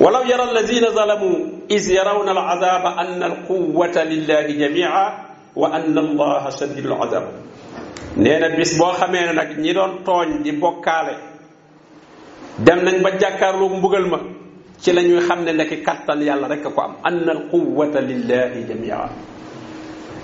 [0.00, 1.34] ولو يرى الذين ظلموا
[1.70, 5.06] إذ يرون العذاب أن القوة لله جميعا
[5.56, 7.26] وأن الله شديد العذاب
[8.16, 11.16] نينا بس بو خامي نك ني دون توغ دي بوكالي
[12.66, 14.20] دم نان با جاكارلو مبوغل ما
[14.80, 19.08] سي لا نيو خامي نك كاتال يالا رك كو ام ان القوه لله جميعا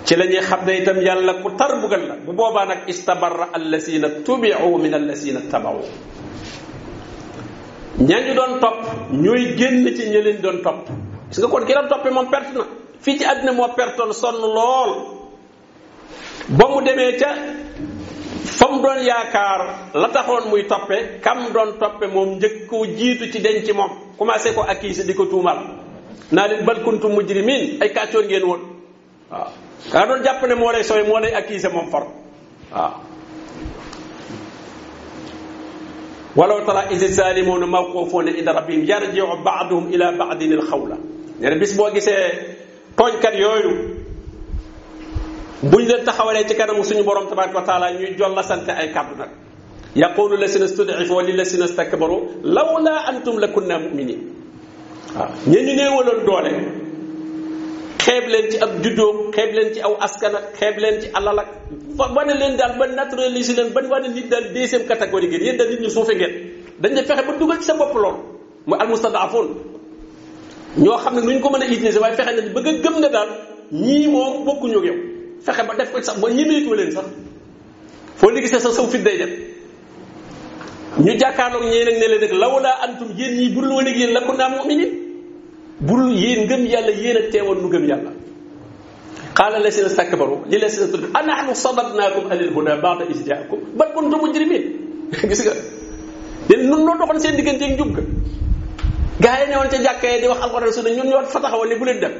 [0.09, 4.23] سي لا نيو خامي تام يالا كو تار بوغل لا بو بوبا نك استبر الذين
[4.27, 5.85] تبعوا من الذين تبعوا
[7.99, 8.77] ñañu doon topp
[9.11, 10.85] ñooy génn ci ña doon topp
[11.29, 12.61] gis nga kon ki doon toppee moom pert na
[13.01, 14.91] fii ci àddina moo pertoon sonn lool
[16.47, 17.33] ba mu demee ca
[18.45, 19.61] fa mu doon yaakaar
[19.95, 24.53] la taxoon muy toppe kam doon toppe moom njëkk ko jiitu ci denc moom commencé
[24.53, 25.57] ko ak accuser di ko tuumal
[26.31, 28.61] naa leen bal kuntum mujrimin ay kàccoor ngeen woon
[29.31, 29.49] waaw
[29.91, 32.03] ka doon jàpp ne moo lay sooy moo lay accuser moom for
[32.71, 33.06] waaw
[36.37, 40.97] ولو ترى إذ الظالمون موقوفون عند ربهم يرجع بعضهم إلى بعض الخولة
[41.41, 42.29] يعني بس بوجي سي
[42.97, 43.89] توج كان يويو
[45.63, 49.27] بوجي تخوالي تكنا مسوني بورم تبارك وتعالى نيجو الله سنتي كابنا
[49.95, 54.21] يقول لسنا استدعفوا لسنا استكبروا لولا أنتم لكنا مؤمنين
[55.47, 55.75] نيني آه.
[55.91, 56.85] نيولون دولي
[57.97, 61.37] xeeb leen ci ak juddoo xeeb leen ci aw askan ak xeeb leen ci alal
[61.39, 61.49] ak
[61.97, 65.67] wane leen daal ba naturaliser leen ba wane nit daal deuxième catégorie ngeen yéen daal
[65.69, 66.33] nit ñu suufe ngeen
[66.81, 68.15] dañ ne fexe ba dugal sa bopp lool
[68.67, 69.47] mooy almustadaafoon
[70.77, 73.09] ñoo xam ne nu ko mën a utiliser waaye fexe nañ bëgg a gëm ne
[73.15, 73.29] daal
[73.71, 74.95] ñii moom bokkuñu ak yow
[75.45, 77.05] fexe ba def ko sax ba ñemeetoo leen sax
[78.17, 79.31] foo li gisee sa saw fit day dem
[81.03, 84.11] ñu jàkkaarloog ñee nag ne leen nag lawalaa antum yéen ñii budul woon ak yéen
[84.13, 85.06] la ko naan mu'minin
[85.79, 88.11] bu dul yéen ngëm yàlla yéen a teewoon nu ngëm yàlla
[89.35, 91.19] qaala lasina stakbaru li lasina tudd a
[91.55, 94.63] sababnaakum anil huda baada is jaakum bal kuntum mujrimin
[95.29, 95.53] gis nga
[96.49, 98.01] den nun noo doxoon seen digganteeg njub ga
[99.21, 101.85] gaa yi newoon ca jàkkee di wax alxuraan sunna ñun ñoo fa taxawal ne bu
[101.85, 102.11] leen dem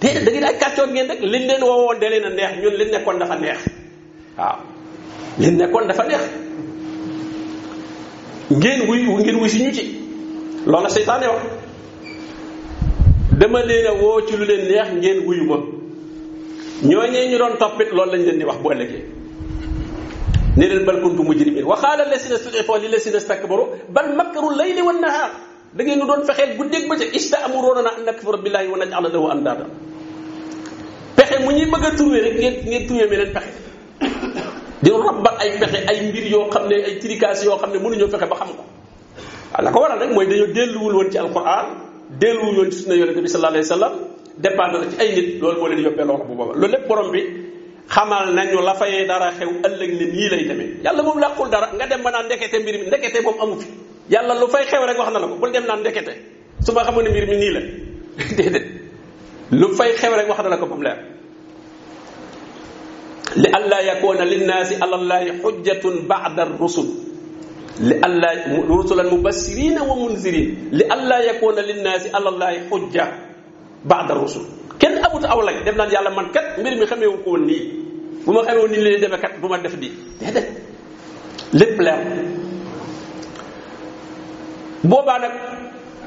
[0.00, 2.74] te da ngeen ay kàccoor ngeen rek liñ leen woowoon da leen a neex ñun
[2.80, 3.58] liñ nekkoon dafa neex
[4.38, 4.58] waaw
[5.38, 6.22] liñ nekkoon dafa neex
[8.50, 9.82] ngeen wuy ngeen wuy si ñu ci
[10.66, 11.61] loolu seytaane wax
[13.42, 15.56] dama leen woo ci lu leen neex ngeen wuyu ma
[16.82, 19.02] ñooñee ñu doon toppit loolu lañ leen di wax bu ëllëgee
[20.56, 24.82] ne leen bal kuntum mujrimin wa qaala allasina studifoo li lasina stakbaru bal makkaru layli
[24.82, 25.32] wan nahaar
[25.74, 29.66] da ngeen ñu doon fexeel guddeeg bëccëg istaamuroona an nakfura am wa najala lahu andaada
[31.16, 33.58] pexe mu ñuy bëgg a trouvé rek ngeen ngeen trouvé meneen pexe
[34.82, 38.06] di rabbat ay pexe ay mbir yoo xam ne ay tricas yoo xam ne mënuñoo
[38.08, 38.62] fexe ba xam ko
[39.62, 41.81] la ko waral rek mooy dañoo delluwul woon ci alquran
[42.18, 43.92] dellu yoon ci sunna yonente bi sallallahu alayhi wasallam
[44.38, 47.20] dépendre ci ay nit loolu moo leen yóbbee loxo bu booba loolu lépp borom bi
[47.88, 51.66] xamal nañu la fayee dara xew ëllëg ne nii lay demee yàlla moom làqul dara
[51.76, 53.66] nga dem ba naan ndekete mbir mi ndekete moom amu fi
[54.12, 56.12] yàlla lu fay xew rek wax na la ko bul dem naan ndekete
[56.66, 57.60] su ma xamoon mbir mi nii la
[58.36, 58.66] déedéet
[59.52, 60.98] lu fay xew rek wax na la ko ba mu leer
[63.36, 67.11] li alla yakuna linnaasi ala xujjatun baada rusul
[67.82, 68.30] لئلا
[68.70, 73.04] رسلا مبشرين ومنذرين لئلا يكون للناس على الله حجة
[73.84, 74.42] بعد الرسل
[74.80, 77.58] كان أبو تأولي دبنا يالا من كت مير مي خامي وكو ني
[78.26, 79.90] بوما خامي وني لي دبا كات بوما داف دي
[80.22, 80.42] دا
[81.54, 81.98] لب لير
[84.84, 85.32] بوبا نك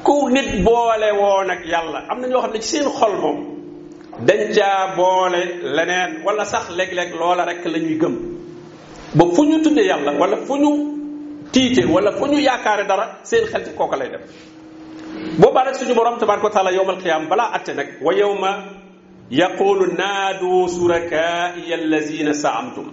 [0.06, 3.38] كو نيت بولي وو نك يالا امنا ньо خامي سي سين خول موم
[4.28, 5.44] دنجا بولي
[5.76, 8.14] لنين ولا صح ليك ليك لولا رك لا نيو گم
[9.16, 9.26] بو
[10.22, 10.96] ولا فونو
[11.52, 14.20] tiite wala fu ñu yaakaare dara seen xel ci kooka lay dem
[15.38, 18.50] boobaa nag suñu borom tabaraka wa taala yowmal qiyaama balaa atte nag wa yowma
[19.30, 22.86] yaqulu naadu surakaaiya allazina saamtum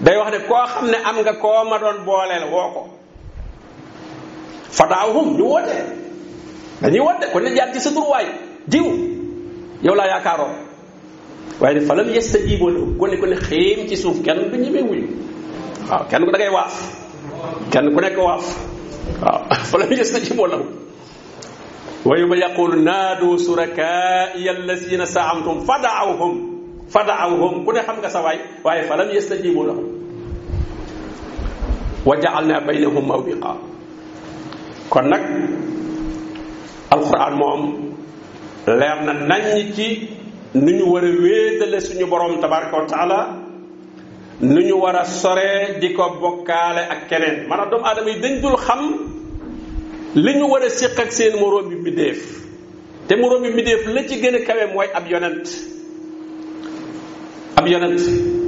[0.00, 2.88] day wax ne koo xam ne am nga ko
[4.78, 5.76] fadaawhum ñu woote
[6.82, 7.88] dañuy woote kon ne jaar ci
[9.96, 10.52] laa yaakaaroo
[11.60, 12.68] waaye ne falam yastajibu
[13.88, 15.08] ci suuf kenn du ñemee
[16.10, 17.07] kenn ko da waaf
[17.72, 18.44] kenn ku nekk waaf
[19.22, 20.64] waaw fa la ñu gis na ci mbooloo
[22.04, 26.34] wa yuma yaqulu naadu surakaaiya allasina saamtum fadaawhum
[26.94, 29.86] fadaawhum ku ne xam nga sa waay waaye fa lam yastajibu lahum
[32.06, 33.50] wa jaalna baynahum mawbiqa
[34.88, 35.22] kon nag
[36.96, 37.62] alquran moom
[38.66, 40.08] leer na nañ ci
[40.54, 43.37] nu ñu war a wéetale suñu borom tabaraka wa taala
[44.40, 48.40] nu ñu war a soree di ko bokkaale ak keneen maanaam doomu aadama yi dañ
[48.40, 48.94] dul xam
[50.14, 52.18] li ñu war a séq ak seen moroom bi mbindéef
[53.08, 55.46] te moroom bi mbindéef la ci gën a kawe mooy ab yonent
[57.56, 57.98] ab yonent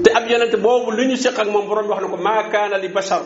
[0.04, 2.78] te ab yonent boobu li ñu séq ak moom boroom wax na ko maa kaana
[2.78, 3.22] li bashar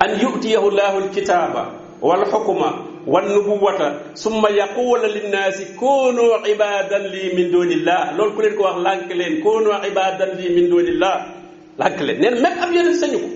[0.00, 1.64] an yutiyahu llahu alkitaaba
[2.02, 8.56] wal xukma wan nubuwata summa yaquula linnaasi koonoo ibadan lii min doonillah lool ku leen
[8.56, 11.37] ko wax lànk leen koonoo ibadan lii min doonillah
[11.78, 13.28] lakk leen nee même ab yeneen sañu ko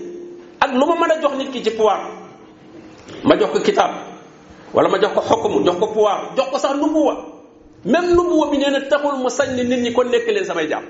[0.59, 1.99] ak lu ma mën a jox nit ki ci pouvoir
[3.23, 3.91] ma jox ko kitaab
[4.75, 7.15] wala ma jox ko xokkumu jox ko pouvoir jox ko sax nubuwa
[7.87, 10.83] même nubuwa bi nee taxul mu sañ ni nit ñi kon nekk leen samay jaam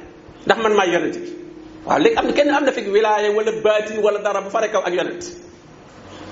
[0.45, 1.29] ndax man maa yonent bi
[1.85, 4.81] waaw léegi am kenn am na fi wilaya wala baatin wala dara bu fare kaw
[4.81, 5.23] ak yonent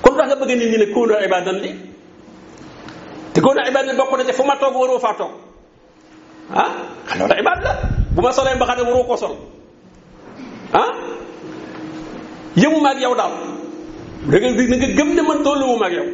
[0.02, 1.72] kon tax nga bëgg nit ñi ne kóono ibadan li
[3.34, 5.34] te kóono ibadan bokk na ca fu ma toog waroo faa toog
[6.56, 6.72] ah
[7.18, 7.72] loolu ibaad la
[8.16, 9.38] bu ma solee mbaxane waroo ko sol
[10.74, 10.92] ah
[12.56, 13.34] yëmu maag yow daal
[14.30, 16.08] da nga na nga gëm ne man tolluwu maag yow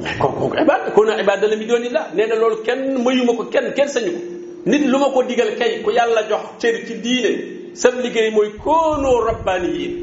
[0.00, 1.16] mais kon kooku ibaad kon na
[1.48, 4.20] la mi doon la nee na loolu kenn mayuma ko kenn kenn sañu ko
[4.66, 7.30] nit lu ma ko digal kay ku yàlla jox cër ci diine
[7.74, 9.94] sab liggéey mooy koonoo rabbaani yiin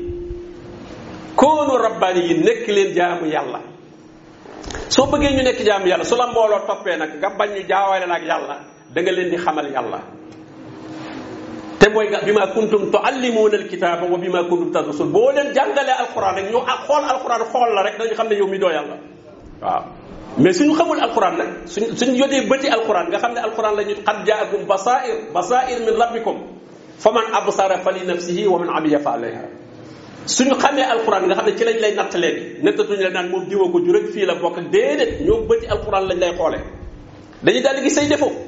[1.36, 3.60] koonoo rabbaani yiin nekk leen jaamu yàlla
[4.90, 8.06] soo bëggee ñu nekk jaamu yàlla su la mbooloo toppee nag nga bañ ñu jaawale
[8.16, 8.56] ak yàlla
[8.94, 10.00] da leen di xamal yàlla
[11.80, 16.36] te mooy nga bima kuntum tuallimuuna alkitaba wa bima kuntum tadrusun bo len jangale alquran
[16.36, 18.98] rek ñu ak xol alquran xol la rek dañu xamne yow mi do yàlla
[19.62, 19.84] waaw
[20.40, 24.26] mais suñu xamul alquran nak suñu yodé beuti alquran nga xamne alquran la ñu qad
[24.26, 26.38] jaakum basair basair min rabbikum
[27.00, 29.46] faman absara fali nafsihi wa man amiya fa alayha
[30.26, 33.94] suñu xamé alquran nga xamne ci lañ lay natalé bi la naan moom diwa ju
[33.94, 36.60] rek fi la bok déedéet ñoom beuti alquran lañ lay xolé
[37.44, 38.47] dañu dal gi gis say defoo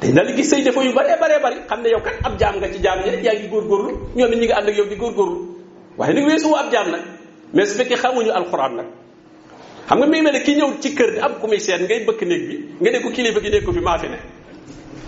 [0.00, 2.38] dañ na la gis say defoo yu bëree baree bëri xam ne yow kat ab
[2.38, 4.76] jaam nga ci jaam ñi rek yaa ngi góorgóorlu ñoom it ñi nga ànd ak
[4.76, 5.38] yow di góorgóorlu
[5.98, 7.02] waaye ni nga weesuwu ab jaam nag
[7.52, 8.14] mais xam
[9.98, 12.42] nga mi ngi mel ne ki ñëw ci kër am ku muy ngay bëkk néeg
[12.48, 14.18] bi nga ne ko kilifa gi nekku fi maa fi ne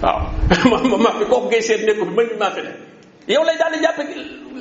[0.03, 2.73] waaw ma maa fi kooku ngay seet nekku fi man mi maa fi ne
[3.29, 3.99] yow lay daal di jàpp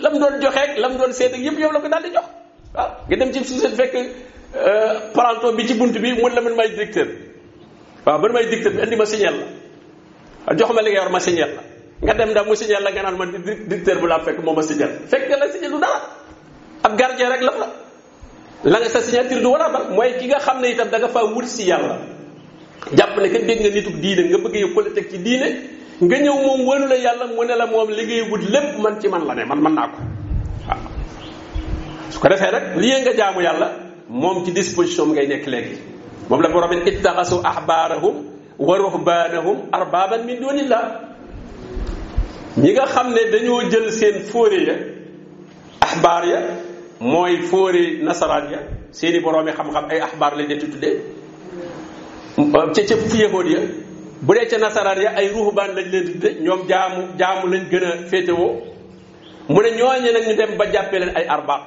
[0.03, 2.27] lam doon joxe ak doon seet ak yëpp yow la ko daal di jox
[2.75, 6.53] waaw nga dem ci suuf fekk euh, paranto bi ci bunt bi mun la man
[6.53, 7.07] maay directeur
[8.05, 9.47] waaw man may directeur bi andi ma signal la
[10.47, 11.61] jox ma li nga yor ma signal la
[12.03, 13.29] nga dem da mu signal la nga naan man
[13.67, 15.99] directeur bu la fekk moo ma signal fekk la signal du dara
[16.83, 17.67] ab gardien rek la fa
[18.63, 21.25] la nga sa signature du wala ba mooy ki nga xam itam da nga faa
[21.25, 21.97] wut si yàlla
[22.95, 25.47] jàpp ne ka dégg nga nituk diine nga bëgg yow politique ci diine
[25.99, 28.99] nga ñëw moom wënu la yàlla mu ne la moom li ngay wut lépp man
[29.01, 29.97] ci man la ne man mën naa ko
[30.69, 30.79] waaw
[32.09, 33.69] su ko defee rek lii nga jaamu yàlla
[34.09, 35.77] moom ci disposition ngay nekk léegi
[36.29, 38.28] moom la borom ittaxasu ahbaarahum
[38.59, 41.15] wa ruhbaanahum arbaaban min dunillah
[42.59, 44.75] ñi nga xam ne dañoo jël seen fóore ya
[45.79, 46.39] ahbaar ya
[46.99, 48.59] mooy fóore nasaraan ya
[48.91, 50.97] seeni boroomi xam-xam ay ahbaar lañ leen di tuddee
[52.35, 53.59] ca ca yahóot ya
[54.21, 57.83] bu dee ca nasaraan ya ay ruhbaan lañ leen di ñoom jaamu jaamu lañ gën
[57.85, 58.51] a féetewoo
[59.47, 61.63] mu ne ñooñu nag ñu dem ba jàppee leen ay arbaab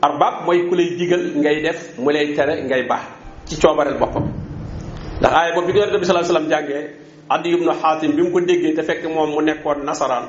[0.00, 3.04] arbaab mooy ku lay digal ngay def mu lay tere ngay baax
[3.48, 4.45] ci coobareel boppam
[5.20, 6.84] ndax aaya boobu bi ko yonente bi sallallahu alayhi wasallam jàngee
[7.28, 10.28] Adiy ibnu Xaatim bi mu ko déggee te fekk moom mu nekkoon nasaraan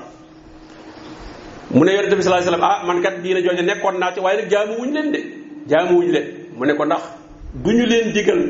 [1.71, 4.19] mu ne yonente bi sallallahu alayhi wasallam ah man kat diina jooju nekkoon naa ci
[4.19, 5.19] waaye nag jaamu wuñ leen de
[5.67, 6.15] jaamu wuñ
[6.57, 7.03] mu ne ko ndax
[7.63, 8.41] du ñu leen digal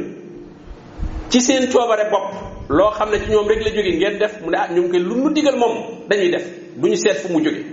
[1.29, 2.29] ci seen coobare bopp
[2.69, 4.99] loo xam ne ci ñoom rek la jóge ngeen def mu ne ah ñoom koy
[4.99, 6.45] lu mu diggal moom dañuy def
[6.77, 7.65] du ñu seet fu mu jóge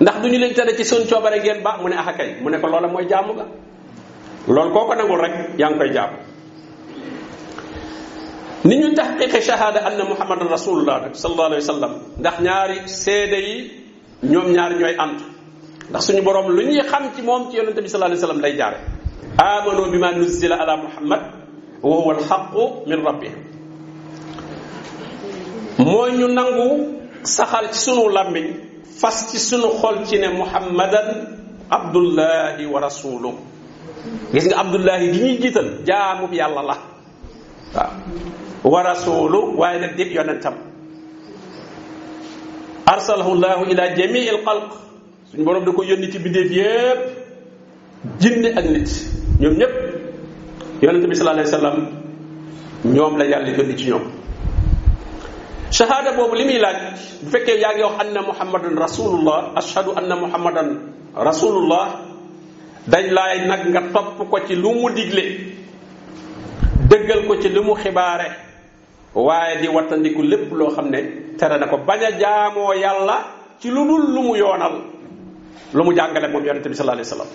[0.00, 2.50] ndax du ñu leen tere ci seen coobare ngeen ba mu ne ah kay mu
[2.50, 3.46] ne ko loola mooy jaamu ga
[4.48, 6.25] loolu koo ko nangul rek yaa ngi koy jàmm
[8.66, 13.54] ni ñu tahqiqe shahada anna muhammad rasulullah rek sallallahu alayhi wasallam ndax ñaari seede yi
[14.32, 15.18] ñoom ñaar ñooy ànd
[15.90, 18.54] ndax suñu borom lu ñuy xam ci moom ci yonente bi sallallahu alayhi wasallam day
[18.60, 18.78] jaare
[19.38, 21.22] amanu bima nuzila ala muhammad
[21.82, 22.54] wa huwa alhaq
[22.90, 23.32] min rabbih
[25.86, 26.66] mooy ñu nangu
[27.36, 28.46] saxal ci sunu làmmiñ
[29.00, 31.08] fas ci sunu xol ci ne muhammadan
[31.78, 33.36] abdullahi wa rasuluh
[34.34, 36.76] gis nga abdullahi di ñuy jiital jaamub yàlla la
[37.76, 40.56] waaw wa rasulu waaye nag dib yonentam
[42.88, 44.70] arsalahu llahu ila jamii al xalq
[45.30, 47.00] suñ boroom da ko yónni ci bindéef yépp
[48.20, 48.88] jinne ak nit
[49.40, 49.74] ñoom ñépp
[50.82, 51.16] yonent bi
[53.76, 54.04] ci ñoom
[56.16, 56.80] boobu li muy laaj
[57.22, 60.68] bu fekkee yaa ngi wax anna muhammadan rasulullah ashhadu anna muhammadan
[61.12, 62.08] rasulullah
[62.88, 63.12] dañ
[64.48, 65.56] ci lu digle
[66.84, 68.28] dëggal ko ci li mu xibaare
[69.16, 71.00] waaye di wattandiku lépp loo xam ne
[71.38, 73.16] tere na ko bañ a jaamoo yàlla
[73.60, 74.74] ci lu dul lu mu yoonal
[75.72, 77.30] lu mu jàngale moom yonente bi sallallahu alayhi wasallam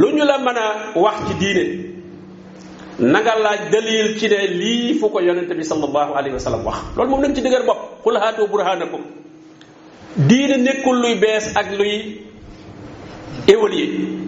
[0.00, 1.64] lu ñu la mën a wax ci diine
[3.00, 7.10] na nga laaj ci ne lii fu ko yonente bi sallallahu alayhi wasallam wax loolu
[7.10, 9.02] moom nañ ci dëgër bopp qul haatu burhanakum
[10.16, 12.22] diine nekkul luy bees ak luy
[13.46, 14.22] évoluer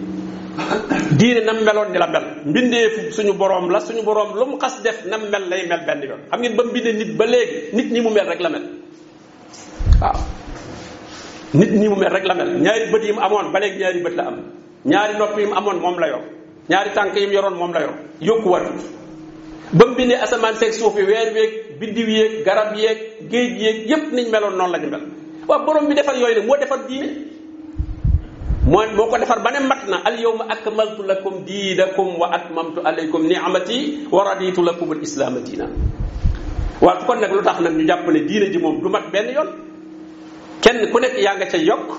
[1.19, 4.81] diine nam meloon ni la mel mbindeef suñu boroom la suñu boroom lu mu xas
[4.83, 7.89] def nam mel lay mel benn yoon xam ngeen ba mbindee nit ba léegi nit
[7.91, 8.63] ñi mu mel rek la mel
[11.59, 13.99] nit ñi mu mel rek la mel ñaari bët yi mu amoon ba léegi ñaari
[14.05, 14.37] bët la am
[14.85, 16.21] ñaari nopp yi mu amoon moom la yor
[16.69, 18.65] ñaari tànk yi mu yoroon moom la yokk yokkuwaat
[19.73, 22.97] ba mu bindee asamaan seeg suuf yi weer weeg biddiw yeeg garab yeeg
[23.29, 25.01] géej yeeg yépp niñ meloon noonu la mel
[25.47, 26.47] waaw borom bi defar yooyu
[28.67, 32.81] mooy moo ko defar ba ne mat na al yawma akmaltu lakum diinakum wa atmamtu
[32.83, 35.69] alaykum ni'amati wa raditu lakum al islaama diina
[36.81, 39.29] waaw kon nag lu tax nag ñu jàpp ne diine ji moom du mat benn
[39.29, 39.49] yoon
[40.61, 41.89] kenn ku nekk yaa nga ca yokk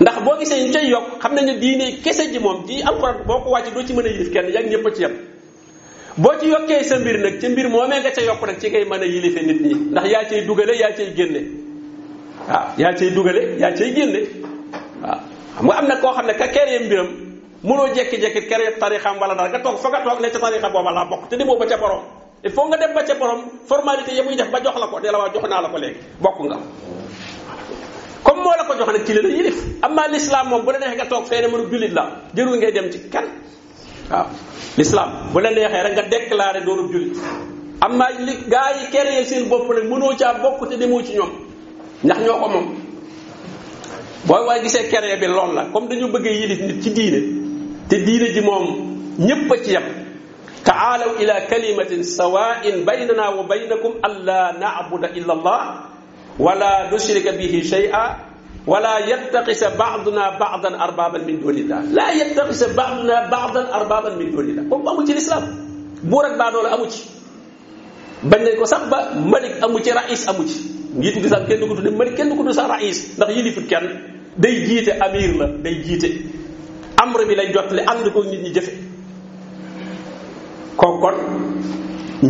[0.00, 3.20] ndax boo gisee ñu cay yokk xam nañ ne diine kese ji moom ci alxuraan
[3.28, 5.14] boo ko wàcc doo ci mën a yilif kenn yaa ngi a ci yem
[6.16, 8.84] boo ci yokkee sa mbir nag ca mbir moomee nga ca yokk nag ci ngay
[8.88, 11.44] mën a yilife nit ñi ndax yaa cay dugale yaa cay génne
[12.78, 14.41] yaa cay dugale yaa cay génne
[15.56, 17.08] xam nga am na koo xam ne ka keree mbiram
[17.64, 20.90] mënoo jekki-jekki keree tarixam wala dara nga toog fa nga toog ne ca tarixa booba
[20.90, 22.02] laa bokk te demoo ba ca borom
[22.44, 23.40] il faut nga dem ba ca borom
[24.16, 26.38] ya muy def ba jox la ko ne la waa naa la ko léegi bokk
[26.48, 26.56] nga
[28.24, 30.02] comme moo la ko jox nag ci la la yilif amma
[30.46, 32.04] moom bu la neexee nga toog fee ne mënu jullit la
[32.34, 33.28] jërul ngay dem ci kenn
[34.10, 34.26] waaw
[34.78, 37.16] l'islam bu la neexee rek nga déclaré doonu jullit
[37.80, 41.32] amma li gaa yi keree seen bopp nag mënoo caa bokk te demoo ci ñoom
[42.04, 42.66] ndax ñoo ko moom
[44.26, 47.20] booy waay gisee keree bi lool la comme dañu bëgg yilif nit ci diine
[47.88, 48.64] te diine ji moom
[49.18, 49.82] ñépp a ci yam
[50.64, 55.60] taalaw ila kalimatin sawain baynana wa baynakum alla nabuda illa allah
[56.38, 58.30] wala nushrika bihi shay'a
[58.62, 64.46] ولا يتخذ بعضنا بعضا اربابا من دون الله لا يتخذ بعضنا بعضا اربابا من دون
[64.54, 65.44] الله بوب امو تي الاسلام
[66.06, 67.02] بورك با دول امو تي
[68.22, 71.74] بن نكو صاح با ملك امو تي رئيس امو تي njiitu lislaam kenn du ko
[71.74, 73.84] tudde malik kenn du sa tudde sax raïs ndax yilifut kenn
[74.38, 76.08] day jiite amir la day jiite
[77.02, 78.72] amr bi lay jottali ànd ko nit ñi jëfe
[80.76, 81.14] kooku kon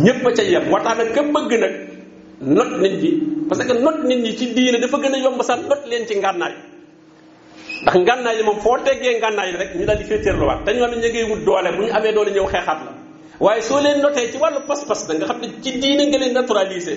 [0.03, 1.73] ñépp a ca yem waxtaan ak ka bëgg nag
[2.41, 3.09] not nit ñi
[3.49, 3.73] parce que
[4.37, 6.53] ci diine dafa gën a yomb sax not leen ci ngànnaay
[7.83, 10.87] ndax ngànnaay yi moom foo teggee ngànnaay yi rek ñu daal di féetéerluwaat te ñoo
[10.87, 12.91] xam ne ñu doole bu ñu amee doole ñëw xeexaat la
[13.39, 16.33] waaye soo leen notee ci wàllu pas-pas da nga xam ne ci diine nga leen
[16.33, 16.95] naturalisé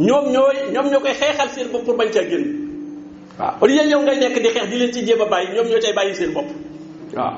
[0.00, 2.44] ñoom ñooy ñoom ñoo koy xeexal seen bopp pour bañ caa génn
[3.38, 5.68] waaw au lieu yow ngay nekk di xeex di leen ci jéem a bàyyi ñoom
[5.68, 6.48] ñoo cay bàyyi seen bopp
[7.16, 7.34] waaw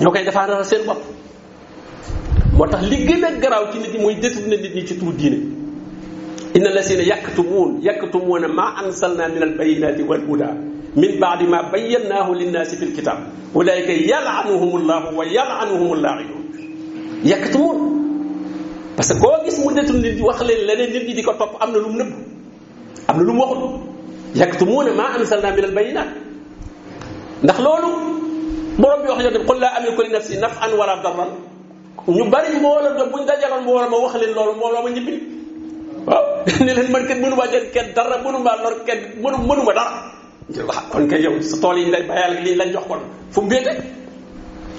[0.00, 1.02] ñoo koy defaaral seen bopp
[2.56, 5.12] moo tax li gën a garaaw ci nit ñi mooy détourné nit ñi ci turu
[5.18, 5.38] diine
[6.54, 10.48] inna lasina yaktumuun yaktumuuna ma ansalna min albayinati wal huda
[10.94, 13.18] min baadi ma bayyannaahu linnaasi fi lkitab
[13.54, 17.97] ulaika yalanuhum llahu wa yalanuhum llaaxinuun yaktumuun
[18.98, 21.70] parce que koo gis mu nettul wax leen leneen nit ñi di ko topp am
[21.70, 22.12] na lu mu nëbb
[23.08, 23.58] am na lu mu waxul
[24.34, 26.08] yaktumuuna maa anzalnaa minal bayyinaat
[27.44, 27.88] ndax loolu
[28.82, 31.30] borom bi wax yonent bi qul laa amliku li nafsi naf'an wala darran
[32.16, 35.14] ñu bari mbooloo do buñ dajaloon mbooloo ma wax leen loolu mbooloo ma ñibbi
[36.08, 36.24] waaw
[36.66, 37.06] ne leen man
[38.82, 39.94] kat
[40.90, 42.98] kon kay yow sa tool yi lay bayal lii lañ jox kon
[43.30, 43.72] fu mu béete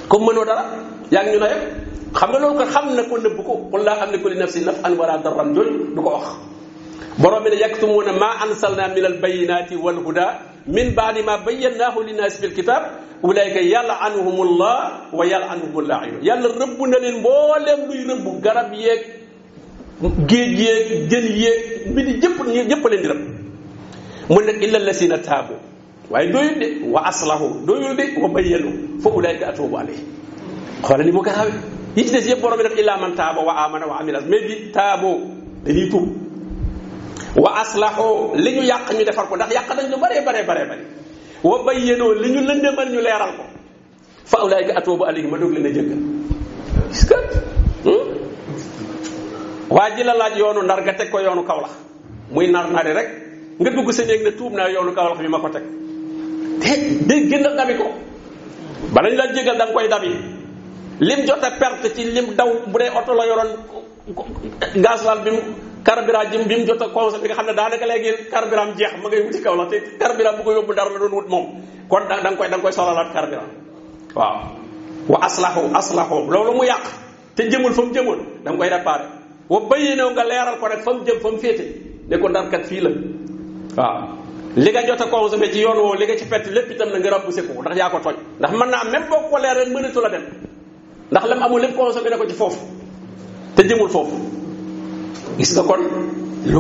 [0.10, 0.64] comme mënoo dara
[1.12, 1.46] yaa ngi ñu
[2.14, 4.94] xam nga loolu kon xam na ko nëbb ko qul laa amliku li nafsi nafan
[4.98, 6.26] wala darran jooju du ko wax
[7.22, 10.26] borom bi ne yaktumuuna ma ansalna min albayinati walhuda
[10.68, 12.82] min baadi ma bayyannaahu linnaasi fil kitab
[13.24, 19.02] ulaika yalanuhum allah wa yalanuhum laainu yàlla rëbb na leen mbooleem luy rëbb garab yeeg
[20.02, 21.58] géej yeeg jën yeeg
[21.94, 22.38] mbidi jëpp
[22.70, 23.24] ñëpp leen di rëbb
[24.30, 25.54] mu ne illa allasina taabu
[26.10, 30.00] waaye doyul de wa aslahu doyul de wa bayyanu fa ulaika atuubu alayh
[30.82, 33.54] xoolal ni mu gaawee yi ci des yëpp borom bi def illaa man taaba wa
[33.66, 35.22] amana wa amila mais bi taaboo
[35.64, 36.08] dañuy tuub
[37.38, 40.66] wa aslaxoo li ñu yàq ñu defar ko ndax yàq dañ lu bëree bëree bëree
[40.70, 40.82] bëri
[41.44, 43.44] wa bayyanoo li ñu lëndëmal ñu leeral ko
[44.26, 45.98] fa ulaayka atuubu alayhim ma doog leen jëggal
[47.84, 48.08] hmm?
[49.70, 51.72] waa ji la laaj yoonu ndar nga teg ko yoonu Kawlax
[52.32, 53.10] muy nar nari rek
[53.60, 55.64] nga dugg sa néeg ne tuub naa yoonu Kawlax bi ma ko teg
[56.62, 57.86] te day gën a dabi ko
[58.94, 60.38] balañ la jéggal da nga koy dabi
[61.00, 63.52] lim jota a perte ci lim daw bu dee oto la yoroon
[64.84, 65.40] gasoil bi mu
[65.84, 69.10] carburant jëm bi mu jot a consommé nga xam ne daanaka léegi carburant jeex ma
[69.10, 71.46] ngay wuti kaw la te carburant bu ko yóbbu dara la doon wut moom
[71.90, 73.52] kon da nga koy da nga koy solalaat carburant
[74.16, 74.40] waaw
[75.08, 76.20] wa aslahu
[76.56, 76.84] mu yàq
[77.36, 79.06] te jëmul fa mu jëmoon da nga koy réparé
[79.50, 81.66] wa bayyinaw nga leeral ko nag fa mu jëm fa mu féete
[82.10, 82.92] ne ko ndarkat fii la
[83.78, 84.04] waaw
[84.56, 87.00] li nga jot a consommé ci yoon woowu li nga ci perte lépp itam na
[87.00, 89.40] nga ràbbuse ko ndax yaa ko toj ndax mën naa même boo ko
[91.12, 92.60] ndax lam amul lépp consommé ko ci foofu
[93.56, 94.14] te jëmul foofu
[95.40, 95.82] gis nga kon
[96.46, 96.60] lu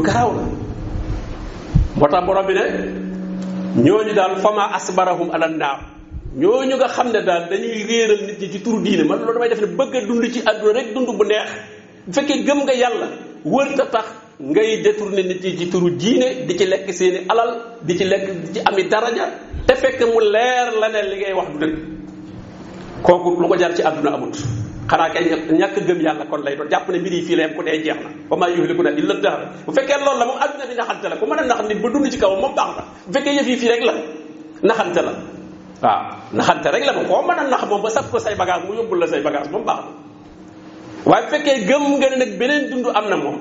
[2.12, 2.63] la borom bi ne
[3.84, 5.79] ñooñu daal fama asbarahum ala naar
[6.36, 9.50] ñooñu nga xam ne daal dañuy réeral nit ñi ci turu diine man loolu damay
[9.50, 11.50] def ne bëgg a dund ci àdduna rek dund bu neex
[12.08, 13.08] bu fekkee gëm nga yàlla
[13.46, 14.06] wër ta tax
[14.41, 17.50] ngay détourner nit ci turu diine di ci lekk seeni alal
[17.84, 19.29] di ci lekk di ci ami daraja
[19.68, 21.99] te fekk mu leer la ne li ngay wax du dëgg
[23.03, 24.36] kooku lu ko jar ci àdduna amut
[24.89, 27.56] xanaa kay ñàkk gëm yàlla kon lay doon jàpp ne mbir yi fii la yem
[27.56, 30.38] ku dee jeex na wa maa yuhliku na illa dahr bu fekkee loolu la moom
[30.39, 32.70] àdduna bi naxante la ku mën a nax nit ba dund ci kaw moom baax
[32.77, 33.94] na bu fekkee yëf fii rek la
[34.63, 35.12] naxante la
[35.82, 36.01] waaw
[36.34, 38.74] naxante rek la moom koo mën a nax moom ba sab ko say bagage mu
[38.75, 39.91] yóbbul la say bagage moom baax na
[41.12, 43.38] waaye bu fekkee gëm nga ne nag beneen dund am na moom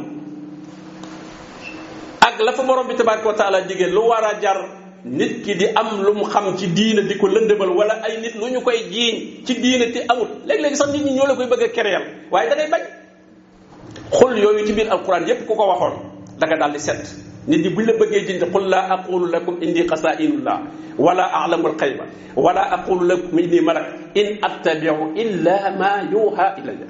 [2.26, 5.54] ak la fa borom bi tabaraka wa taala jigéen lu war a jar nit ki
[5.54, 8.60] di am lu mu xam ci diina di ko lëndëmal wala ay nit lu ñu
[8.62, 12.00] koy jiiñ ci diina te amul léeg-léeg sax nit ñu ñoo la koy bëgg a
[12.30, 12.82] waaye da ngay bañ
[14.10, 15.94] xul yooyu ci biir alquran yépp ku ko waxoon
[16.38, 17.06] da nga daal set
[17.46, 20.58] nit ñi buñ la bëggee jiiñ qul la aqulu lakum indi xasainullah
[20.98, 23.86] wala alamul xayba wala aqulu lakum inni malak
[24.16, 26.88] in attabiu illa ma yuha ilayya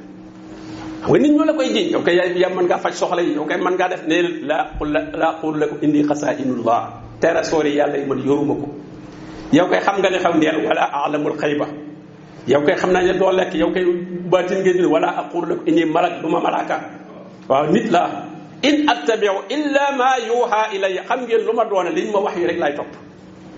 [1.02, 3.34] xam nga nit ñoo la koy jiiñ yow kay yaa mën ngaa faj soxla yi
[3.34, 7.70] yow kay mën ngaa def ne la qul laa aqulu lakum indi xasainullah tera soore
[7.74, 8.68] yàlla yi man yoruma ko
[9.52, 11.66] yow koy xam nga ne xam ndeel wala alamul xayba
[12.46, 13.84] yow koy xam naa ne doo lekk yow koy
[14.30, 16.80] baatin ngeen dina wala aqur lak inni malak duma malaka
[17.48, 18.02] waaw nit la
[18.62, 22.46] in attabiu illa ma yuha ilay xam ngeen lu ma doona liñ ma wax yi
[22.46, 22.94] rek lay topp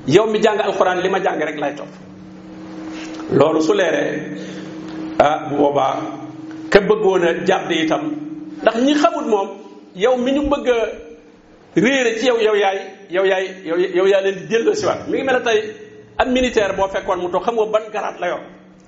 [0.07, 1.88] yow mi jàng alquran li ma jàng rek lay topp
[3.33, 4.38] loolu su leeree
[5.19, 5.97] ah bu boobaa
[6.71, 8.14] ka bëggoon a jàdd itam
[8.62, 9.49] ndax ñi xamut moom
[9.95, 10.69] yow mi ñu bëgg
[11.77, 12.79] réere ci yow yow yaay
[13.11, 13.47] yow yaay
[13.95, 15.75] yow leen di delloo siwaat mi ngi mel ne tey
[16.19, 18.41] ab militaire boo fekkoon mu toog xam nga ban garaat la yor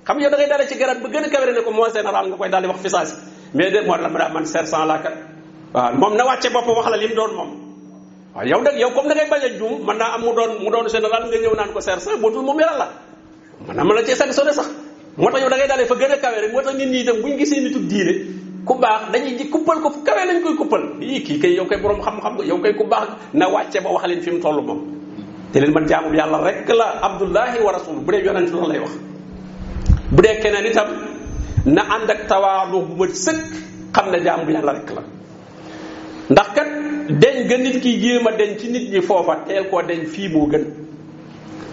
[0.03, 0.05] a
[1.29, 3.13] kawere ne ko moo général nga koy daal di wax fisaasi
[3.53, 4.09] mais de moo na
[6.25, 7.57] wàcce bopp wax la li mu doon moom
[8.35, 10.99] waaw yow nag yow a juum mën doon mu doon nga
[11.43, 12.99] ñëw naan ko sergent boo dul moom na
[13.83, 16.99] mën la cee yow da ngay dalee fa gën a kawere moo tax nit ñi
[16.99, 20.55] itam buñ gisee nitu diine ku baax dañuy ji kuppal ko fu kawee lañ koy
[20.55, 23.89] kuppal yii kii kay yow kay borom xam-xam yow kay ku baax na wàcce ba
[23.91, 24.79] wax leen fi mu toll moom
[25.51, 28.79] te leen man jaamu yàlla rek la abdullahi wa rasul bu dee yonent la lay
[28.79, 28.91] wax
[30.11, 30.87] bu dee keneen itam
[31.65, 33.51] na ànd ak tawaadu bu ma sëkk
[33.93, 35.03] xam ne jaamu yàlla rek la
[36.29, 36.69] ndax kat
[37.21, 40.29] deñ nga nit ki jéem a deñ ci nit ñi foofa teel koo deñ fii
[40.29, 40.63] moo gën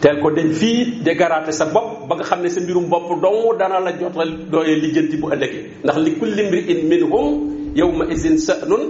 [0.00, 3.10] teel ko denc fii de garaate sa bopp ba nga xam ne sa mbirum bopp
[3.22, 7.00] dong dana la jot la dooyee lijjanti bu ëllëgee ndax li
[7.80, 8.84] yow ma minhum sa izin sa'nun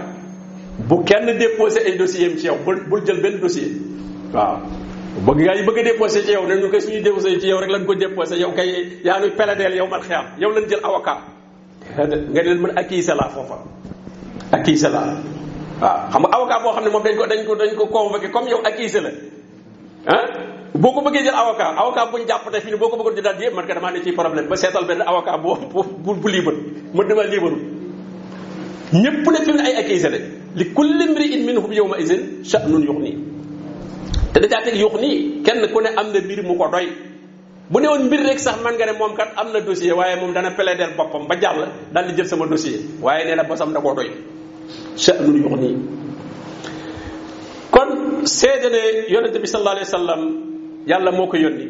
[0.89, 3.71] bu kenn déposé ay dossier am ci yow bul bul jël benn dossier
[4.35, 4.59] waaw
[5.27, 7.71] bëgg ngaa bëgg a déposé ci yow ne ñu koy suñuy déposé ci yow rek
[7.71, 11.19] lañ ko déposé yow kay yaa nuy peledeel yow mal xiyam yow lañ jël avocat
[12.33, 13.59] nga leen mën acquis la foofa
[14.53, 15.03] acquis la
[15.81, 18.31] waaw xam nga avocat boo xam ne moom dañ ko dañ ko dañ ko convoqué
[18.31, 19.11] comme yow accusé la
[20.07, 20.25] ah
[20.75, 23.23] boo ko bëggee jël avocat avocat buñ jàpp tey fii nii boo ko bëggoon di
[23.23, 25.55] daal di yëpp man ka damaa ne ci problème ba seetal benn avocat bu
[26.03, 26.55] bu bu libre
[26.95, 27.57] ma dama libre
[28.93, 30.19] ñëpp nag fi mu ne ay accusé la
[30.57, 33.13] li kulli mri'in minhum yawma idhin sha'nun yughni
[34.33, 34.77] te dajaa teg
[35.45, 36.89] kenn ku ne am na mbir mu ko doy
[37.69, 40.33] bu ne woon mbir sax man nga ne moom kat am na dossier waaye moom
[40.33, 43.81] dana plaider boppam ba jàll daal di jël sama dossier waaye nee na bosam da
[43.81, 44.11] koo doy.
[44.97, 45.71] شأن يغني
[47.71, 47.91] كون
[48.25, 50.21] سيدنا يونت صلى الله عليه وسلم
[50.89, 51.67] يالا موكو يوني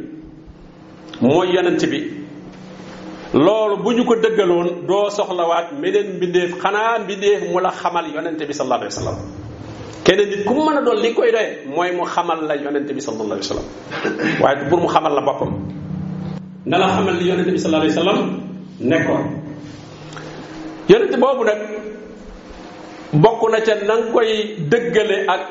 [1.22, 2.00] موي يونت بي
[3.34, 8.64] لول بوجو كو دغالون دو سخلا وات مينن بيديف خانا بيديف مولا خمال يونت صلى
[8.64, 9.16] الله عليه وسلم
[10.06, 13.42] كين نيت كوم مانا دول ليكوي ري موي مو خمال لا يونت صلى الله عليه
[13.46, 13.66] وسلم
[14.42, 15.50] واي بور مو خمال لا بوكم
[16.66, 18.18] نالا خمال لي يونت صلى الله عليه وسلم
[18.80, 19.24] نيكون
[20.90, 21.60] يونت بوبو نك
[23.14, 25.42] bokk na ca na koy dëggale ak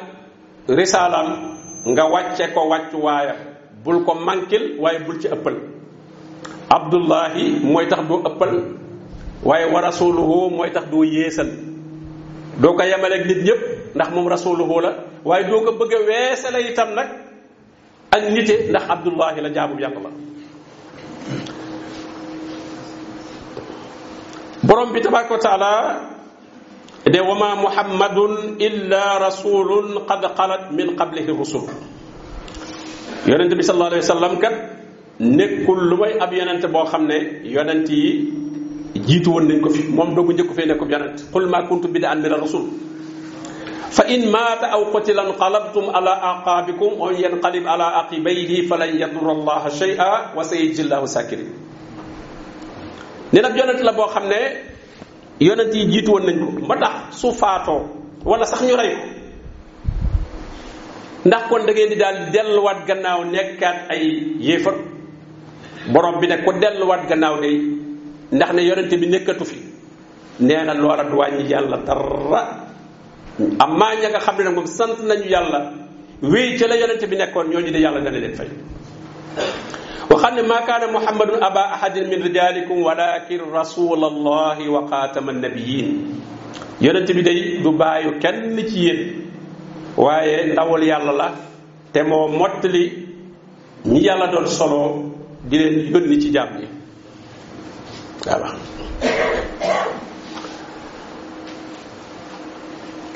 [0.67, 1.27] risaalam
[1.87, 3.37] nga wàcce ko wàccu waayam
[3.85, 5.55] bul ko mankil waaye bul ci ëppal
[6.69, 8.51] abdullahi mooy tax doo ëppal
[9.45, 9.81] waaye wa
[10.51, 11.47] mooy tax doo yéesal
[12.59, 13.61] doo ko yemaleeg nit ñëpp
[13.95, 14.91] ndax moom rasuluhu la
[15.23, 17.07] waaye doo ko bëgg a weesale itam nag
[18.11, 20.11] ak nite ndax abdullahi la jaamub yàlla la
[24.61, 26.14] borom bi tabaaraka wa
[27.05, 31.69] de wama muhammadun illa rasulun qad qalat min qablihi rusul
[33.29, 34.55] yaron bi sallallahu alayhi wasallam kat
[35.21, 38.33] nekul lumay ab yonent boo xam ne yonent yi
[39.05, 42.17] jitu won nagn ko fi mom dogu njëkku fee nekkub yonent qul ma kuntu bid'an
[42.25, 42.65] min rasul
[43.93, 49.69] fa in mata aw qutila qalabtum ala aqabikum wa yanqalib ala aqibayhi falan yadurra allaha
[49.81, 51.53] shay'a wa sayajillahu sakirin
[53.29, 54.73] ni nak yonent la bo xamne
[55.39, 57.83] yonent yi jiitu woon nañ ko ba tax su faatoo
[58.23, 59.03] wala sax ñu rey ko
[61.25, 64.03] ndax kon da ngeen di daal di delluwaat gannaaw nekkaat ay
[64.39, 64.77] yéefat
[65.91, 67.49] borom bi ne ko delluwaat gannaaw ne
[68.31, 69.57] ndax ne yonent bi nekkatu fi
[70.39, 72.71] nee na loola du wàññi yàlla dara
[73.59, 75.59] am maa ña nga xam ne nag moom sant nañu yàlla
[76.23, 78.47] wéy ca la yonent bi nekkoon ñoo ñu di yàlla dana leen fay
[80.11, 85.89] وخن ما كان محمد أبا أحد من رجالكم ولكن رسول الله وخاتم النبيين
[86.79, 86.91] bi
[87.23, 88.99] day du bàyyu kenn ci yéen
[89.97, 91.27] waaye ndawul yàlla la
[91.91, 92.83] te moo mottali
[93.85, 94.81] ñi yàlla doon solo
[95.49, 96.67] di leen yónni ci jàmm yi
[98.27, 98.55] waaw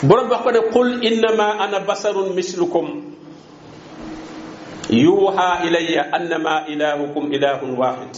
[0.08, 0.42] borom wax
[0.74, 2.86] qul innama ana basarun mislukum
[4.90, 8.12] يوحى إلي أنما إلهكم إله واحد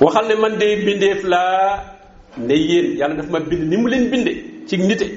[0.00, 1.48] وخال من دي بيند فلا
[2.40, 4.28] نيين يالا داف ما بيند نيم لين بيند
[4.66, 5.08] سي نيتي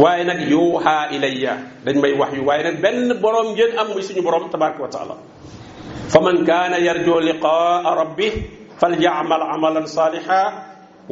[0.00, 1.44] واي نك يوحى إلي
[1.84, 5.16] داني ماي وحي واي نك بن بروم جن ام موي بروم تبارك وتعالى
[6.08, 8.32] فمن كان يرجو لقاء ربه
[8.80, 10.42] فليعمل عملا صالحا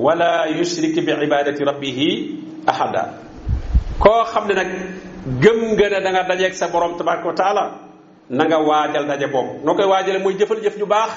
[0.00, 2.00] ولا يشرك بعباده ربه
[2.68, 3.04] احدا
[4.00, 4.54] كو خامني
[5.24, 7.64] gëm nga ne da nga dajeeg sa borom tabaraka wa taala
[8.30, 11.10] na nga waajal daje boobu noo koy waajale mooy jëfal jëf ju baax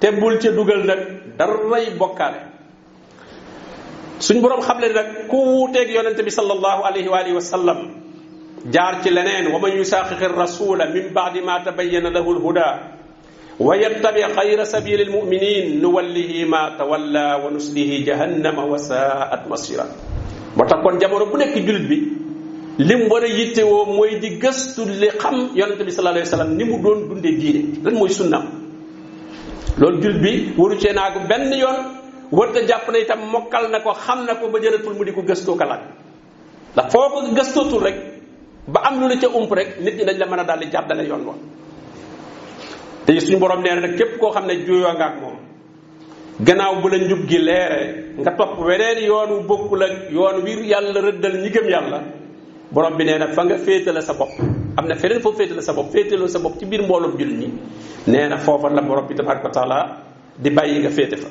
[0.00, 1.00] te bul ca dugal nag
[1.36, 2.40] daray bokkaale
[4.20, 7.36] suñ borom xam le nag ku wuuteeg yonente bi sallallahu alayhi wa alihi
[8.72, 12.96] jaar ci leneen wa man yusaqiqi rasula min baadi ma tabayyana lahu lhuda
[13.60, 19.84] wa yattabi xayra sabili lmuminin nuwallihi ma tawalla wa nuslihi jahannama wa saat masira
[20.56, 21.98] moo tax kon jamono bu nekk jullit bi
[22.78, 26.64] lim war a yittewoo mooy di gëstu li xam yonente bi sallallahu alayhi wa ni
[26.64, 28.44] mu doon dundee diine lan mooy sunnaam
[29.80, 31.78] loolu jul bi waru cee naa ko benn yoon
[32.30, 35.12] warut a jàpp na itam mokkal na ko xam na ko ba jëratul mu di
[35.12, 35.88] ko gëstoo kalaat
[36.76, 37.96] ndax foo ko gëstootul rek
[38.68, 40.66] ba am lu la ca ump rek nit ñi dañ la mën a daal di
[40.70, 41.34] jàpp yoon wa
[43.06, 45.38] te suñu borom nee képp koo xam ne juyoo nga ak moom
[46.44, 50.66] gannaaw bu la njub gi leere nga topp weneen yoon wu bokkul ak yoon wi
[50.68, 52.00] yàlla rëddal ñi gëm yàlla
[52.70, 54.30] borom bi nee na fa nga féetale sa bopp
[54.76, 57.50] am na feneen foofu féetale sa bopp féetaloo sa bopp ci biir mbooloom jullit ñi
[58.08, 59.96] nee na foofa la borom bi tabaraka wa taala
[60.36, 61.28] di bàyyi nga féete fa.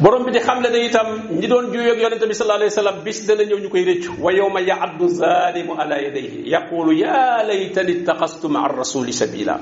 [0.00, 3.26] borom bi di xam ne ne itam ñi doon juyoo ak yonente bi sallallahu alayhi
[3.28, 7.44] wa dana ñëw ñu koy rëccu wa yow yawma ya'addu zalimu ala yadayhi yi ya
[7.46, 9.60] laytani ittaxastu ma rasuli sabila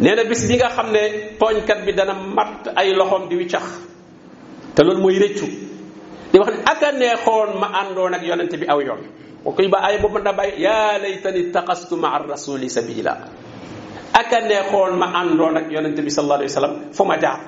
[0.00, 3.62] nee na bis bi nga xam ne tooñkat bi dana matt ay loxoom di wiccax
[4.74, 5.72] te loolu mooy rëccu.
[6.34, 9.02] di wax ne aka neexoon ma àndoon ak yonent bi aw yoon
[9.46, 13.30] wa kuy ba ay bobu ndabay ya laytani taqastu ma ar-rasuli sabila
[14.10, 17.38] aka neexoon ma àndoon ak yonent bi sallallahu alayhi wasallam fu ma jaar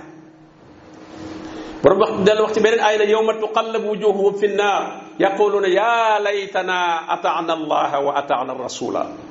[1.83, 4.83] borom wax del wax ci beneen ay la yawma tuqallabu wujuhuhum fi an-nar
[5.19, 9.26] yaquluna ya laytana ata'na allaha wa ata'na ar-rasula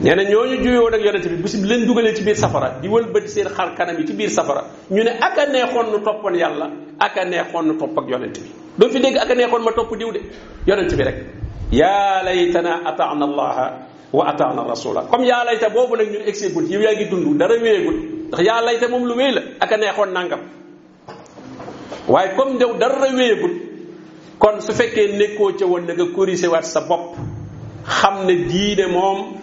[0.00, 2.88] nee na ñooñu juyoon ak yonent bi bis bi leen dugalee ci biir safara di
[2.88, 6.34] wëlbati seen xar kanam yi ci biir safara ñu ne ak a neexoon nu toppoon
[6.38, 9.62] yàlla ak a neexoon nu topp ak yonent bi doo fi dégg ak a neexoon
[9.64, 10.20] ma topp diw de
[10.68, 11.16] yonent bi rek
[11.72, 13.72] yaa laytana ataana allaha
[14.12, 17.56] wa ataana rasula comme yaa layta boobu nag ñun egseegul yow yaa ngi dund dara
[17.58, 20.40] wéyegul ndax yaa layta moom lu wéy la ak neexoon nangam
[22.06, 23.50] waaye comme ndew dara wéyegul
[24.38, 27.16] kon su fekkee nekkoo ca woon na nga waat sa bopp
[27.82, 29.37] xam ne diine moom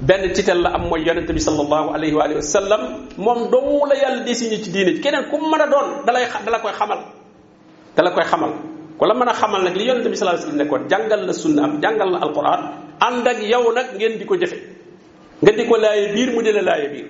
[0.00, 2.82] benn titel la am mooy yonente bi sallallahu alayhi wa alihi wa sallam
[3.16, 6.72] moom doomu la yàlla désigné ci diine keneen ku mën a doon dalay dala koy
[6.72, 7.00] xamal
[7.96, 8.52] dala koy xamal
[8.98, 11.80] ku la mën a xamal nag li yonente bi sallallahu nekkoon jàngal la sunna am
[11.80, 12.62] jàngal la alquran
[13.26, 14.56] ak yow nag ngeen di ko jëfe
[15.42, 17.08] nga di ko laaye biir mu di la laaye biir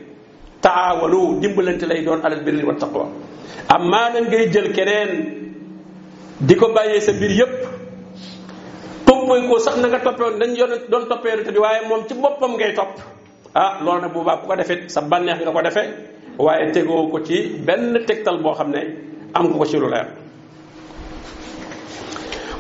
[0.63, 3.11] taawalu dimbalante lay doon alal birri wa taqwa
[3.69, 5.11] amma nag ngay jël keneen
[6.59, 7.76] ko bàyyee sa mbir yépp
[9.27, 12.07] moy ko sax na nga topé won dañ yon doon topé yonente bi waye mom
[12.07, 12.95] ci bopam ngay top
[13.53, 15.83] ah lool na boobaa ko defit sa banex nga ko defé
[16.39, 18.95] waye tego ko ci ben tektal bo xamné
[19.35, 20.07] am ko ko ci lu leer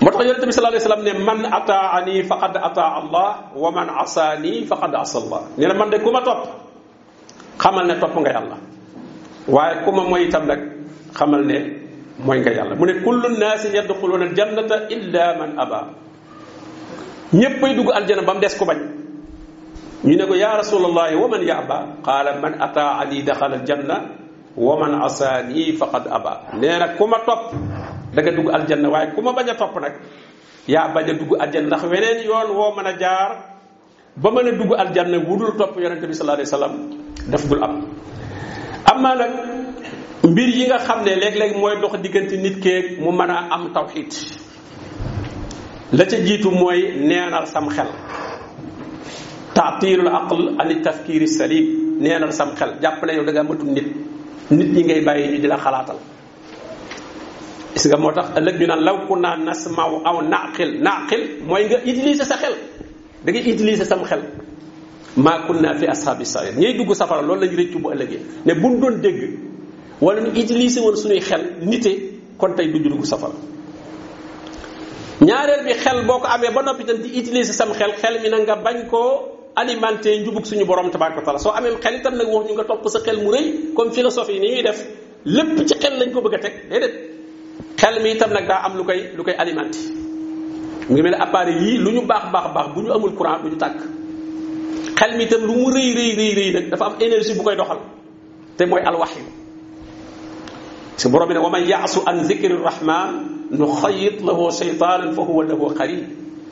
[0.02, 4.66] motax yaron tabi sallallahu alayhi wasallam ne man ataani faqad ataa allah wa man asani
[4.66, 6.50] faqad asa allah nee na man de kuma top
[7.62, 8.58] xamal ne top nga yàlla
[9.48, 10.60] waye kuma moy tam nak
[11.14, 11.58] xamal ne
[12.26, 16.05] moy nga yàlla mu ne kullu yadkhuluna al-jannata illa man abaa
[17.34, 18.78] ñéppay dugg aljana ba mu des ko bañ
[20.04, 24.14] ñu ne ko yaa rasulallahi wa man yaaba qaala man ataa ani daxala aljanna
[24.54, 27.50] wa man asaani faqad aba nee na ku ma topp
[28.14, 29.94] da dugg aljanna waaye ku ma bañ a topp nag
[30.70, 33.30] yaa bañ a dugg aljanna ndax weneen yoon woo mën a jaar
[34.14, 36.74] ba mën a dugg aljanna wudul topp yonente bi sallallahu alayhi wasallam
[37.26, 37.74] daf dul am
[38.86, 39.32] amma nag
[40.30, 43.74] mbir yi nga xam ne léeg-léeg mooy ndox diggante nit keeg mu mën a am
[43.74, 44.14] tawxiid
[45.92, 47.86] la ca jiitu mooy neenal sam xel
[49.54, 53.84] taatiirul aql ani tafkiiri salim neenal sam xel jàppale yow da ngaa matul nit
[54.50, 55.96] nit ñi ngay bàyyi ñu di la xalaatal
[57.74, 61.64] gis nga moo tax ëllëg ñu naan law ku naa nasmaw aw naqil naqil mooy
[61.66, 62.54] nga utiliser sa xel
[63.24, 64.22] da ngay utiliser sam xel
[65.24, 68.20] maa kun naa fi ashaabi sair ñiy dugg safara loolu la ñu rëccu bu ëllëgee
[68.46, 69.18] ne buñ doon dégg
[70.00, 71.90] wala ñu utiliser woon suñuy xel nite
[72.40, 73.34] kon tey duñu dugg safara
[75.26, 78.28] ñaareel bi xel boo ko amee ba noppi tam di utiliser sam xel xel mi
[78.30, 79.02] na nga bañ ko
[79.60, 82.86] alimenté njubuk suñu borom tabaraka taala soo amee xel itam nag wax ñu nga topp
[82.94, 83.44] sa xel mu rëy
[83.76, 84.78] comme philosophe yi ni ñuy def
[85.36, 86.94] lépp ci xel lañ ko bëgg a teg déedéet
[87.80, 89.78] xel mi itam nag daa am lu koy lu koy alimenté
[90.90, 93.48] ngi mel ne appareil yii lu ñu baax baax baax bu ñu amul courant bu
[93.50, 93.78] ñu tàkk
[94.98, 97.56] xel mi itam lu mu rëy rëy rëy rëy nag dafa am énergie bu koy
[97.56, 97.80] doxal
[98.56, 99.22] te mooy alwaxyu
[100.96, 105.22] si borom bi ne wa man yaasu an zikri rahman nu xayit lahu sheytaanan fa
[105.22, 106.08] huwa lahu qarin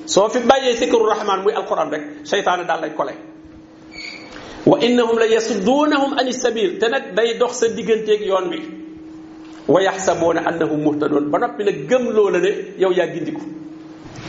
[0.07, 3.15] soo fi bàyyee zikru rahman muy alquran rek sheytaane daal lay kole
[4.67, 8.61] wa innahum la yasuddunahum an sabil te nag day dox sa digganteeg yoon wi
[9.69, 13.41] wa yaxsabuuna annahum muhtadun ba noppi nag gëm loola ne yow yaa gindiku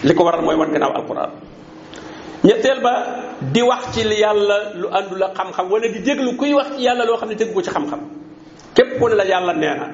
[0.04, 1.32] li ko waral mooy wan gannaaw alquran
[2.46, 2.94] ñetteel ba
[3.52, 7.18] di wax ci yàlla lu àndul xam-xam wala di déglu kuy wax ci yàlla loo
[7.18, 8.02] xam ne tegu ko ci xam-xam
[8.76, 9.88] képp ku ne la yàlla nee na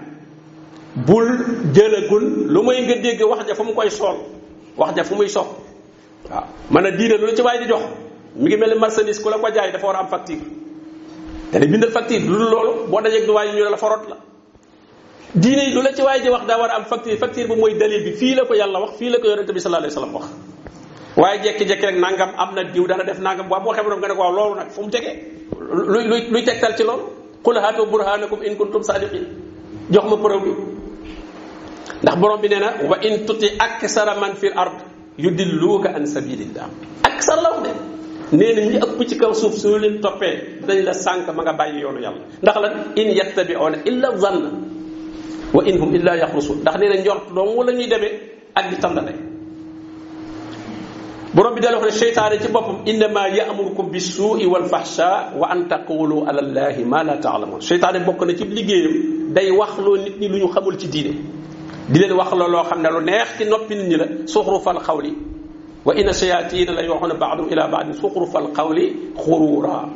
[1.08, 1.28] bul
[1.74, 4.18] jëlagul lu may nga dégg wax ja fu mu koy sool
[4.78, 5.46] wax ja fu muy sox
[6.30, 7.82] waaw man a diine lu ci waay di jox
[8.36, 10.42] mu ngi mel ni marchandise ku la ko jaay dafa war a am facture
[11.52, 14.04] te bi bindal facture lu loolu boo dajeg du waay yi ñu la forot
[15.42, 18.46] ci waay di wax daa war am facture facture bu mooy dalil bi fii la
[18.46, 22.00] ko yàlla wax fii la ko yonente bi sallallahu alayhi wasallam wax waaye jekki-jekki rek
[22.00, 24.56] nangam am na diw dala def nangam waaw boo xam ne nga ne ko loolu
[24.56, 25.16] nag fu mu tegee
[25.70, 29.26] luy luy tegtal ci loolu قل هاتوا برهانكم ان كنتم صادقين
[29.92, 30.54] جوخ ما بروم بي
[32.04, 32.94] ناخ بروم بي نينا و
[33.26, 34.76] تطي اكثر من في الارض
[35.20, 36.66] يدلوك عن سبيل الله
[37.06, 37.72] اكثر لو دي
[38.38, 42.00] نينا ني اك بي كاو سوف سو لين توبي داني لا سانك ماغا باي يونو
[42.00, 42.68] يالا ناخ لا
[43.02, 44.42] ان يتبعون الا الظن
[45.58, 48.10] وانهم الا يخرصون ناخ نينا نيور دوم ولا ني ديبي
[48.58, 49.31] اك دي تاندالاي
[51.34, 55.48] borom bi dala wax ne seytaane ci boppam innama yaamurukum bi suui wal fahsha wa
[55.54, 58.94] an taqulu ala llahi ma la taalamun seytaane bokk na ci liggéeyam
[59.36, 61.14] day wax loo nit ñi lu ñu xamul ci diine
[61.92, 64.80] di leen wax la loo xam ne lu neex ci noppi nit ñi la suxrufal
[64.88, 65.12] xawli
[65.86, 69.88] wa inna shayatina la yuhuna ba'dhum ila ba'dhin suxrufal qawli khurura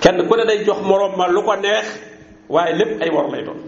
[0.00, 1.86] kenn ku ne day jox morom ma lu ko neex
[2.48, 3.60] waaye lépp ay war lay doon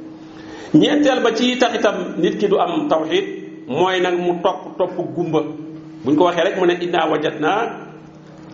[0.72, 3.26] ñeenteel ba ci tax itam nit ki du am tawhid
[3.68, 5.42] mooy nag mu topp topp gumba
[6.02, 7.06] buñ ko waxee rek mu ne inna
[7.38, 7.60] naa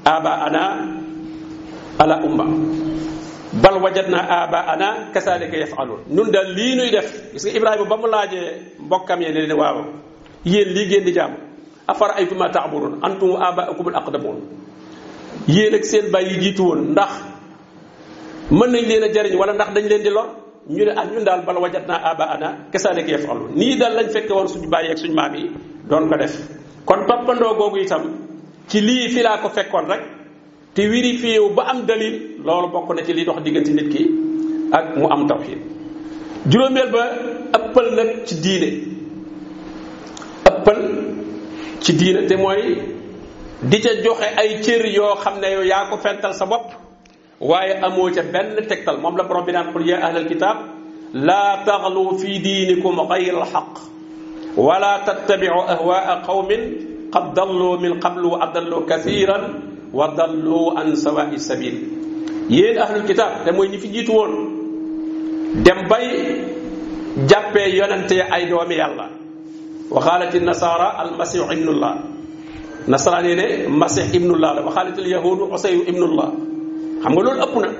[0.05, 0.85] aba ana
[1.99, 2.45] ala umma
[3.65, 7.97] bal wajadna aba ana kasalika yafalun nun daal lii nuy def gis nga ibrahima ba
[7.97, 9.81] mu laajee mbokkam ye ne leen waaw
[10.45, 11.33] yéen di jaam
[11.89, 14.37] afara aytuma taabudun antum abaakumul aqdamun
[15.49, 17.11] yéen seen bàyyi yi jiitu woon ndax
[18.51, 20.29] mën nañ leen a jariñ wala ndax dañ leen di lor
[20.69, 24.29] ñu ne ah ñun daal bal wajadna aba ana kasalika yafalun nii daal lañ fekk
[24.31, 25.51] woon suñu bàyyi ak suñu maam yi
[25.89, 26.58] doon ko def
[26.89, 28.03] kon toppandoo googu itam
[28.71, 30.03] ci lii fi laa ko fekkoon rek
[30.75, 32.15] te vérifié wu ba am dalil
[32.47, 34.03] loolu bokk na ci li dox diggante nit ki
[34.79, 35.61] ak mu am tawxid
[36.51, 37.03] juróomeel ba
[37.59, 38.71] ëppal nag ci diine
[40.51, 40.81] ëppal
[41.85, 42.61] ci diine te mooy
[43.71, 46.73] di ca joxe ay cër yoo xam ne yow yaa ko fental sa bopp
[47.41, 50.57] waaye amoo ca benn tegtal moom la borom bi naan qul ya ahlal kitab
[51.15, 53.89] la taxlu fi diinikum gayra alxaq
[54.59, 56.49] ولا تتبع أهواء قوم
[57.15, 59.41] قد ضلوا من قبل وأضلوا كثيرا
[59.95, 61.77] وضلوا عن سواء السبيل
[62.51, 64.31] يين أهل الكتاب لما ينفي جيتون
[65.63, 66.05] دم بي
[67.27, 69.09] جابي يننتي أي دومي الله
[69.91, 71.95] وخالت النصارى المسيح ابن الله
[72.89, 73.33] نصراني
[73.67, 76.33] المسيح ابن الله وخالت اليهود عصي ابن الله
[77.05, 77.73] خمولون أبنا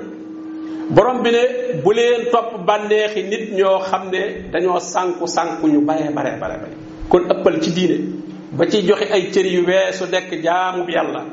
[0.89, 1.43] borom bi ne
[1.85, 6.55] bu leen topp bànneexi nit ñoo xam ne dañoo sànku sànku ñu bare bare bare
[7.09, 7.95] kon ëppal ci diine
[8.57, 11.23] ba ci joxe ay cër yu weesu nekk jaamu bi yàlla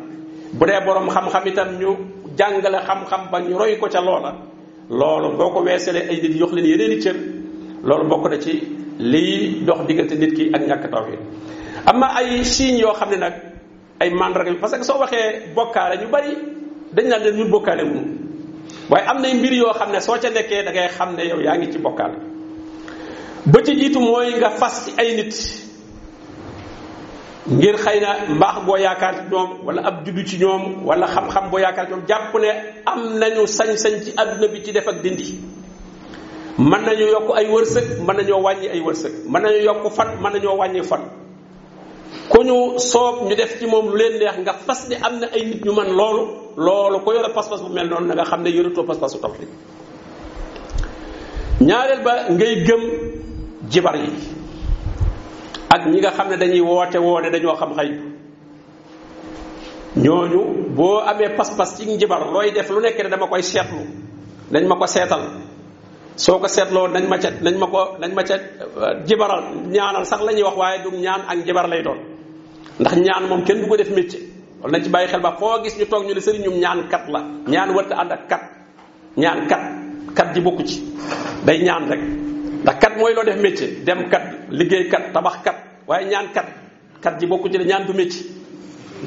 [0.53, 1.88] bu dee borom xam-xam itam ñu
[2.38, 4.33] jàngale xam-xam ba ñu roy ko ca loola
[4.90, 7.12] loolu boo ko weesalee ay nit yox leen yeneen i
[7.83, 8.53] loolu bokk na ci
[8.99, 11.07] lii dox diggante nit ki ak ñàkk taw
[11.90, 13.35] am na ay signes yoo xam ne nag
[14.01, 16.33] ay mandarga parce que soo waxee bokkaale ñu bari
[16.95, 18.26] dañ naan leen ñun bokkaale wu
[18.88, 21.40] waaye am nay mbir yoo xam ne soo ca nekkee da ngay xam ne yow
[21.42, 22.16] yaa ngi ci bokkaale
[23.46, 25.35] ba ci jiitu mooy nga fas ci ay nit
[27.53, 31.51] ngir xëy na mbaax boo yaakaar ci ñoom wala ab juddu ci ñoom wala xam-xam
[31.51, 32.49] boo yaakaar ci ñoom jàpp ne
[32.87, 35.35] am nañu sañ-sañ ci àdduna bi ci def ak dindi
[36.59, 40.33] mën nañu yokk ay wërsëg mën nañoo wàññi ay wërsëg mën nañu yokk fan mën
[40.33, 41.11] nañoo wàññi fan
[42.29, 45.27] ku ñu soob ñu def ci moom lu leen neex nga fas ne am na
[45.35, 48.42] ay nit ñu man loolu loolu ko yore pas-pas bu mel noonu na nga xam
[48.42, 49.49] ne yoretoo pas-pasu tawxiid
[51.61, 52.83] ñaareel ba ngay gëm
[53.69, 54.11] jibar yi
[55.75, 57.88] ak ñi nga xam ne dañuy woote woone dañoo xam xay
[59.97, 60.40] ñooñu
[60.77, 63.85] boo amee pas-pas ci njibar looy def lu nekk ne dama koy seetlu
[64.51, 65.23] nañ ma ko seetal
[66.16, 70.07] soo ko seetloo nañ ma ca nañ ma ko nañ ma ca euh, jibaral ñaanal
[70.07, 71.99] sax la ñuy wax waaye du ñaan ak njibar lay doon
[72.81, 75.62] ndax ñaan moom kenn bu ko def métier loolu nañ ci bàyyi xel ba foo
[75.64, 78.40] gis ñu toog ñu ne sëriñ ñum ñaan kat la ñaan wërta ànd ak kat
[79.16, 79.61] ñaan kat
[80.16, 80.81] kat ji bokku ci
[81.47, 82.01] day ñaan rek
[82.62, 86.47] ndax kat mooy loo def métier dem kat liggéey kat tabax kat waaye ñaan kat
[87.03, 88.27] kat ji bokku ci de ñaan du métier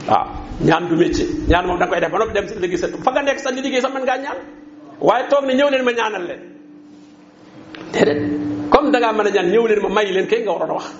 [0.07, 0.27] waaw
[0.61, 3.11] ñaan du métier ñaan moom da koy def ba noppi dem si liggéey sa fa
[3.11, 4.37] nga nekk sa wa liggéey sa mën ngaa ñaan
[4.99, 6.41] waaye toog ne ñëw leen ma ñaanal leen
[7.93, 8.21] déedéet
[8.69, 10.93] comme da ngaa mën a ñaan ñëw leen ma may leen kay nga waroon wax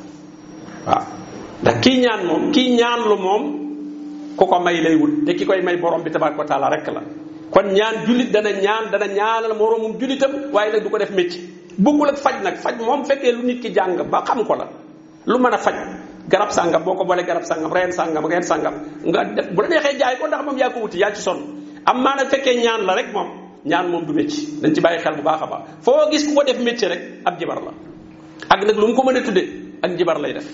[0.87, 1.03] waaw
[1.61, 3.68] ndax kii ñaan moom kii ñaan lu moom
[4.39, 7.03] ku ko may lay wut te ki koy may borom bi tabaraka taala rek la
[7.51, 11.43] kon ñaan julit dana ñaan dana ñaanal moromum julitam waaye nag du ko def métier
[11.75, 14.67] bokkul ak faj nag faj moom fekkee lu nit ki garap ba xam ko la
[15.27, 15.75] lu mën a faj
[16.31, 18.73] garab sangam boko bolé garab sangam reen sangam reen sangam
[19.11, 21.37] nga def bu nexé jaay ko ndax mom ya ko wuti ya ci son
[21.85, 23.27] amma nak fekke ñaan la rek mom
[23.67, 24.31] ñaan mom du mecc
[24.63, 27.35] dañ ci bayyi xel bu baaxa ba fo gis ku ko def mecc rek ab
[27.39, 27.73] jibar la
[28.47, 29.43] ak nak lu mu ko mëna tuddé
[29.83, 30.47] ak jibar lay def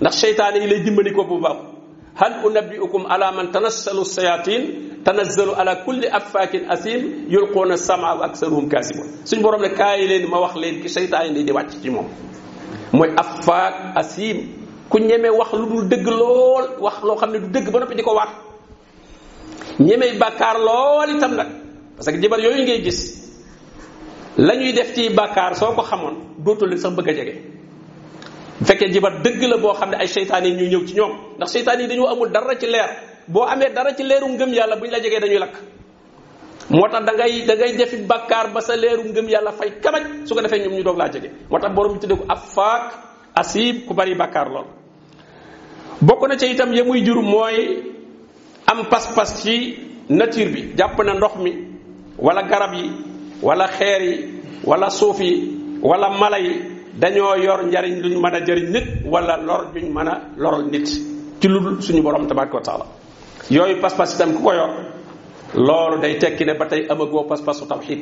[0.00, 1.73] ndax lay dimbali ko bu baax
[2.16, 8.68] hal unabbiukum ala man tanassalu sayatin tanazzalu ala kulli affaakin asim yulquuna sama wa aksaruhum
[8.70, 12.06] kaasibun suñ borom ne kaay leen ma wax leen ki seytaane di wàcc ci moom
[12.96, 14.36] mooy affaak asim
[14.88, 17.94] ku ñeme wax lu dul dëgg lool wax loo xam ne du dëgg ba noppi
[17.96, 18.30] di ko waat
[19.80, 21.48] ñeme bàkkaar lool itam nag
[21.96, 23.00] parce que jabar yooyu ngay gis
[24.38, 27.34] la ñuy def ci bàkkaar soo ko xamoon dootul leen sax bëgg a jege
[28.60, 31.12] bu fekkee jibar dëgg la boo xam ne ay seytaan yi ñuy ñëw ci ñoom
[31.36, 32.90] ndax seytaan yi dañoo amul dara ci leer
[33.26, 35.54] boo amee dara ci leeru ngëm yàlla buñ la jegee dañuy lakk
[36.70, 40.02] moo tax da ngay da ngay defi bàkkaar ba sa leeru ngëm yàlla fay kamaj
[40.24, 42.92] su ko defee ñoom ñu doog laa jege moo tax borom bi tudde ko afaak
[43.34, 44.66] asib ku bari bàkkaar lool
[46.00, 47.82] bokk na ci itam ya muy jur mooy
[48.66, 51.52] am pas-pas ci nature bi jàpp na ndox mi
[52.18, 52.90] wala garab yi
[53.42, 54.28] walla xeer yi
[54.64, 55.50] wala suuf yi
[55.82, 60.08] wala mala yi dañoo yor njariñ luñ mën a jëriñ nit wala lor juñ mën
[60.08, 60.86] a loral nit
[61.40, 62.84] ci lu suñu borom tabaraka wa taala
[63.50, 64.70] yooyu pas-pas itam ku ko yor
[65.54, 67.98] loolu day tekki ne ba tey amagoo pas-pasu tawxid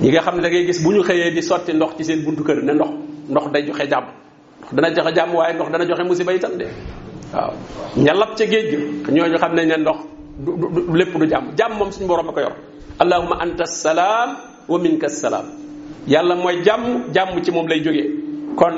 [0.00, 2.22] ñi nga xam ne da ngay gis bu ñu xëyee di sotti ndox ci seen
[2.24, 2.90] buntu kër ne ndox
[3.30, 4.04] ndox day joxe jàmm
[4.72, 6.66] ndox dana joxe jàmm waaye ndox dana joxe musiba itam de
[7.32, 7.52] waaw
[7.96, 9.96] ña lab ca géej gi ñooñu xam nañ ne ndox
[10.44, 12.52] du lépp du jàmm jàmm moom suñu borom a ko yor
[12.98, 14.36] allahuma anta salaam
[14.68, 15.61] wa minka salaam
[16.06, 18.10] yàlla mooy jàmm jàmm ci moom lay jógee
[18.56, 18.74] kon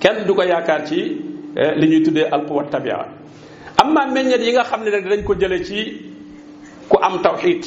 [0.00, 1.00] kenn du ko yaakaar ci
[1.56, 2.96] eh, li ñuy tuddee alquwa tabia
[3.76, 6.12] am naa meññeet yi nga xam ne nag dañ ko jëlee ci
[6.88, 7.64] ku am tawxiid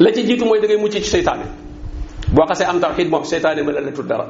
[0.00, 1.44] la ci jiitu mooy dangay ngay mucc ci seytaane
[2.34, 4.26] boo xasee am tawxiid moom seytaane mën na la tudd dara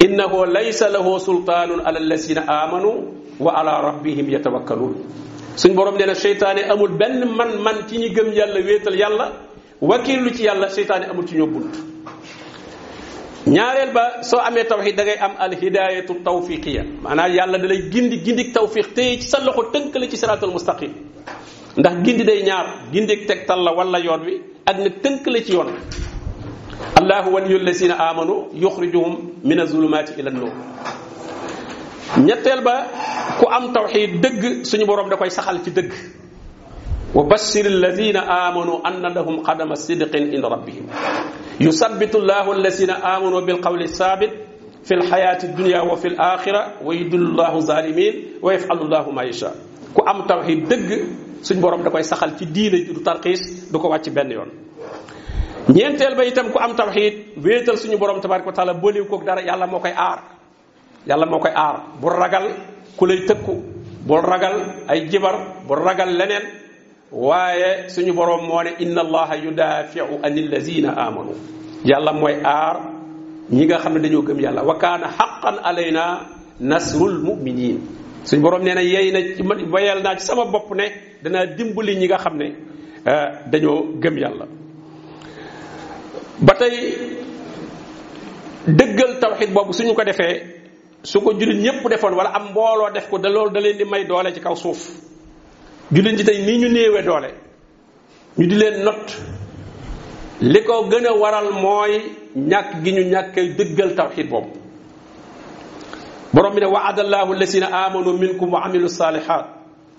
[0.00, 2.90] innahu laysa lahu sultaanun ala allasina amanu
[3.40, 4.94] wa ala rabbihim yatawakkaluun
[5.56, 9.32] suñ borom nee seytaane amul benn man man ci ñi gëm yàlla wéetal yàlla
[9.80, 11.95] wakiilu ci yàlla seytaane amul ci ñoo bunt
[13.46, 18.18] ñaarel ba so amé tawhid da ngay am al hidayatu tawfiqiyya mana yàlla dalay gindi
[18.24, 20.90] gindi tawfiq te ci sa loxo tënk la ci siratul mustaqim
[21.78, 24.34] ndax gindi day ñaar gindi tek tal la wala yoon wi
[24.66, 25.70] ak ne teunk la ci yoon
[26.98, 30.52] allah waliyu lazina amanu yukhrijuhum min azulumati ila an nur
[32.26, 32.74] ñettel ba
[33.38, 35.90] ku am tawhid deug suñu borom da koy saxal ci deug
[37.14, 40.84] wa bassir alladina amanu annahum qadama sidqin inda rabbihim
[41.60, 44.32] يثبت الله الذين آمنوا بالقول الثابت
[44.84, 48.14] في الحياة الدنيا وفي الآخرة ويدل الله الظالمين
[48.44, 49.54] ويفعل الله ما يشاء
[49.96, 50.84] كو أم توحيد دق
[51.42, 54.48] سن بورم دكوي سخال تي دين دو ترخيص دكو واتي بن يون
[55.72, 59.66] نينتل با يتم كو أم توحيد ويتل سن بورم تبارك وتعالى بوليو كوك دار يالا
[59.66, 60.18] موكاي آر
[61.08, 62.44] يالا موكاي آر بور راغال
[63.00, 63.54] كولاي تكو
[64.06, 66.65] بور راغال اي جبر بور راغال لنين
[67.12, 71.34] waaye suñu boroom moo ne inna allaha yudaafiu an illazina amanu
[71.84, 72.76] yàlla mooy aar
[73.50, 76.26] ñi nga xam ne dañoo gëm yàlla wa kaana xaqan alayna
[76.60, 77.78] nasrul muminin
[78.24, 80.82] suñu boroom nee na yey na ci man wayal naa ci sama bopp ne
[81.22, 82.46] danaa dimbali ñi nga xam ne
[83.06, 84.46] euh, dañoo gëm yàlla
[86.40, 86.74] ba tey
[88.66, 90.42] dëggal tawxid boobu suñu ko defee
[91.04, 93.84] su ko jullit ñépp defoon wala am mbooloo def ko da loolu da leen di
[93.84, 95.05] may doole ci kaw suuf
[95.92, 97.30] jullit ji tey nii ñu néewee doole
[98.38, 99.02] ñu di leen not
[100.52, 101.92] li ko gën a waral mooy
[102.50, 104.50] ñàkk gi ñu ñàkkee dëggal tawxid boobu
[106.34, 109.46] borom bi ne waada allahu allasina amanu minkum wa amilu salihat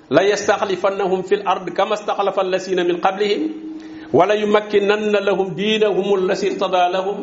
[0.09, 3.43] la yastaxlifannahum fi l ard kama staxlafa allasina min qablihim
[4.13, 7.17] wala yumakkinanna lahum diinahum allasi irtada lahum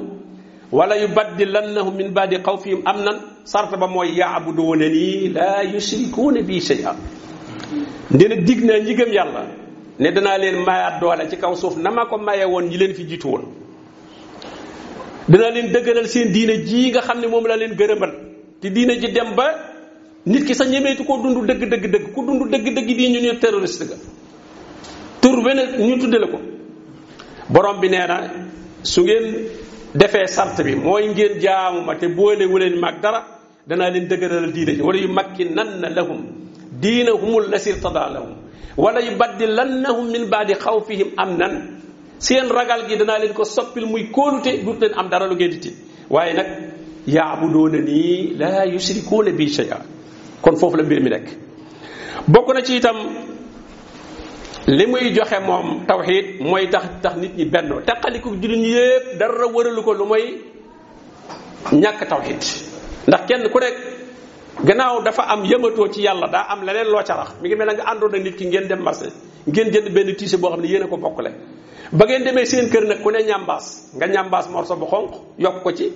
[0.72, 3.16] wala yubaddilannahum min baadi xawfihim amnan
[3.52, 5.06] sarta ba mooy yaabuduunani
[5.36, 6.92] la yushrikuuna bi shay'a
[8.10, 9.40] ndena digg naa ñi gëm yàlla
[9.98, 12.94] ne danaa leen mayaat doole ci kaw suuf na ma ko maye woon ñi leen
[12.94, 13.44] fi jiitu woon
[15.28, 18.12] danaa leen dëgëral seen diina ji nga xam ne moom laa leen gërëmal
[18.60, 19.46] te diina ji dem ba
[20.26, 23.20] nit ki sax ñemeetu koo dund dëgg dëgg dëgg ku dundu dëgg dëgg di ñu
[23.20, 23.96] ne terroriste ga
[25.20, 26.38] tur wene ñu tuddale ko
[27.48, 28.20] borom bi nee na
[28.82, 29.48] su ngeen
[29.94, 33.24] defee sart bi mooy ngeen jaamu te boolewu leen mag dara
[33.66, 36.22] danaa leen dëgëral diine ji wala yu makki nan na lahum
[36.86, 38.32] دينهم الذي ارتضى لهم
[38.84, 41.48] ولا يبدلنهم من بعد خوفهم امنا
[42.28, 45.70] سين رجال جدا لين كو سوبي موي كولوتي دوت لين ام دارا لو غيديتي
[46.14, 46.48] واي نك
[47.16, 48.02] يعبدونني
[48.42, 49.78] لا يشركون بي شيئا
[50.44, 51.26] كون فوف لا مبير مي نك
[52.28, 52.96] بوكنا سي تام
[54.68, 59.46] لي موي جوخه موم توحيد موي تخ تخ نيت ني بنو تخاليكو جولين ييب دارا
[59.56, 60.24] ورالوكو لو موي
[61.72, 62.40] نياك توحيد
[63.10, 63.76] ndax kenn ku rek
[64.62, 67.66] gannaaw dafa am yëmatoo ci yàlla daa am leneen loo ca rax mi ngi mel
[67.66, 69.10] na nga àndoon ak nit ki ngeen dem marché
[69.48, 71.30] ngeen jënd benn tiise boo xam ne yéen a ko bokkale
[71.92, 75.62] ba ngeen demee seen kër nag ku ne ñambaas nga ñambaas morso bu xonq yokk
[75.62, 75.92] ko ci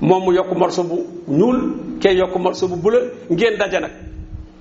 [0.00, 1.60] moom mu yokk morso bu ñuul
[2.02, 2.98] kee yokk morso bu bula
[3.30, 3.92] ngeen daje nag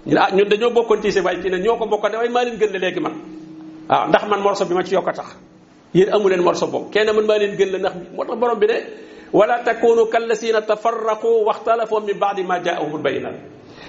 [0.05, 2.43] ñu ne ah, ñun dañoo bokkoon tiise waaye kii ne ñoo ko bokkale waaye maa
[2.45, 3.13] leen gën la léegi man
[3.89, 5.27] waaw ah, ndax man morso bi ma ci yokk a tax
[5.93, 8.25] yéen amu leen morso boobu kenn man maa leen gën ndax moo
[9.33, 13.35] ولا تكونوا كالذين تفرقوا واختلفوا من بعد ما جاءهم البينات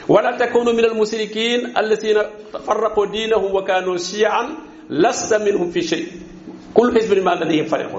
[0.09, 2.17] ولا تكونوا من المشركين الذين
[2.53, 4.45] تفرقوا دينهم وكانوا شيعا
[4.91, 6.07] لست منهم في شيء
[6.75, 7.93] كل حزب بما لديهم فريق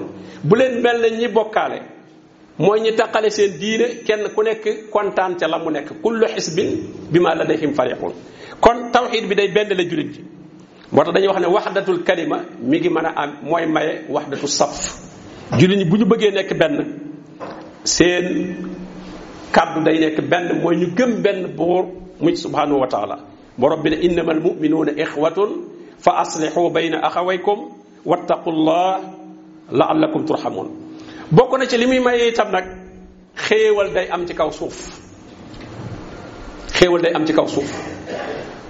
[0.45, 1.81] بولين مل ني بوكالي
[2.59, 6.57] موي ني تاخال سين دين كين كو نيك كونتان تي لامو نيك كل حزب
[7.11, 7.99] بما لديهم فريق
[8.61, 10.15] كون توحيد بي داي بن لا جوليت
[10.91, 12.37] motax dañuy wax ne wahdatul kalima
[12.69, 14.77] mi ngi mën a am mooy maye wahdatu saf
[15.59, 15.75] julli
[17.83, 18.67] seen
[19.53, 21.85] kaddu day nekk benn mooy ñu gëm benn buur
[22.19, 23.19] muy subhanahu wa taala
[23.57, 25.49] borom bi ne innama almuminuuna ixwatun
[25.99, 27.59] fa aslihu bayna akhawaykum
[28.05, 29.01] wattaqullah
[29.71, 30.67] laallakum turhamun
[31.31, 32.65] bokk na ci li maye itam nag
[33.35, 34.77] xéewal day am ci kaw suuf
[36.77, 37.71] xéewal day am ci kaw suuf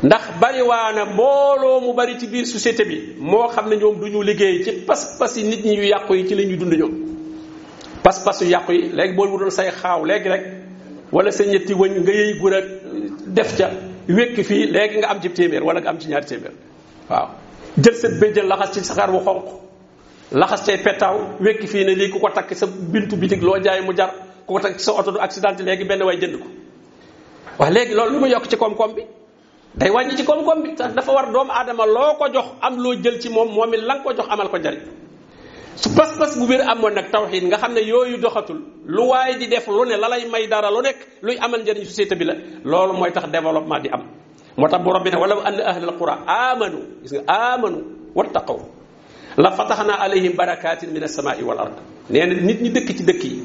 [0.03, 4.07] ndax bari waana mbooloo mu bari ci biir société bi moo xam ne ñoom du
[4.09, 7.20] ñu liggéey ci pas-pasi nit ñi yu yàqu yi ci la ñuy dund ñoom
[8.04, 10.43] pas-pasu yàqu yi léegi boo wutal say xaaw léegi rek
[11.12, 12.64] wala sa ñetti wëñ nga yëy gur ak
[13.34, 13.70] def ca
[14.08, 16.54] wékk fii léegi nga am ci téeméer wala nga am ci ñaari téeméer
[17.10, 17.28] waaw
[17.78, 19.45] jël sa béjjël laxas ci saxaar bu xonk
[20.32, 23.82] laxas cay pettaaw wékk fii ne lii ku ko takk sa bintu bitig loo jaay
[23.82, 24.12] mu jar
[24.47, 26.47] ku ko takk sa oto du accident léegi benn way jënd ko
[27.60, 29.02] wax léegi loolu lu mu yokk ci koom-koom bi
[29.76, 33.22] day wàññi ci koom-koom bi dafa war doom aadama loo ko jox am loo jël
[33.22, 34.82] ci moom moom it la ko jox amal ko njariñ
[35.76, 39.47] su pas-pas bu wér amoon nag tawxiid nga xam ne yooyu doxatul lu waaye di
[39.47, 42.36] def lu ne la lay may dara lu nekk luy amal njëriñ société bi la
[42.65, 44.03] loolu mooy tax développement di am
[44.57, 47.78] moo tax bu rabbi ne walaw anna ahlal qura amanu gis nga amanu
[48.15, 48.59] wattaqaw
[49.38, 51.74] la fataxnaa alayhim barakatin min as-samaa'i wal ard
[52.09, 53.41] nee na nit ñi dëkk ci dëkk yi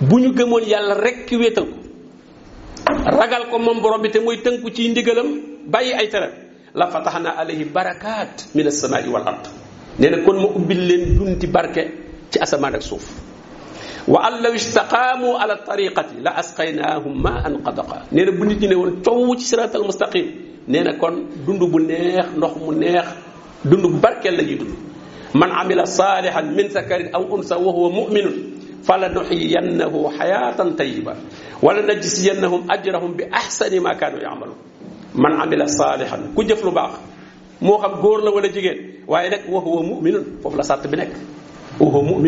[0.00, 1.78] bu ñu gëmoon yàlla rek ki wéetal ko
[3.20, 5.28] ragal ko moom borom bi te muy tënku ci ndigalam
[5.70, 6.32] bàyyi ay teram
[6.74, 9.59] la fataxnaa alayhim barakaat min as-samaa'i wal ard
[10.00, 11.82] nee kon ma ubbil leen dunti barke
[12.32, 13.04] ci asamaan ak suuf
[14.08, 18.76] wa an istaqamu ala tariqati la asqaynahum ma an qadqa nee bu nit ñi ne
[19.04, 20.26] ciow ci sirat al mustaqim
[20.72, 21.14] nee kon
[21.46, 23.04] dundu bu neex ndox mu neex
[23.70, 24.72] dundu bu barkeel la ñuy dund
[25.40, 28.38] man amila salihan min zakarin aw unsa wa huwa muminun
[28.88, 31.14] فلنحيينه حياة طيبة
[31.64, 34.58] ولنجزينهم أجرهم بأحسن ما كانوا يعملون
[35.20, 36.92] من عمل صالحا كجف باخ
[37.60, 39.84] moo xam góor la wala jigéen waaye nag wa huwa
[40.42, 41.12] foofu la sart bi nekk
[41.80, 42.20] wa huwa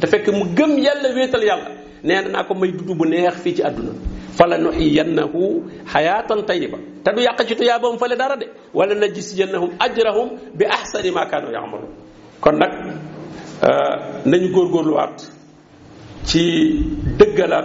[0.00, 1.70] te fekk mu gëm yàlla wéetal yàlla
[2.02, 3.92] nee naa ko may dudd bu neex fii ci àdduna
[4.36, 5.62] fa la nuxiyannahu
[5.92, 10.28] xayaatan tayiba te du yàq ci tuyaabam fale dara de wala najziyannahum ajrahum
[10.58, 11.48] bi ahsani ma kaanu
[12.40, 12.72] kon nag
[13.62, 15.26] euh, nañu góorgóorluwaat
[16.24, 16.40] ci
[17.18, 17.64] dëggalaat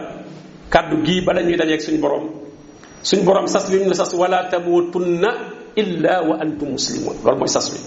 [0.70, 2.30] kàddu gii bala ñuy dajeeg suñu borom
[3.04, 5.32] suñu borom sas bi mu ne sas wala tamutunna
[5.82, 7.80] illa wa antum muslimun loolu mooy sas wi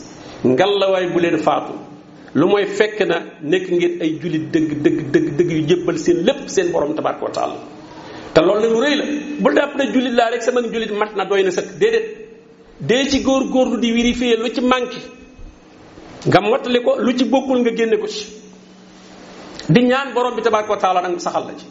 [0.54, 1.74] ngallawaay bu leen faatu
[2.40, 3.16] lu mooy fekk na
[3.52, 7.24] nekk ngir ay jullit dëgg dëgg dëgg dëgg yu jébbal seen lépp seen borom tabaraka
[7.26, 7.56] wa taala
[8.34, 9.04] te loolu la lu rëy la
[9.44, 13.04] bu dàpp na jullit laa rek sama jullit mat na doy na sëkk déedéet dee
[13.10, 15.00] ci góor góor góorlu di vérifier lu ci manqué
[16.28, 18.26] nga mottali ko lu ci bokkul nga génne ko ci
[19.68, 21.66] di ñaan borom bi tabaraka wa taala nag saxal la ci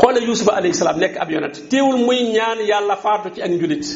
[0.00, 3.86] xoolal yuusufa alayhi salaam nekk ab yonent teewul muy ñaan yàlla faatu ci ak njullit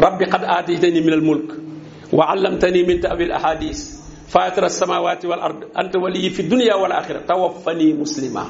[0.00, 1.48] ربي قد آتيتني من الملك
[2.12, 3.96] وعلمتني من تأويل الأحاديث
[4.28, 8.46] فاتر السماوات والأرض أنت ولي في الدنيا والآخرة توفني مسلما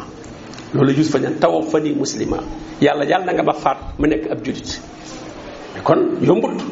[0.75, 2.41] لولو جوز فنان توفني مسلما
[2.83, 4.81] يالا يالا نغا بفات منك أبجدت
[5.77, 6.63] يكون يومبت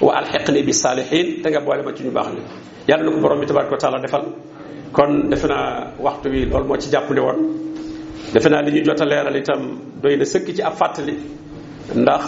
[0.00, 2.42] وألحقني بالصالحين تنغا بوالي ما تنو باخلي
[2.88, 4.22] يالا نكو برومي تبارك وتعالى دفل
[4.96, 5.58] كون دفنا
[6.06, 7.36] وقت وي لول موتي جاب لون
[8.34, 9.62] دفنا لنجو جوتا ليرا لتم
[10.02, 11.14] دوين سكي جي أفاتلي
[11.88, 12.24] ndax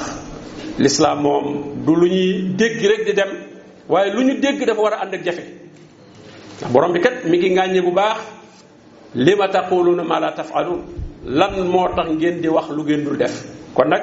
[0.80, 1.44] lislaam moom
[1.84, 3.30] du lu ñuy dégg rek di dem
[3.88, 5.42] waaye lu ñu dégg dafa war a ànd ak jafe
[6.58, 8.18] ndax borom bi kat mi ngi ŋàññe bu baax
[9.14, 10.80] li ma taquluuna ma la tafalun
[11.24, 14.02] lan moo tax ngeen di wax lu ngeen dul def kon nag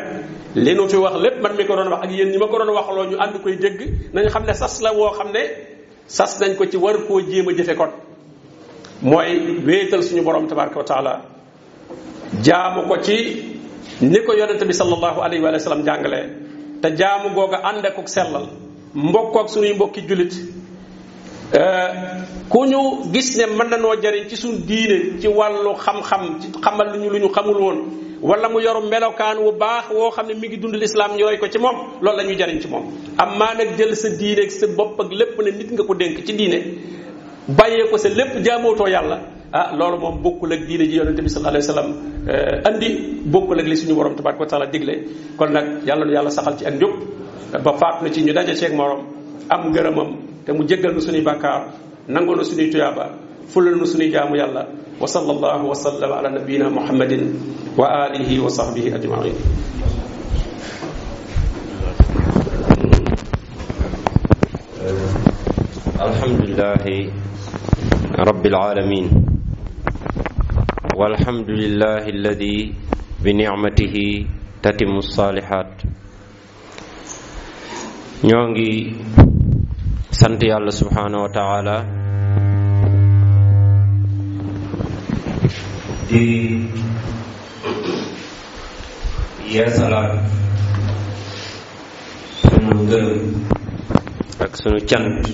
[0.55, 2.57] li nu fi wax lépp man mi ko doon wax ak yéen ñi ma ko
[2.59, 5.41] doon waxloo ñu ànd koy dégg nañu xam ne sas la woo xam ne
[6.07, 7.89] sas nañ ko ci war koo jéem a jëfe kon
[9.01, 11.21] mooy wéetal suñu borom tabaraka wa taala
[12.43, 13.15] jaamu ko ci
[14.01, 16.45] ni ko yonente bi sallallahu alayhi wa sallam jàngalee
[16.89, 18.47] te jaamu googa ànd ak sellal
[18.95, 20.31] mbokk ak suñuy mbokki jullit
[21.55, 21.89] euh,
[22.49, 26.47] ku ñu gis ne mën na noo jariñ ci suñ diine ci wàllu xam-xam ci
[26.63, 27.77] xamal lu ñu lu ñu xamul woon
[28.21, 31.37] wala mu yoru melokaan wu baax woo xam ne mi ngi dund lislaam ñu roy
[31.37, 32.83] ko ci moom loolu la ñuy jariñ ci moom
[33.17, 36.23] am nag jël sa diine ak sa bopp ak lépp ne nit nga ko dénk
[36.25, 36.61] ci diine
[37.47, 41.29] bàyyee ko sa lépp jaamootoo yàlla ah loolu moom bokkul ak diine ji yonente bi
[41.31, 41.89] sallallahu alayhi wasallam
[42.67, 42.89] andi
[43.31, 45.07] bokkul ak li suñu borom tabaraka wa taala digle
[45.39, 46.91] kon nag yàlla nu yàlla saxal ci ak njub
[47.63, 49.07] ba faat na ci ñu daje ceeg morom
[49.49, 50.09] am ngërëmam
[50.45, 51.71] te mu jéggal nu suñuy bàkkaar
[52.11, 53.15] nangu na suñuy tuyaaba
[53.47, 54.67] fulal nu suñuy jaamu yàlla
[54.99, 57.31] wa sallallahu wa sallam ala nabiyina muhammadin
[57.79, 59.35] wa alihi wa sahbihi ajma'in
[66.07, 66.85] الحمد لله
[68.19, 69.05] رب العالمين
[71.01, 72.59] والحمد لله الذي
[73.23, 73.95] بنعمته
[74.65, 75.73] تتم الصالحات
[78.25, 78.73] نيونغي
[80.21, 81.77] سنت الله سبحانه وتعالى
[86.09, 86.65] دي
[89.53, 90.13] يا سلام
[94.45, 95.29] ak sunu cant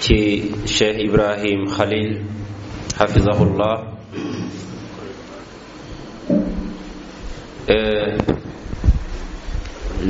[0.00, 0.18] ci
[0.72, 2.39] cheikh ibrahim khalil
[3.00, 3.72] ሐፊዘሁላህ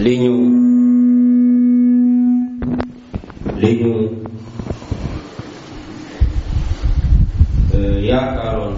[0.05, 0.35] li ñu
[3.63, 3.93] li ñu
[8.11, 8.75] yaakaaroon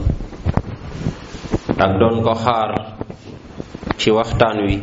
[1.84, 2.70] ak doon ko xaar
[4.00, 4.74] ci waxtaan wi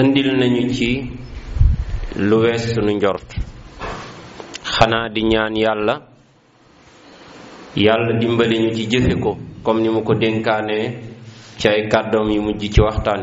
[0.00, 0.90] indil nañu ci
[2.28, 3.28] lu wees sunu njort
[4.74, 5.94] xanaa di ñaan yàlla
[7.76, 10.92] yàlla dimbali ñu ci jëfe ko comme ni mu ko dénkaane
[11.58, 13.22] ci ay kàddoom yi mujj ci waxtaan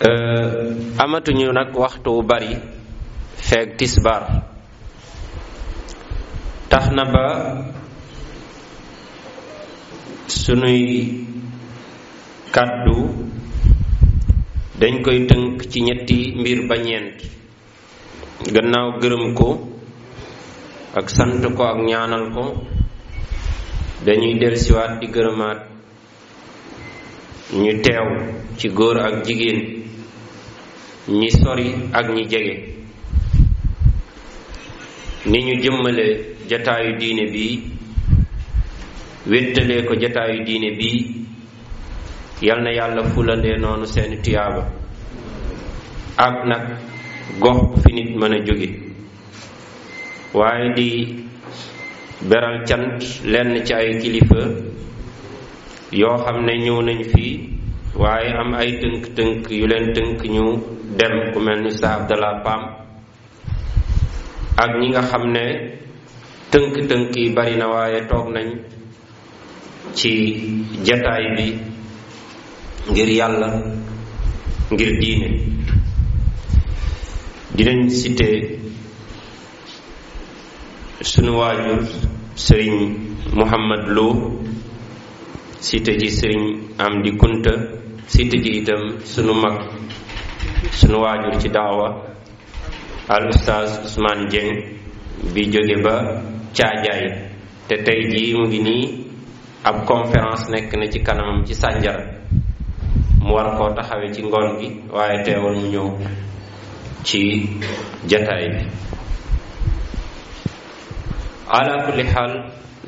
[0.00, 0.10] wi
[1.02, 2.56] amatuñu nag waxtu bari
[3.36, 4.22] fek tisbar
[6.68, 7.24] tax na ba
[10.28, 11.26] sunuy
[12.54, 12.96] kaddu
[14.80, 17.18] dañ koy tënk ci ñetti mbir ba ñeent
[18.54, 18.88] gannaaw
[19.34, 19.75] ko
[20.96, 22.44] ak sant ko ak ñaanal ko
[24.00, 25.60] dañuy dellusiwaat di gërëmaat
[27.62, 28.08] ñu teew
[28.58, 29.60] ci góor ak jigéen
[31.18, 31.68] ñi sori
[31.98, 32.54] ak ñi jege
[35.30, 36.06] ni ñu jëmmale
[36.48, 37.56] jataayu diine bii
[39.30, 40.98] wéttalee ko jataayu diine bii
[42.46, 44.62] yal na yàlla fulandee noonu seen tuyaaba
[46.26, 46.64] ak nag
[47.42, 48.85] gox fi nit mën a jógee
[50.38, 50.88] waaye di
[52.28, 53.00] beral cant
[53.32, 54.40] lenn ci ay kilifa
[56.00, 57.34] yoo xam ne ñëw nañ fii
[58.02, 60.44] waaye am ay tënk-tënk yu leen tënk ñu
[60.98, 62.62] dem ku mel ni sa abdallah pam
[64.64, 65.44] ak ñi nga xam ne
[66.52, 68.48] tënk-tënk yi bari na waaye toog nañ
[69.98, 70.12] ci
[70.86, 71.46] jataay bi
[72.90, 73.48] ngir yàlla
[74.72, 75.30] ngir diine
[77.56, 78.30] dinañ cité
[81.06, 81.86] sunu waajur
[83.38, 84.08] muhammad lo
[85.62, 86.42] site ji sëriñ
[86.82, 87.54] am di kunta
[88.10, 89.70] site ji itam sunu mag
[90.74, 92.10] sunu waajur ci daawa
[93.06, 94.50] al ustaz ousmane dieng
[95.30, 95.96] bi jóge ba
[96.56, 97.04] caajaay
[97.70, 98.78] te tey jii mu ngi
[99.62, 101.54] ab conférence na ci kanamam ci
[103.22, 103.54] mu war
[105.24, 105.88] ci mu ñëw
[107.06, 107.20] ci
[108.02, 108.85] bi
[111.48, 112.30] ala kulli xaal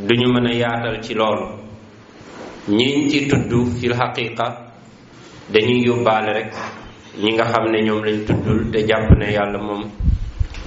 [0.09, 1.47] duñu mën a yaatal ci loolu
[2.79, 3.51] ñiñ ci tudd
[3.81, 4.47] fil xaqiqa
[5.53, 6.47] dañuy yóbbaale rek
[7.23, 9.83] ñi nga xam ne ñoom lañ tuddul te jàpp ne yàlla moom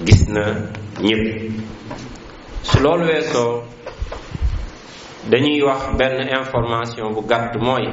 [0.08, 0.44] gis na
[1.08, 1.24] ñépp
[2.70, 3.52] su loolu weesoo
[5.32, 7.86] dañuy wax benn information bu gàtt mooy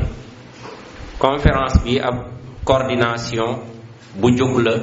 [1.22, 2.16] conférence bi ab
[2.68, 3.50] coordination
[4.20, 4.74] bu jóg la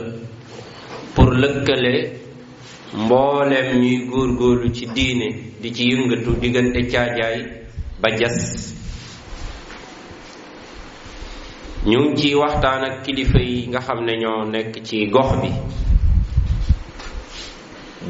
[1.15, 1.93] pour lëkkale
[2.93, 5.27] mbooleem ñuy góorgóorlu ci diine
[5.61, 7.39] di ci yëngatu diggante caajaay
[8.01, 8.37] ba jas
[11.85, 15.49] ñu ci waxtaan ak kilifa yi nga xam ne ñoo nekk ci gox bi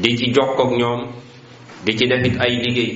[0.00, 1.02] di ci jokkook ñoom
[1.84, 2.92] di ci defit ay liggéey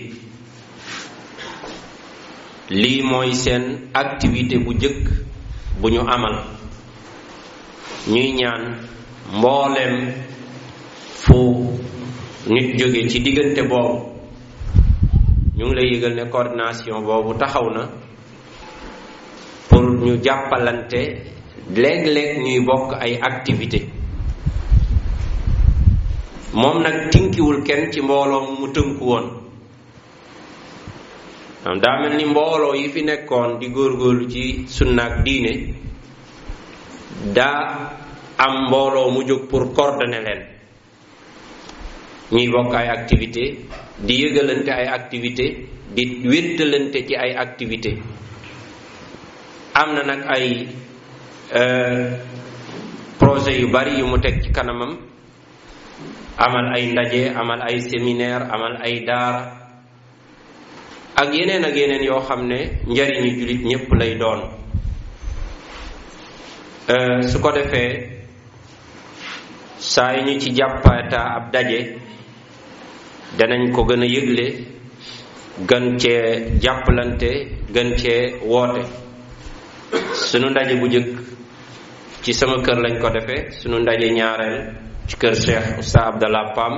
[2.70, 5.03] lii mooy seen activité bu jëkk
[5.81, 6.37] bu ñu amal
[8.12, 8.62] ñuy ñaan
[9.39, 9.95] mbooleem
[11.23, 11.79] fu
[12.49, 14.05] nit jóge ci diggante boobu
[15.57, 17.83] ñu ngi lay yëgal ne coordination boobu taxaw na
[19.68, 21.01] pour ñu jàppalante
[21.77, 23.81] léeg-léeg ñuy bokk ay activité
[26.55, 29.27] moom nag tinkiwul kenn ci mbooloo mu tënku woon
[31.64, 35.53] am ni mbooloo yi fi nekkoon di góorgóorlu ci sunnaak diine
[37.37, 37.62] daa
[38.37, 40.49] am mbooloo mu jóg pour coordonner leen
[42.31, 43.59] ñuy bokk ay activité
[44.07, 47.93] di yëgalante ay activité di wéttalante ci ay activité
[49.74, 50.66] am na nag ay
[51.59, 52.14] euh,
[53.18, 54.95] projet yu bari yu mu teg ci kanamam
[56.39, 59.43] amal ay ndaje amal ay séminaire amal ay daara
[61.18, 64.43] ak yeneen ak yeneen yoo xam ne njariñu jullit ñépp lay doon
[66.95, 68.22] euh, su ko defee
[69.83, 72.09] saa yi ñu ci jàppata ab daje
[73.39, 74.47] danañ ko gën a yëgle
[75.68, 77.31] gën cee jàppalante
[77.74, 78.83] gën cee woote
[80.28, 81.09] sunu ndaje bu jëkk
[82.22, 84.57] ci sama kër lañ ko defee sunu ndaje ñaareel
[85.09, 86.74] ci kër Cheikh Oustaz Abdallah Pam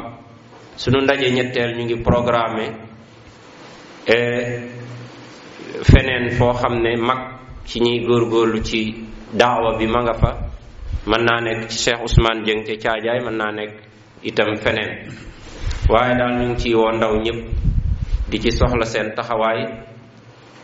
[0.82, 2.66] sunu ndaje ñetteel ñu ngi programmé
[4.07, 4.16] e,
[5.90, 7.20] feneen foo xam ne mag
[7.68, 8.80] ci ñuy góorgóorlu ci
[9.38, 10.30] daawa bi ma nga fa
[11.09, 13.72] mën naa nekk ci Cheikh Ousmane Dieng ca caajaay mën naa nekk
[14.28, 14.92] itam feneen
[15.88, 17.38] waaye daal ñu ngi ciy woo ndaw ñëpp
[18.30, 19.58] di ci soxla seen taxawaay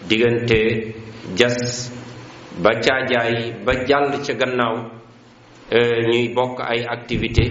[0.08, 0.58] diggante
[1.38, 1.90] jas
[2.62, 4.74] ba caajaay ba jàll ca gannaaw
[5.70, 5.78] e,
[6.10, 7.44] ñuy bokk ay activité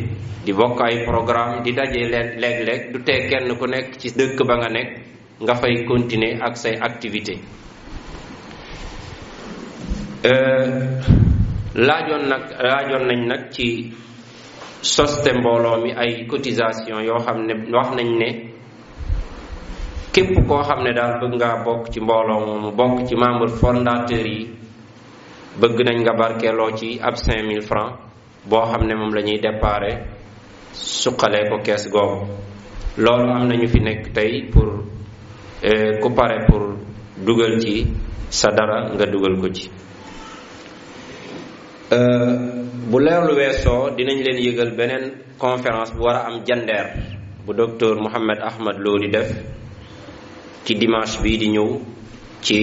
[0.46, 4.40] di bokk ay programme di daje leen léeg-léeg du tee kenn ku nekk ci dëkk
[4.48, 4.90] ba nga nekk
[5.44, 7.34] nga fay continuer ak say activité
[10.24, 10.34] e,
[11.88, 13.68] laajoon nag laajoon nañ nag ci
[14.88, 18.30] soste mbooloo mi ay cotisation yoo xam ne wax nañ ne
[20.14, 24.26] képp koo xam ne daal bëgg ngaa bokk ci mbooloo moomu bokk ci membre fondateur
[24.36, 24.42] yi
[25.60, 27.96] bëgg nañ nga barkeeloo ci ab cinq mille francs
[28.50, 29.92] boo xam ne moom la ñuy déparé
[31.02, 32.18] suqalee ko kees googu
[33.04, 34.70] loolu am nañu fi nekk tey pour
[35.70, 36.64] eh, ku pare pour
[37.26, 37.74] dugal ci
[38.40, 39.66] sa dara nga dugal ko ci
[41.92, 42.36] Euh,
[42.92, 45.04] bu leerlu weesoo dinañ leen yëgal beneen
[45.40, 46.86] conférence bu war a am jandeer
[47.46, 49.28] bu docteur mohamed ahmad loo di def
[50.66, 51.70] ci dimanche bii di ñëw
[52.44, 52.60] ci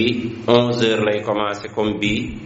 [0.47, 2.37] 11 heure lay commencé comme bii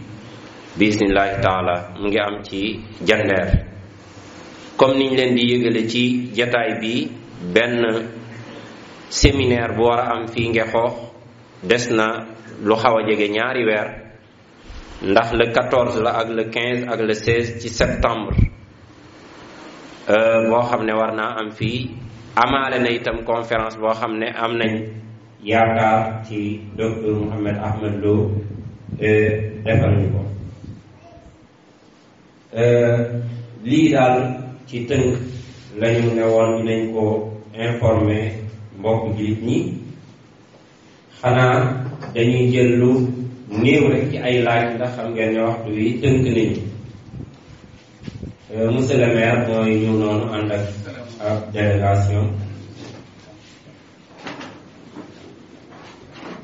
[0.78, 3.48] bisimilahi taala mu ngi am ci jandeer
[4.78, 6.04] comme niñ leen di yëgale ci
[6.36, 7.08] jataay bii
[7.54, 8.08] benn
[9.10, 10.94] séminaire bu war a am fii nge xoox
[11.68, 12.06] des na
[12.68, 13.88] lu xaw a jege ñaari weer
[15.02, 18.36] ndax le 14 la ak le 15 ak le 16 ci septembre
[20.10, 21.88] euh, boo xam ne war naa am fii
[22.36, 24.72] amaale na itam conférence boo xam ne am nañ
[25.50, 28.14] yaakaar ci docteur Mouhamed Ahmed Lo
[29.02, 30.20] euh, defal ñu ko
[32.56, 33.20] euh,
[33.64, 34.36] lii daal
[34.66, 35.16] ci tënk
[35.80, 37.06] lañu ne woon dinañ ko
[37.54, 38.32] informer
[38.78, 39.58] mbokk jullit ñi
[41.20, 41.58] xanaa
[42.14, 43.19] dañuy jël lu
[43.62, 46.60] néew rek ci ay laaj ndax xam ngeen ne waxtu yi tënk nañu
[48.52, 50.64] euh, monsieur le maire mooy ñëw noonu ànd ak
[51.28, 52.24] ak délégation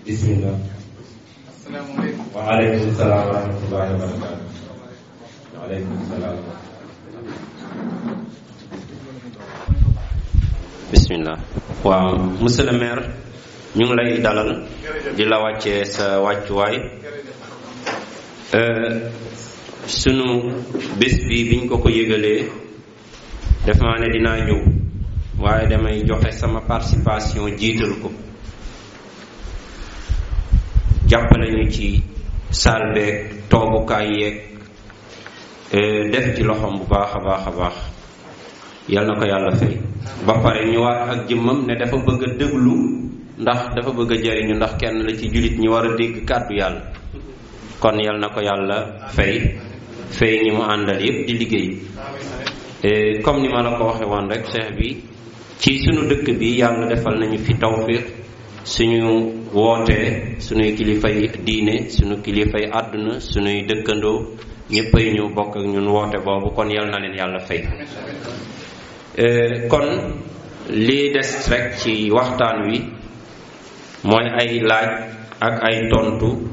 [0.05, 0.57] bismillah
[2.35, 4.67] wa aleykum salaam wa rahmatullahi wa barakatu
[5.57, 6.37] wa aleykum salaam
[10.93, 11.39] bismillah
[11.87, 12.09] waaw
[12.43, 13.05] monsieur le maire
[13.77, 14.49] ñu ngi lay dalal
[15.17, 16.77] di la wàcce sa wàccuwaay
[18.57, 18.89] euh,
[19.87, 20.49] sunu
[20.99, 22.49] bés bi biñ ko ko yégalee
[23.67, 24.61] def naa ne dinaa ñëw
[25.39, 28.09] waaye damay joxe sama participation jiital ko
[31.11, 32.03] jàppale ñu ci
[32.51, 33.15] saal beeg
[33.51, 34.37] toogukaay yeeg
[35.77, 37.75] euh, def ci loxoom bu baax a baax a baax
[38.89, 39.75] yal na ko yàlla fay
[40.27, 42.29] ba pare ñëwaat ak jëmmam ne dafa bëgg a
[43.37, 46.55] ndax dafa bëgg a jëriñu ndax kenn la ci julit ñi war a dégg kàddu
[46.57, 46.81] yàlla
[47.79, 49.57] kon yal na ko yàlla fay
[50.11, 51.69] fay ñi mu àndal yépp di liggéey
[52.81, 55.03] e, comme ni ma la ko waxe woon rek cheikh bi
[55.59, 58.05] ci sunu dëkk bi yàlla defal nañu fi tawfiq
[58.65, 64.19] suñu wootee sunuy kilifay diine sunu kilifay àdduna sunuy dëkkandoo
[64.73, 67.61] ñëppay ñëw bokk ak ñun woote boobu kon yal na leen yàlla fay
[69.15, 69.27] e,
[69.69, 69.87] kon
[70.73, 72.96] lii des rek ci waxtaan wi
[74.05, 74.91] mooy ay laaj
[75.41, 76.45] ak ay tontu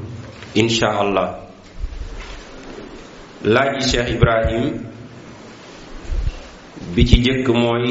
[0.56, 1.28] incha allah
[3.44, 4.64] laaj yi Cheikh Ibrahim
[6.94, 7.86] bi ci jëkk mooy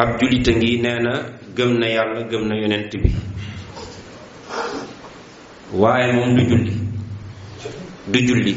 [0.00, 1.12] ab jullit a ngi nee na
[1.56, 3.10] gëm na yàlla gëm na yonent bi
[5.80, 6.74] waaye moom du julli
[8.12, 8.54] du julli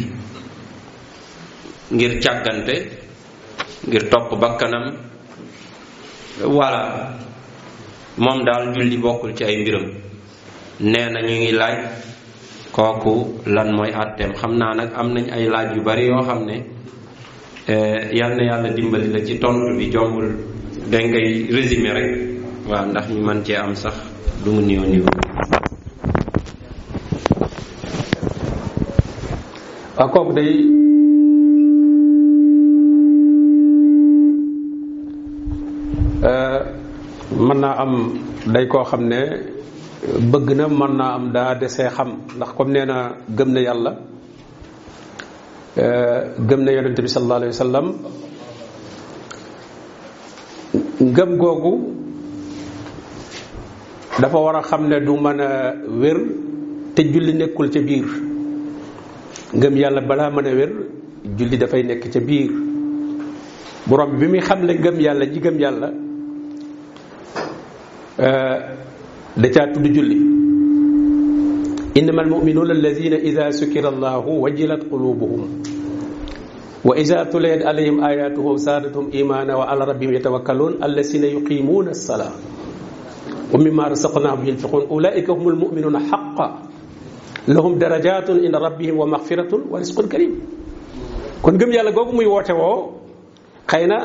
[1.94, 2.76] ngir càggante
[3.88, 4.86] ngir topp bakkanam
[6.56, 6.86] walla
[8.20, 9.86] moom daal julli bokkul ci ay mbiram
[10.80, 11.76] nee na ñu ngi laaj
[12.76, 13.16] kooku
[13.56, 16.56] lan mooy àtteem xam naa nag am nañ ay laaj yu bari yoo xam ne
[17.72, 20.28] eh, yal na yàlla dimbali la ci tontu bi jombul
[20.92, 21.30] da ngay
[21.98, 22.12] rek
[22.70, 23.96] waaw ndax ñu mën cee am sax
[24.44, 25.24] du mu néew néew waaw
[37.40, 37.94] mën naa am
[38.54, 39.20] day koo xam ne
[40.32, 42.98] bëgg na mën naa am daa desee xam ndax comme nee na
[43.38, 43.92] gëm na yàlla
[45.78, 47.92] eh, gëm na yonente bi sallallahu alayhi
[51.04, 51.74] ngëm googu
[54.22, 55.50] dafa war a xam ne du mën a
[56.02, 56.18] wér
[56.96, 58.06] te julli nekkul ca biir
[59.54, 60.72] ngëm yàlla balaa mën a wér
[61.38, 62.52] julli dafay nekk ca biir
[63.88, 65.90] borom bi bi muy xam le ngëm yàlla ji gëm yàlla
[68.20, 70.18] da caa tudd julli
[71.96, 75.48] innama almuminuna alladina ida sukira allahu wajilat qulubuhum
[76.84, 83.56] wa ida tuliyat alayhim ayatuhu zaadathum imana wa ala rabbihim yatawakkalun allasina yuqimuna alsala wa
[83.64, 86.52] mimma rasaqnahum yunfiqun ulaika hum almuminuna haqqan
[87.48, 90.36] lahum darajatun inda rabbihim wa maghfiratun wa rizqun karim
[91.40, 93.00] kon gëm yàlla googu muy woote woo
[93.64, 94.00] xëy na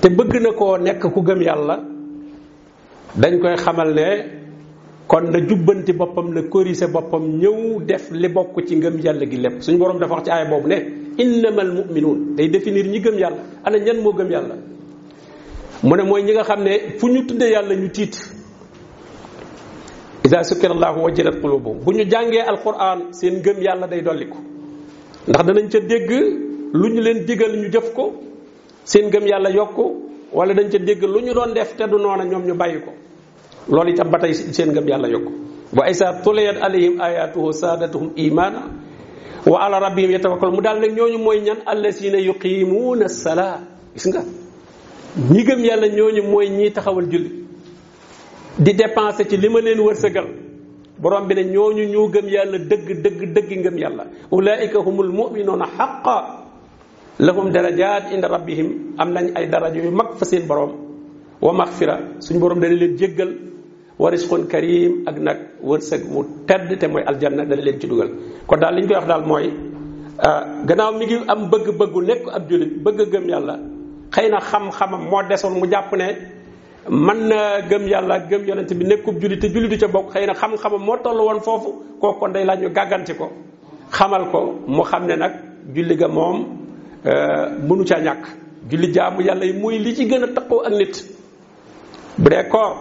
[0.00, 1.89] te bëgg na koo nekk ku gëm yàlla
[3.16, 4.24] dañ koy xamal ne
[5.08, 9.36] kon na jubbanti boppam na corriger boppam ñëw def li bokk ci ngëm yàlla gi
[9.36, 10.76] lépp suñu borom dafa wax ci aaya boobu ne
[11.18, 14.54] innamal mu'minuun day définir ñi gëm yàlla ana ñan moo gëm yàlla
[15.82, 18.16] mu ne mooy ñi nga xam ne fu ñu tuddee yàlla ñu tiit
[20.24, 24.38] iza sukkira allahu wajilat qulubuhum bu ñu jàngee alquran seen ngëm yàlla day dolliku
[25.28, 26.10] ndax danañ ca dégg
[26.72, 28.12] lu ñu leen digal ñu jëf ko
[28.84, 32.24] seen ngëm yàlla yokku wala dañ ca dégg lu ñu doon def te du noona
[32.24, 32.92] ñoom ñu bàyyi ko
[33.68, 35.24] loolu itam ba tey seen ngëm yàlla yokk
[35.76, 38.62] wa isa tuliyat alayhim ayatuhu saadatuhum imana
[39.46, 43.58] wa ala rabbihim yatawakkalu mu daal nag ñooñu mooy ñan allasina yuqimuuna salaa
[43.94, 44.22] gis nga
[45.32, 47.44] ñi gëm yàlla ñooñu mooy ñii taxawal julli
[48.58, 50.28] di dépenser ci li ma leen wërsëgal
[50.98, 55.66] borom bi ne ñooñu ñoo gëm yàlla dëgg dëgg dëgg ngëm yàlla ulaika humul muminuuna
[55.76, 56.39] xaqa
[57.18, 60.70] lahum darajaat inda rabbihim am nañ ay daraja yu mag fa seen borom
[61.40, 63.32] wa maxfira suñu borom dana leen jéggal
[63.98, 68.10] wa risqun karim ak nag wërsëg mu tedd te mooy aljanna dana leen ci dugal
[68.46, 69.50] kon daal li ñu koy wax daal mooy
[70.18, 73.56] ah, gannaaw mi ngi am bëgg-bëggu nekk ab jullit bëgg gëm yàlla
[74.14, 76.06] xëy na xam-xamam moo desoon mu jàpp ne
[76.90, 80.26] man na gëm yàlla gëm yonent bi nekkub jullit te jullit du ca bokk xëy
[80.26, 83.28] na xam-xamam moo toll woon foofu kooku kon day laaj ñu gàgganti ko
[83.90, 85.32] xamal ko mu xam ne nag
[85.74, 86.59] julli ga moom
[87.00, 88.24] Euh, mënu caa ñàkk
[88.70, 91.06] julli jaamu yàlla yi mooy li ci gën a taqoo ak nit
[92.18, 92.76] bu dee koor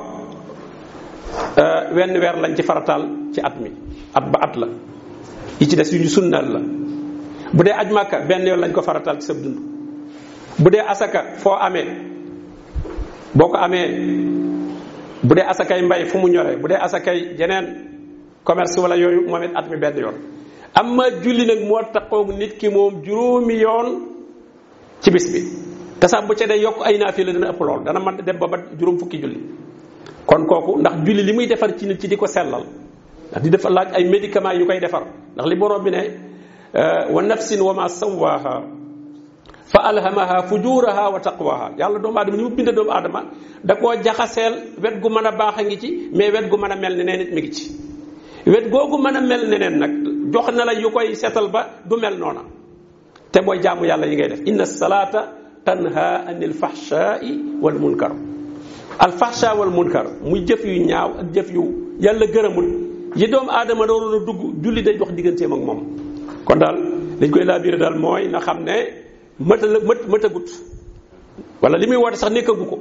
[1.58, 3.72] euh, wenn weer lañ ci farataal ci at mi
[4.14, 4.68] at ba at la
[5.62, 6.60] yi ci des yu ñu sunnaal la
[7.54, 9.56] bu dee aj màkka benn yoon lañ ko farataal ci sa dund
[10.60, 11.88] bu dee asaka foo amee
[13.34, 13.88] boo ko amee
[15.24, 17.68] bu dee asakay mbay fu mu ñoree bu dee asakay jeneen
[18.44, 20.16] commerce wala yooyu moom it at mi benn yoon
[20.76, 24.09] amma julli nag moo taxoog nit ki moom juróomi yoon
[25.02, 25.42] ci bis bi
[26.00, 28.48] te sax bu ca yokk ay naafi la dina ëpp lool dana man dem ba
[28.48, 29.40] ba juróom fukki julli
[30.26, 32.64] kon kooku ndax julli li muy defar ci nit ci di ko sellal
[33.32, 35.04] ndax di dafa laaj ay médicament yu koy defar
[35.36, 36.02] ndax li borom bi ne
[36.76, 38.56] euh, wa nafsin wa ma sawaaha
[39.72, 43.22] fa alhamaha fujuraha wa taqwaha yàlla doomu aadama ni mu binde doomu aadama
[43.64, 46.72] da koo jaxaseel wet gu mën a baax a ngi ci mais wet gu mën
[46.72, 47.72] a mel ne neen mi ngi ci
[48.48, 49.92] wet googu mën a mel neneen nag
[50.34, 52.42] jox na la yu koy setal ba du mel noona
[53.32, 55.22] te moy jamu yàlla yi ngay def inna salata
[55.66, 57.30] tanha anil fahshai
[57.62, 58.12] wal munkar
[59.06, 61.64] al fahsha wal munkar muy jëf yu ñaaw ak jëf yu
[62.06, 62.68] yàlla gërëmul
[63.20, 65.80] yi doom adama do a dugg julli day dox digganteem ak mom
[66.48, 66.76] kon dal
[67.20, 68.74] dañ koy labir dal moy na xamné
[69.50, 69.68] mata
[70.12, 70.50] mata gut
[71.62, 72.78] wala limi wote sax nekaguko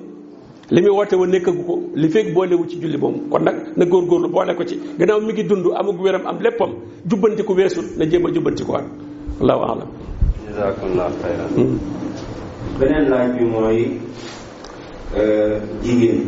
[0.70, 3.76] limi wote wa nekaguko woon nekkagu ko li feeg boolewu ci julli mom kon nak
[3.76, 6.70] na gor gor lu boole ko ci gënaaw mi ngi dund amug wéram am léppam
[7.46, 8.84] ko wessul na jëma a ko wat
[9.40, 10.07] allahu alam
[10.58, 11.76] jazakumullah xayran hmm.
[12.82, 13.78] beneen laaj bi mooy
[15.14, 15.22] e,
[15.86, 16.20] jigéen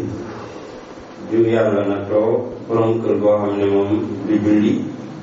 [1.31, 2.55] ju yàlla na too
[3.23, 3.91] boo xam ne moom
[4.29, 4.73] du julli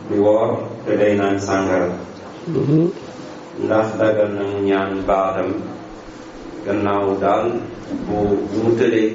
[0.09, 1.89] du woor te day naan sàngara
[2.51, 2.89] hmm.
[3.65, 5.49] ndax dagal na mu ñaan baatam
[6.65, 7.45] gannaaw daal
[8.05, 8.17] bu
[8.61, 9.09] mu tëlee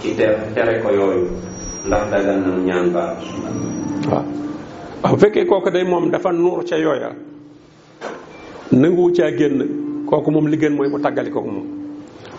[0.00, 0.08] ci
[0.54, 1.24] tere ko yooyu
[1.86, 3.14] ndax dagal na mu ñaan baat
[4.10, 7.10] waaw bu fekkee kooku day moom dafa nuur ca yooya
[8.80, 9.58] nanguwu caa génn
[10.08, 11.66] kooku moom li gën mooy mu tàggali kooku moom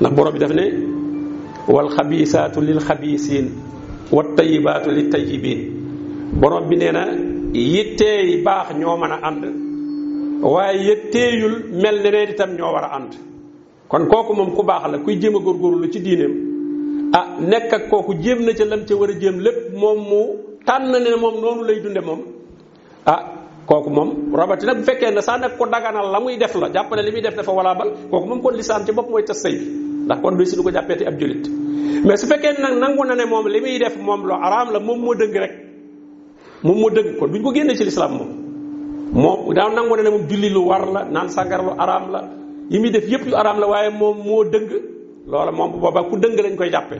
[0.02, 0.64] ndax borom bi daf ne
[1.68, 3.46] walxabisaatu xabiisaatu lil xabiisiin
[4.16, 5.60] wa tayibaatu lil tayibiin
[6.42, 7.02] borom bi nee na
[7.74, 9.42] yitteey baax ñoo mën a ànd
[10.54, 13.12] waaye yitteeyul mel neneen itam ñoo war a ànd
[13.88, 16.34] kon kooku moom ku baax la kuy jéem a góorgóorlu ci diineem
[17.14, 20.00] a ah, nekk ak kooku jéem na ca lam ca war a jéem lépp moom
[20.10, 20.22] mu
[20.66, 22.22] tànn ne moom noonu lay dunde moom
[23.06, 23.22] ah
[23.68, 26.68] kooku moom rabati nag bu fekkee ne sax nag ko daganal la muy def la
[26.74, 29.56] jàppale li muy def dafa walaabal kooku moom kon lislaam ci bopp mooy tas sëy
[29.58, 29.66] bi
[30.08, 31.46] ndax kon du si du ko jàppeeti ab julit
[32.06, 34.80] mais su fekkee nag nangu na ne moom li muy def moom lu araam la
[34.80, 35.54] moom moo dëng rek
[36.64, 38.32] moom moo dëng kon duñ ko génnee ci lislaam moom
[39.22, 42.22] moom daaw nangu na ne moom julli lu war la naan sàngar lu araam la
[42.70, 44.70] yi muy def yëpp araam la waaye moom moo dëng
[45.28, 47.00] loola moom bu boobaa ku dëng lañ koy jàppee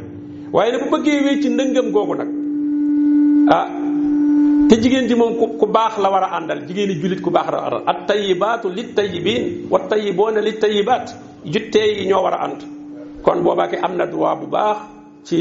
[0.54, 2.30] waaye ne bu bëggee wéy ci ndëngam googu nag
[3.52, 3.68] ah
[4.76, 7.48] te jigéen ji moom ku baax la war a àndal jigéen i jullit ku baax
[7.56, 11.08] la war a àndal at tayibaatu lit tayibiin wa tayiboona lit tayibaat
[11.54, 12.60] juttee yi ñoo war a ànd
[13.26, 14.78] kon boobaa ki am na droit bu baax
[15.28, 15.38] ci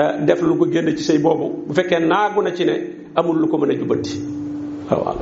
[0.00, 2.80] eh, def lu ko génn ci sëy boobu bu fekkee naagu na ci ne
[3.18, 4.22] amul lu ko mën a jubbanti
[4.90, 5.18] waaw.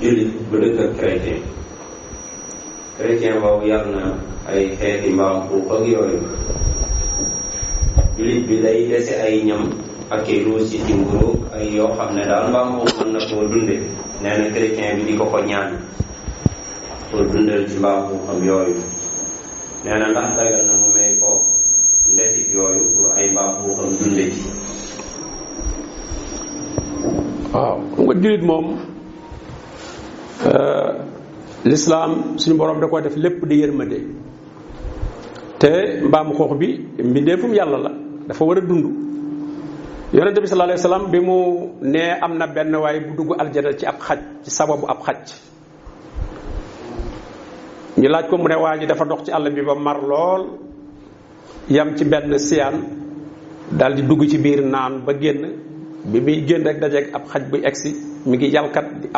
[0.00, 0.90] jullit bu dëkk ak
[2.96, 4.12] chrétien boobu yar na
[4.48, 6.20] ay xeeti mbaam xuux ak yooyu
[8.18, 9.72] jullit bi day dese ay ñam
[10.12, 10.80] ak i ruus ci
[11.56, 13.76] ay yoo xam ne daal mbaam xuux mën na koo dunde
[14.22, 14.48] nee na
[14.96, 15.72] bi di ko ko ñaan
[17.10, 18.76] pour dundal ci mbaam xuuxam yooyu
[19.84, 21.40] nee ndax dagal na mu may ko
[22.12, 22.84] ndesit yooyu
[23.16, 24.42] ay mbaam xuuxam dunde ci
[27.56, 28.66] waaw nga jullit moom
[30.36, 30.92] Eh,
[31.64, 33.98] l'islam suñu borom da ko def lépp di yermade
[35.58, 36.68] te mbaam xoox bi
[37.02, 37.90] mbindeefum yàlla la
[38.28, 38.84] dafa war a dund
[40.12, 43.86] yonente bi sallallahu alayhi wasallam bi mu ne amna na benn bu dugg aljana ci
[43.86, 45.18] ab xaj ci sababu ab xaj
[47.98, 49.96] ñu laaj ko mu ne waa dafa dox ci àll bi ba mar
[51.70, 52.78] yam ci benn siyaan
[53.72, 55.42] daal di dugg ci biir naan ba génn
[56.04, 56.78] bi muy génn rek
[57.16, 57.56] ab xaj bu
[58.30, 59.08] mi ngi yalkat di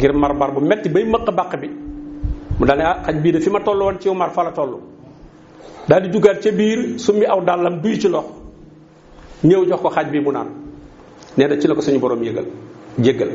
[0.00, 1.68] ngir mar mar bu metti bay mëq bàq bi
[2.58, 4.52] mu daal ne ah xaj bii de fi ma toll woon ci mar fa la
[4.56, 4.72] toll
[5.88, 8.24] daal di jugaat ca biir sumbi aw dàllam duy ci lox
[9.44, 10.48] ñëw jox ko xaj bi mu naan
[11.36, 12.46] nee na ci la ko suñu borom yëgal
[12.98, 13.30] jéggal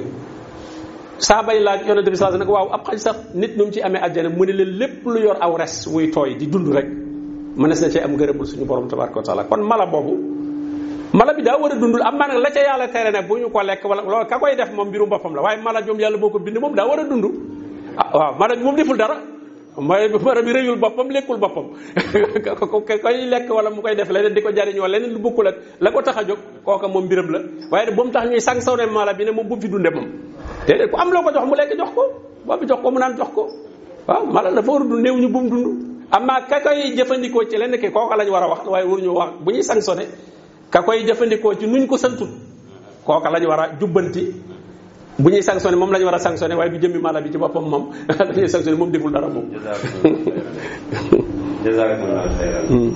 [1.18, 3.82] saa bay laaj yonente bi sallallahu alayhi wasallam waaw ab xaj sax nit ñu ci
[3.82, 6.90] amee àjjana mu ne leen lépp lu yor aw res wuy tooy di dund rek
[7.58, 10.45] mënees na ci am ngërëmul suñu borom tabaraka wa taala kon mala boobu
[11.14, 13.38] mala bi daa war a dundul am maa nag la ca yàlla tere ne bu
[13.38, 16.00] ñu ko lekk wala loolu ka koy def moom mbirum boppam la waaye mala jom
[16.00, 17.26] yàlla boo ko bind moom daa war a dund
[17.98, 19.16] ah waaw mala moom deful dara
[19.78, 21.38] mooy mala bi rëyul boppam lekkul
[23.34, 26.02] lekk wala mu koy def leneen di ko jariñoo leneen lu bokkul ak la ko
[26.02, 27.40] tax a jóg kooka moom mbiram la
[27.72, 30.08] waaye bu mu tax ñuy sanctionné mala bi ne moom bu mu fi dunde moom
[30.68, 32.04] déedéet ku am loo ko jox ko
[32.46, 33.46] boobu jox ko mu naan jox ko
[34.08, 35.70] waaw mala dafa war a néew ñu bu mu dund
[36.12, 39.32] amaa ka koy jëfandikoo ci lenn ki kooka lañu war a wax waaye waruñu wax
[39.44, 40.04] bu ñuy sanctionné
[40.72, 42.30] ka koy jëfandikoo ci nuñ ko santul
[43.06, 44.24] kooka lañu war a jubbanti
[45.22, 47.38] bu ñuy sanctionné moom lañu ñu war a sanctionné waaye du jëmmi mala bi ci
[47.38, 48.26] boppam moom la
[48.66, 49.46] ñuy moom deful dara moom.
[51.64, 52.30] jazakumullahu
[52.70, 52.92] hmm.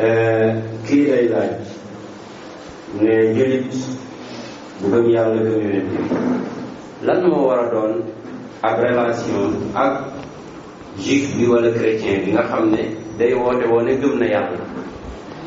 [0.00, 0.54] eh,
[0.86, 1.50] kii day laaj
[3.00, 3.64] ne njëriñ
[4.80, 5.60] bu gëm yàlla gëm
[7.06, 7.92] yonent bi moo war a doon
[8.62, 9.92] ab relation ak
[11.04, 12.82] juif bi wala chrétien bi nga xam ne
[13.18, 14.83] day woote woone gëm na yàlla.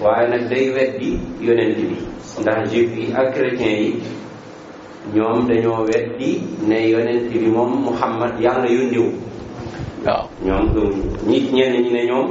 [0.03, 1.85] waaye nag day weddi yonent bi
[2.41, 3.89] ndax juif yi ak chrétien yi
[5.15, 6.31] ñoom dañoo weddi
[6.67, 9.09] ne yonent bi moom Muhammad yàlla yónnewu
[10.05, 12.27] waaw ñoom gëmuñu ñi ñenn ñi ne ñoom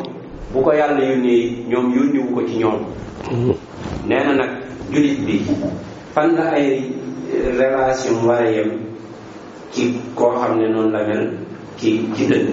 [0.55, 2.79] bu ko yàlla yónnee ñoom yónnewu ko ci ñoom
[3.31, 3.55] mm-hmm.
[4.09, 4.51] nee na nag
[4.93, 5.35] jullit bi
[6.15, 6.87] fan la ay eh,
[7.63, 8.63] relation war a
[9.73, 9.83] ci
[10.15, 11.25] koo xam ne noonu la mel
[11.79, 12.49] ci ci dënk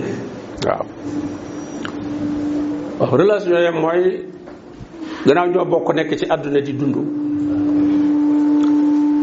[2.99, 4.33] waaw relation yem mooy
[5.26, 6.96] gannaaw ñoo bokk nekk ci àdduna di dund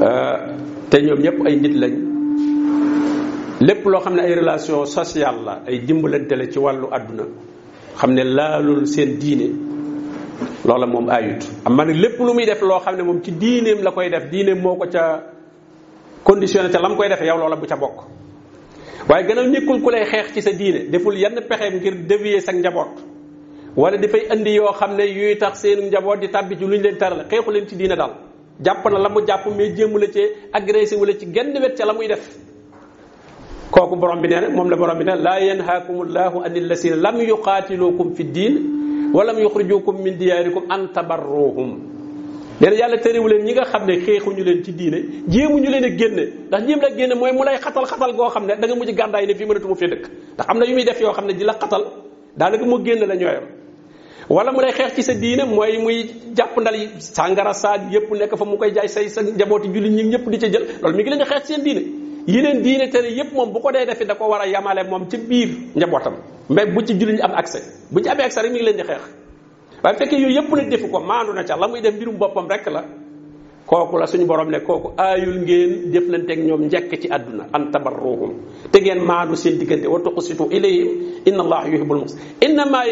[0.03, 0.37] euh,
[0.91, 1.95] te ñoom ñëpp ay nit lañ
[3.61, 7.25] lépp loo xam ne ay relation sociale la ay dimbalante la ci wàllu àdduna
[8.01, 9.47] xam ne laalul seen diine
[10.65, 13.31] loola moom ayut am ma nag lépp lu muy def loo xam ne moom ci
[13.33, 15.23] diineem la koy def diineem moo ko ca
[16.25, 18.05] condition ca la mu koy defee yow loola bu ca bokk
[19.09, 22.53] waaye gannaaw nekkul ku lay xeex ci sa diine deful yenn pexeem ngir dévier sa
[22.53, 23.20] njaboot
[23.81, 27.24] wala dafay andi yo xamne yuy tax seen njaboot di tàbbi ci luñu leen taral
[27.31, 28.11] xexu leen ci diina dal
[28.64, 30.20] jàpp na lamu jàpp me jëm la ci
[30.53, 32.28] agressé wala ci genn wet ci lamuy def
[33.70, 37.20] koku borom bi neena mom la borom bi ne la yanhaakumullahu anil an illasina lam
[37.20, 38.57] yuqaatilukum fi diin
[39.14, 41.78] walam yukhrijukum min diyarikum an tabarruhum
[42.61, 45.97] nee yàlla tëriwu wulen ñi nga xamne xexu ñu leen ci diine jéemuñu leen a
[45.99, 48.85] génne ndax jéem la genn moy mu lay xatal xatal go xamne da nga mu
[48.85, 51.01] ci gandaay ne fi mëna tu mu fi dëkk ndax amna na yu muy def
[51.01, 51.85] yo xamne ne ji la xatal
[52.37, 53.45] da naka mo génn la ñoyam
[54.31, 56.07] wala mu lay xeex ci sa diine mooy muy
[56.39, 59.91] jàpp ndal yi sàngara saag yëpp nekk fa mu koy jaay say sa njabooti jullit
[59.93, 61.83] ñi ñëpp di ca jël loolu mi ngi leen di xeex ci seen diine
[62.28, 64.87] yi leen diine tere yëpp moom bu ko dee defi da ko war a yamale
[64.89, 66.14] moom ci biir njabootam
[66.49, 68.76] mais bu ci jullit ñu am accès bu ci amee accès rek mi ngi leen
[68.76, 69.03] di xeex
[69.83, 72.47] waaye fekkee yooyu yëpp nag defu ko maandu na ca la muy def mbirum boppam
[72.49, 72.85] rek la
[73.66, 77.72] kooku la suñu borom ne kooku aayul ngeen jëflante ak ñoom njekk ci àdduna an
[77.72, 78.31] tabarruhum
[78.70, 82.85] te ngeen maandu seen diggante wa tuqsitu ilayhim inna allaha yuhibbul muqsitin innama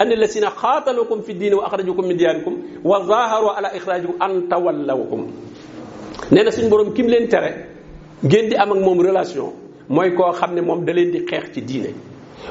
[0.00, 2.52] أن الذين قاتلوكم في الدين وأخرجوكم من دياركم
[2.84, 5.22] وظاهروا على إخراجكم أن تولوهم
[6.32, 7.52] نينا سن بروم كيم لين تري
[8.28, 9.52] غين دي امك موم ريلاسيون
[9.90, 11.92] موي كو خامني موم دا لين دي خيخ تي دينه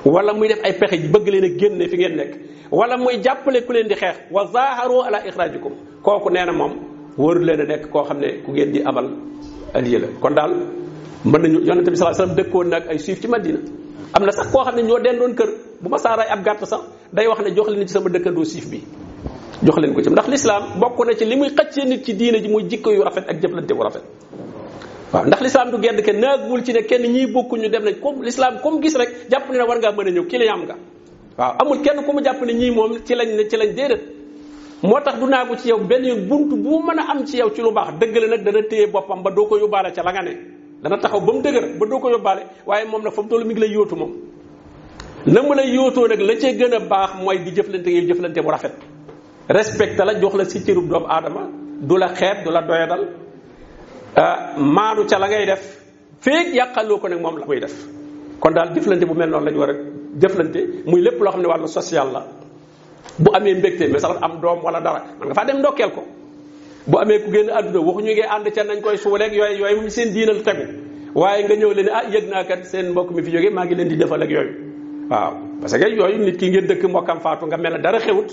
[0.10, 2.34] ولا موي ديف اي فخي بيغ لين غين في غين نيك
[2.74, 5.74] ولا موي جابلي كو لين دي خيخ وظاهروا على إخراجكم
[6.04, 6.74] كوكو نينا موم
[7.22, 9.08] وور لين نيك كو خامني كو غين دي امال
[9.76, 10.52] اليلا كون دال
[11.30, 13.60] من نيو يونس صلى الله عليه وسلم دكو نك اي سيف تي مدينه
[14.18, 15.42] امنا سا كو خامني ньо
[15.82, 16.80] bu ma saa rey gàtt sax
[17.16, 18.80] day wax ne jox leen ci sama dëkkandoo siif bi
[19.66, 22.40] jox leen ko ci ndax lislaam bokk na ci li muy xëccee nit ci diine
[22.42, 24.04] ji mooy jikko yu rafet ak jëflante bu rafet
[25.14, 28.24] waaw ndax lislaam du gedd kenn naagul ci ne kenn ñiy bokkuñu dem nañ comme
[28.26, 30.76] lislaam comme gis rek jàpp ne war ngaa mën a ñëw client nga
[31.38, 34.02] waaw amul kenn ku mu jàpp ne ñii moom ci lañ ne ci lañ déedéet
[34.84, 37.50] moo tax du naagu ci yow benn yoon bunt bu mën a am ci yaw
[37.54, 40.12] ci lu baax dëgg la nag dana téye boppam ba doo ko yóbbaale ca la
[40.12, 40.32] nga ne
[40.84, 43.54] dana taxaw mu dëgër ba doo ko yóbbaale waaye moom nag fa mu toll mi
[43.54, 44.12] ngi lay yóotu moom
[45.26, 48.44] la mu lay yootoo nag la cee gën a baax mooy di jëflante yow jëflante
[48.46, 48.78] bu rafet
[49.50, 51.48] respecte la jox la si cërub doomu aadama
[51.82, 53.08] du la xeeb du la doyadal
[54.16, 55.64] ah, maanu ca la ngay def
[56.22, 57.74] feeg yàqaloo ko nag moom la koy def
[58.40, 59.74] kon daal jëflante bu mel noonu lañu war a
[60.22, 62.22] jëflante muy lépp loo xam ne wàllu social la
[63.18, 66.04] bu amee mbégte misaal am doom wala dara man nga faa dem ndokkeel ko
[66.86, 70.14] bu amee ku génn àdduna waxuñu ngay ànd ca nañ koy suuleeg yooyu yooyu seen
[70.14, 70.64] diinal tegu
[71.16, 73.76] waaye nga ñëw leen ah yëg naa kat seen mbokk mi fi jógee maa ngi
[73.76, 74.65] leen di defal ak yooyu
[75.10, 78.26] waaw parce que yooyu nit ki ngeen dëkk mbokkam faatu nga mel ne dara xewut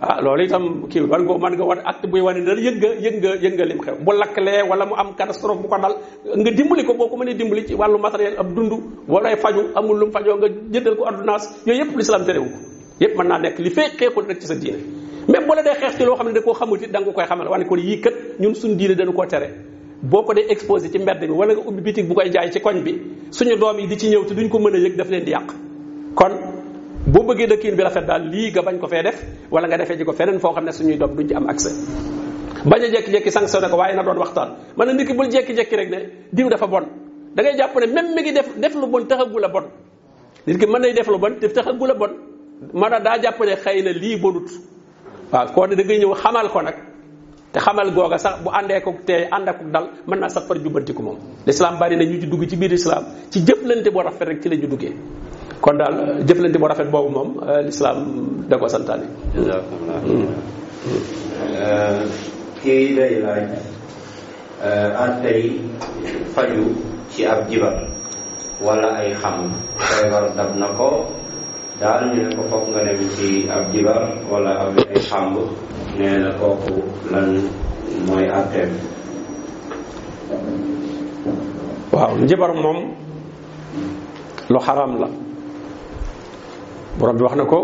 [0.00, 2.76] ah loolu itam kii war nga mën nga wan acte buy wane ne dara yëg
[2.80, 5.94] nga yëg nga yëg lim xew bu lakkalee wala mu am catastrophe bu ko dal
[6.36, 8.72] nga dimbali ko boo ko mënee dimbali ci wàllu matériel ab dund
[9.08, 12.58] wala faju amul lu mu fajoo nga jëndal ko ordonnance yooyu yëpp l'islam terewu ko
[13.00, 14.78] yëpp mën naa nekk li fee xeexul rek ci sa diine
[15.28, 17.48] même boo la xeex ci loo xam ne da koo xamut da nga koy xamal
[17.48, 19.48] wane kon yii kat ñun suñ diine dañu koo tere
[20.02, 20.88] boo ko dee exposé
[21.30, 22.92] wala nga bu koy jaay ci koñ bi
[23.30, 25.30] suñu doom yi di ci ñëw te duñ ko mën a yëg daf leen di
[25.32, 25.65] yàq
[26.16, 26.32] kon
[27.06, 29.20] boo bëggee dëkkiin bi rafet daal lii nga bañ ko fee def
[29.52, 31.74] wala nga defee ji ko feneen foo xam ne suñuy doom duñ ci am accès
[32.64, 35.90] bañ a jékki-jékki sanctionné ko waaye na doon waxtaan man na nit bul jékki-jékki rek
[35.90, 35.98] ne
[36.32, 36.84] diw dafa bon
[37.34, 39.64] da ngay jàpp ne même mi ngi def def lu bon taxagu la bon
[40.46, 42.10] nit ki mën nay def lu bon te taxagu la bon
[42.72, 44.48] maanaam daa jàpp ne xëy na lii bonut
[45.32, 46.76] waaw koo ne da ñëw xamal ko nag
[47.52, 50.56] te xamal googa sax bu àndee kook tey ànd ak dal mën naa sax far
[50.56, 54.24] jubbantiku moom lislaam bari na ñu ci dugg ci biir islam ci jëflante boo rafet
[54.28, 54.92] rek ci la ñu duggee
[55.60, 58.04] kon daal jëflante bu rafet boobu moom euh, l'islam
[58.48, 60.26] da ko santaane hmm.
[61.56, 62.04] euh,
[62.62, 63.44] kii day laaj
[64.64, 65.56] euh, antey
[66.34, 66.64] faju
[67.10, 67.74] ci ab jibar
[68.60, 71.08] wala ay xam feebar dab na ko
[71.80, 74.00] daal ñu ne ko foog nga dem ci ab jibar
[74.30, 75.34] wala ab ay xamb
[75.96, 77.40] nee na kooku lan
[78.08, 78.70] mooy atteem
[81.92, 82.78] waaw njibar moom
[84.52, 85.08] lu xaram la
[86.98, 87.60] borom bi wax na ko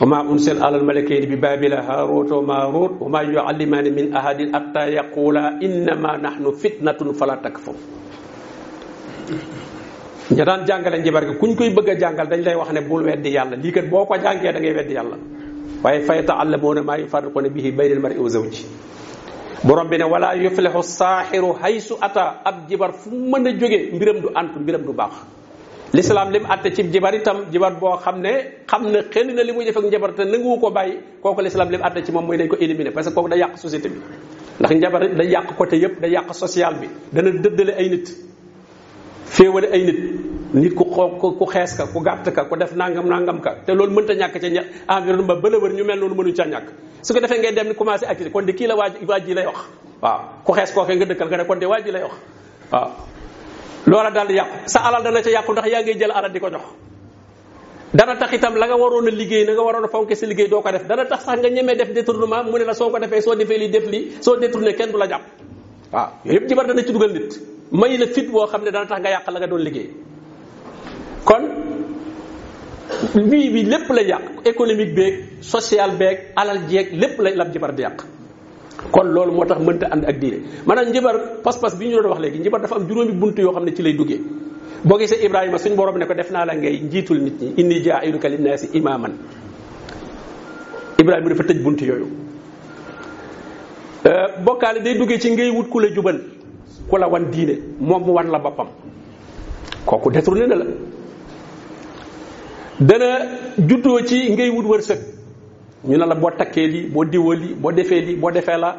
[0.00, 5.58] wama unsel alal malakayni bi baabila haaruut wa maaruut wama yuallimaani min ahadin hatta yaqula
[5.66, 7.74] innama nahnu fitnatun fala takfur
[10.36, 13.02] ña daan jàngale njibar gi kuñ koy bëgg a jàngal dañ lay wax ne bul
[13.04, 15.16] weddi yàlla lii kat boo ko jàngee da ngay yàlla
[15.84, 18.66] waaye fa yata'allamuuna maa yufarriquuna bihi bayna mari wa zawji
[19.66, 24.20] borom bi ne wala yuflihu saaxiru haysu ata ab jibar fu mën a jógee mbiram
[24.22, 25.12] du antu mbiram du baax
[25.92, 28.32] lislaam lim àtte ci jibar itam jibar boo xam ne
[28.70, 31.68] xam ne xel na li muy def ak njabar te nanguwu ko bàyyi kooku lislaam
[31.70, 34.00] lim àtte ci moom mooy dañ ko éliminer parce que kooku day yàq société bi
[34.60, 38.06] ndax njabar da yàq côté yëpp da yàq social bi dana dëddale ay nit
[39.26, 39.98] féewale ay nit
[40.54, 43.72] nit ku xoo ku xees ka ku gàtt ka ku def nangam nangam ka te
[43.74, 46.66] loolu mënta ñàkk ca ña environnement ba la wër ñu mel noonu mënuñ ca ñàkk
[47.02, 49.34] su ko defee ngay dem ni commencé activité kon di kii la waa waa ji
[50.56, 52.14] xees kooke nga dëkkal nga ne de waa ji lay wax
[52.72, 52.88] waaw
[53.86, 56.38] loola dal di yàqu sa alal dana ca yàqu ndax yaa ngi jël alal di
[56.38, 56.62] ko jox
[57.94, 60.48] dana tax itam la nga waroon a liggéey na nga waroon a fonke sa liggéey
[60.48, 62.98] doo ko def dana tax sax nga ñemee def détournement mu ne la soo ko
[62.98, 65.22] defee soo defee li def li soo détourné kenn du la jàpp
[65.92, 67.40] waaw yëpp jibar dana ci dugal nit
[67.72, 69.90] may la fit boo xam ne dana tax nga yàq la nga doon liggéey
[71.24, 71.42] kon
[73.14, 77.72] bii bi lépp la yàq économique beeg social beeg alal jeeg lépp la lab jibar
[77.74, 78.04] di yàq
[78.92, 80.38] kon loolu moo tax mënta ànd ak diine
[80.68, 83.64] maanaam njibar pas-pas bi ñu doon wax léegi njibar dafa am juróomi bunt yoo xam
[83.64, 84.20] ne ci lay duggee
[84.84, 87.80] boo gisee Ibrahima suñ borom ne ko def naa la ngay njiitul nit ñi inni
[87.82, 89.12] jaa'iluka linnaasi imaaman
[91.00, 92.06] Ibrahima dafa tëj bunt yooyu
[94.04, 96.18] euh, bokkaale day duggee ci ngay wut ku la jubal
[96.90, 98.66] ku la wan diine moom mu wan la boppam
[99.86, 100.64] kooku détourné na la
[102.78, 103.06] dana
[103.56, 105.11] juddoo ci ngay wut wërsëg
[105.84, 108.76] ñu ne la boo takkee lii boo diwoo li boo defee lii boo defee la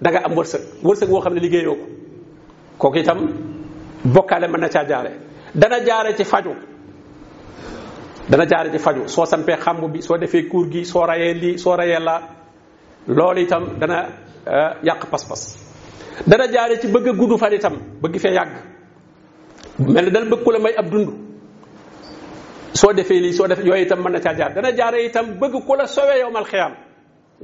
[0.00, 1.84] da am wërsëg wërsëg boo xam ne liggéeyoo ko
[2.78, 3.18] kooku itam
[4.14, 5.10] bokkaale mën na caa jaare
[5.54, 6.50] dana jaare ci faju
[8.30, 11.58] dana jaare ci faju soo sampee xamb bi soo defee kuur gi soo rayee lii
[11.58, 12.20] soo rayee la
[13.06, 14.06] loolu itam dana
[14.46, 15.56] eh, yàq pas-pas
[16.26, 18.52] dana jaare ci bëgg gudd fan itam bëgg fee yàgg
[19.78, 21.29] mel ne dana bëgg may ab dund
[22.74, 25.54] soo defee lii soo def yooyu itam mën na caa jaar dana jaare itam bëgg
[25.66, 26.72] ku la sowee yowmal xiyaam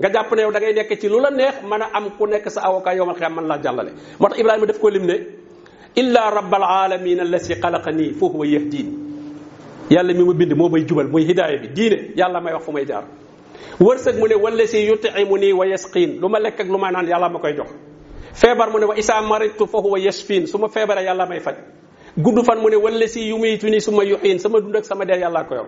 [0.00, 2.46] nga jàpp ne yow da ngay nekk ci lu la neex mën am ku nekk
[2.50, 5.16] sa avocat yowmal xiyaam mën laa jàllale moo tax ibrahima def ko lim ne
[5.96, 8.88] illa rabbal alamin allasi xalaqani fa huwa yahdin
[9.90, 12.72] yàlla mi ma bind moo may jubal muy hidaaya bi diine yàlla may wax fu
[12.72, 13.04] may jaar
[13.80, 17.06] wërsëg mu ne wallasi yutimu nii wa yasqiin lu ma lekk ak lu ma naan
[17.08, 17.68] yàlla ma koy jox
[18.40, 21.56] feebar mu ne wa isaa maritu fa huwa yashfin su ma feebaree yàlla may faj
[22.18, 25.20] gudd fan mu ne wala si yu muy suma yuhin sama dund ak sama der
[25.20, 25.66] yàlla ko yow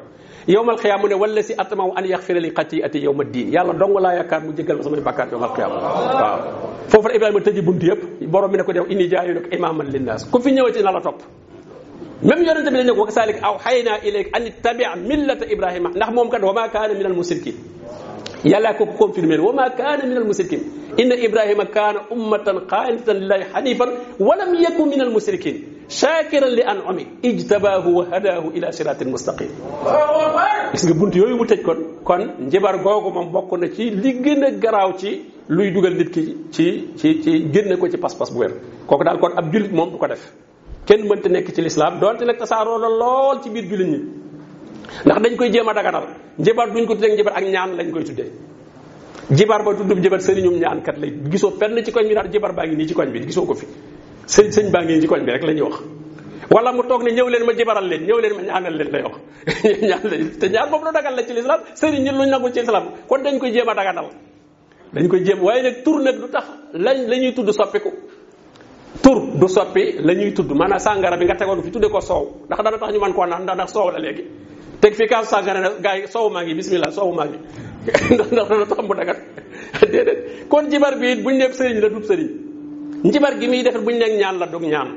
[0.49, 3.73] yowmal qiyam mu ne wala si atamaw an yaghfira li qati'ati ati yowma diin yàlla
[3.79, 6.41] dong la yakar mu jégal sama samay yowmal qiyam waaw
[6.89, 10.25] foofu la tëji buntu yëpp borom mi ne ko def inni jaayu imaman lin nas
[10.25, 11.21] ku fi ñëwati na la top
[12.23, 16.11] même yonente bi dañ ne ko salik aw hayna ilayk an ittabi millata ibrahim ndax
[16.15, 17.55] mom kat wama kana minal musyrikin
[18.45, 20.65] yàlla ko confirmer wama kana minal musyrikin
[20.97, 27.05] inna ibrahim kana ummatan qanitan lillahi hanifan wa lam yakun minal musyrikin shaakiran li an'ami
[27.29, 29.51] ijtabaahu wa hadaahu ila siraatin mustaqim
[30.73, 31.79] gis nga bunt yooyu mu tëj kon
[32.11, 35.11] kon njibar googu moom bokk na ci li gën a garaaw ci
[35.49, 36.23] luy dugal nit ki
[36.57, 36.65] ci
[37.01, 38.53] ci ci génne ko ci pas-pas bu wér
[38.87, 40.29] kooku daal kon ab jullit moom du ko def
[40.85, 43.99] kenn mënta nekk ci lislaam donte nag tasaaroo la lool ci biir jullit ñi
[45.07, 46.07] ndax dañ koy jéem a daganal
[46.39, 48.31] njibar duñ ko tuddee njibar ak ñaan lañ koy tuddee
[49.31, 52.67] jibar ba tuddub jibar sëriñum ñaankat lay gisoo fenn ci koñ bi daal jibar baa
[52.89, 53.67] ci koñ bi gisoo ko fi
[54.35, 55.77] sëñ sëñ baa ngi ci bi rek la ñuy wax
[56.51, 59.03] wala mu toog ne ñëw leen ma jibaral leen ñëw leen ma ñaanal leen lay
[59.07, 59.17] wax
[59.89, 62.61] ñaan leen te ñaan boobu lu dagal la ci lislaam sëriñ ñi luñ nangul ci
[62.61, 66.45] lislaam kon dañ koy jéem a dañ koy jéem waaye nag tur nag du tax
[66.75, 67.89] lañ la ñuy tudd soppiku
[69.03, 72.25] tur du soppi la ñuy tudd maanaam sàngara bi nga tegoon fi tudde ko soow
[72.47, 74.25] ndax dana tax ñu mën koo naan ndax ndax soow la léegi
[74.81, 77.39] teg fi kaasu yi soow maa ngi bismillah soow maa ngi
[78.15, 79.17] ndax dana tax mu dagat
[79.93, 82.48] déedéet kon jibar bi it buñ nekk sëriñ la dub sëriñ
[83.05, 84.89] njibar gi muy defar bu ñu nekk ñaan la dug ñaan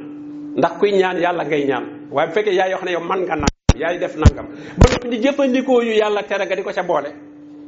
[0.57, 3.35] ndax kuy ñaan yàlla ngay ñaan waaye bu fekkee yaay wax ne yow man nga
[3.35, 4.47] nangam yaay def nangam
[4.77, 7.09] ba noppi di jëfandikoo yu yàlla tere nga di ko ca boole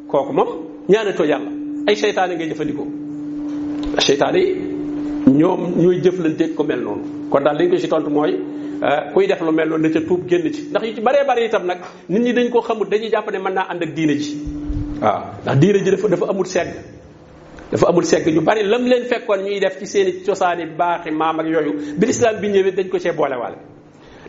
[0.08, 0.50] kooku moom
[0.90, 1.50] ñaanatoo yàlla
[1.88, 2.88] ay seytaane ngay jëfandikoo
[4.00, 4.52] seytaane yi
[5.38, 8.32] ñoom ñooy jëflanteeg ko mel noonu kon daal li ñu si tontu mooy
[8.82, 11.26] euh, kuy def lu mel noonu na ca tuub génn ci ndax yu ci baree
[11.28, 11.78] bari itam nag
[12.10, 14.32] nit ñi dañ koo xamut dañuy jàpp ne mën naa ànd ak diine ji
[15.00, 16.74] waaw ndax diine ji dafa dafa amul segg
[17.74, 21.40] dafa amul segg ñu bari lam leen fekkoon ñuy def ci seeni cosaani baaxi maam
[21.40, 22.06] ak yooyu bi
[22.42, 23.58] bi ñëwee dañ ko cee boolewaale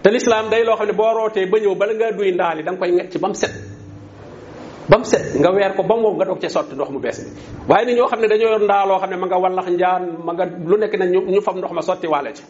[0.02, 2.70] te lislaam day loo xam ne boo rootee ba ñëw bala ngaa duy ndaali da
[2.72, 3.34] nga koy ngecc ba mu
[4.88, 7.30] ba mu set nga weer ba mu wow nga sotti ndox mu bees bi
[7.68, 10.32] waaye ñoo xam ne dañoo yor ndaa loo xam ne ma nga wallax njaan ma
[10.32, 12.42] nga lu nekk na ñu fam ndox ma sotti waale ci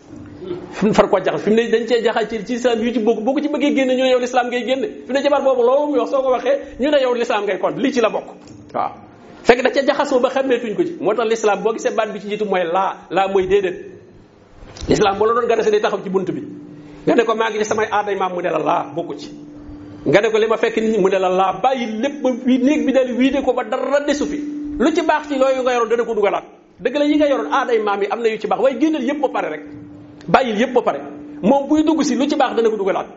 [0.79, 3.43] fi mu ko jaxas fi mu ne dañ cee jaxal ci ci islam yu bokk
[3.43, 5.91] ci bëggee génne ñu ne yow lislaam ngay génne fi mu ne jabar boobu loolu
[5.93, 8.27] mu wax soo ko waxee ñu ne yow lislaam ngay kon lii ci la bokk
[8.75, 8.93] waaw
[9.45, 12.21] fekk da ca jaxasoo ba xàmmeetuñ ko ci moo tax l'islam boo gisee baat bi
[12.21, 13.77] ci jiitu mooy laa laa mooy déedéet
[14.89, 16.41] l'islam boo la doon garasee day taxaw ci bunt bi
[17.07, 19.29] nga ne ko maa ngi ci samay aaday maam mu ne la laa bokku ci
[20.09, 22.93] nga ne ko li ma fekk nit mu ne la laa ba wii néeg bi
[22.93, 24.41] daal wiide ko ba dara desu fi
[24.79, 25.73] lu ci baax ci looyu nga
[27.05, 29.63] yi nga yoroon am na yu ci baax waaye ba pare rek
[30.29, 30.75] bàyyil yëpp
[31.43, 33.09] moom buy dugg si lu ci baax dana ko dugalaat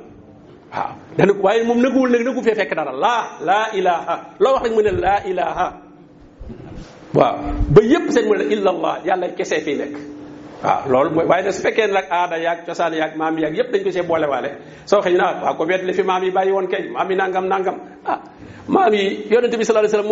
[0.75, 4.53] waaw dana ko waaye moom nëguwul nag nëgu fee fekk dara laa laa ilaha loo
[4.53, 5.86] wax rek mu ne laa ilaha
[7.17, 7.35] waaw
[7.73, 9.93] ba yépp sëñ mu ne illallah yàlla kese fii nekk
[10.63, 13.69] waaw loolu mooy waaye nag su fekkee nag aada yaag cosaan yaag maam yaag yépp
[13.73, 14.49] dañ ko boole waale
[14.85, 17.09] soo xëy naa ah, waaw ko wet li fi maam yi bàyyi woon kay maam
[17.09, 17.75] yi nangam nangam
[18.05, 18.21] ah
[18.69, 19.03] maam yi
[19.33, 20.09] yonente bi sallallahu alayhi wasallam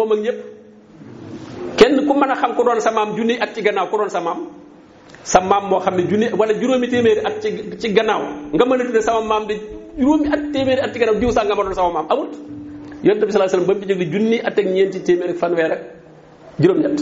[2.08, 4.20] moom ku mën a xam ku doon sa maam junni at ci gannaaw ku sa
[4.26, 4.40] maam
[5.24, 7.50] sa maam moo xam ne junni wala juróomi téeméeri at ci
[7.82, 8.22] ci gannaaw
[8.54, 9.54] nga mën a tuddee sama maam di
[10.00, 12.32] juróomi at téeméeri at ci gannaaw jiw sax nga ma doon sama maam amut
[13.06, 15.72] yonente bi sallallahu alayhi wasallam ba mu fi at ak ñeenti téeméer ak fanweer
[16.60, 16.98] juróom-ñett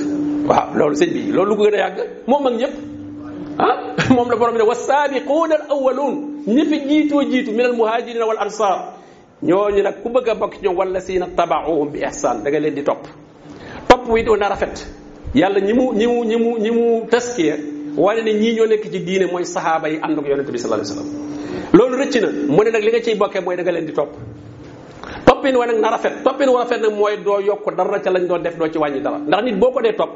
[0.49, 1.97] waaw loolu sëñ bi loolu lu ko gën a yàgg
[2.27, 2.73] moom mag ñëpp
[3.67, 3.75] ah
[4.15, 6.15] moom la borom bi ne wasaabiquuna al awwaluun
[6.47, 8.77] ñi jiitoo jiitu min al muhaajirina wal ansaar
[9.43, 12.83] ñooñu nag ku bëgg bokk ci ñoom wala siina tabaauhum bi ihsaan danga leen di
[12.83, 13.03] topp
[13.87, 14.87] topp wi doon na rafet
[15.35, 17.55] yàlla ñi mu ñi mu ñi mu ñi mu taskiya
[17.97, 20.81] wane ne ñii ñoo nekk ci diine mooy saxaaba yi ànd ak yonente sa sallallahu
[20.81, 23.85] alayhi wasallam loolu rëcc na mu ne nag li nga ciy bokkee mooy da leen
[23.85, 24.11] di topp
[25.25, 28.27] toppin wa nag na rafet toppin wa rafet nag mooy doo yokk dara ca lañ
[28.27, 30.11] doon def doo ci wàññi dara ndax nit boo ko dee topp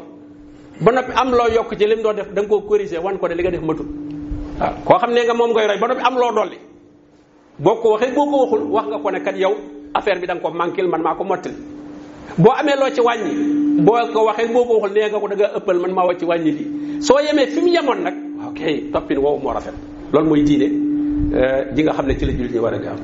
[0.82, 3.28] ba noppi am loo yokk ci lim doon def da nga koo corriger wan ko
[3.28, 3.86] ne li nga def matut
[4.60, 6.58] waaw koo xam ne nga moom ngay roy ba noppi am loo dolli
[7.60, 9.54] boo ko waxee boo ko waxul wax nga ko ne kat yow
[9.94, 11.54] affaire bi da nga ko manquil man maa ko mottil
[12.38, 13.32] boo amee loo ci wàññi
[13.86, 16.26] boo ko waxee boo ko waxul nee nga ko da ëppal man maa wa ci
[16.26, 18.14] wàññi lii soo yemee fi mu yemoon nag
[18.50, 19.74] ok toppin woowu moo rafet
[20.12, 20.87] loolu mooy diine
[21.18, 22.98] ji euh, nga xam ne ci la jullit war a gaaw.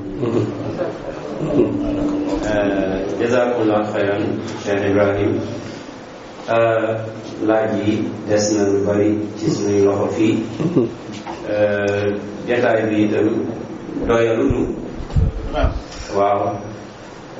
[2.45, 4.23] Euh, jazakumullah xayran
[4.63, 5.31] Cheikh Ibrahim
[6.55, 6.89] euh,
[7.47, 7.95] laaj yi
[8.29, 10.33] des na lu bari ci suñuy loxo fii
[12.47, 13.27] jataay bi itam
[14.07, 14.61] doyalunu
[16.17, 16.39] waaw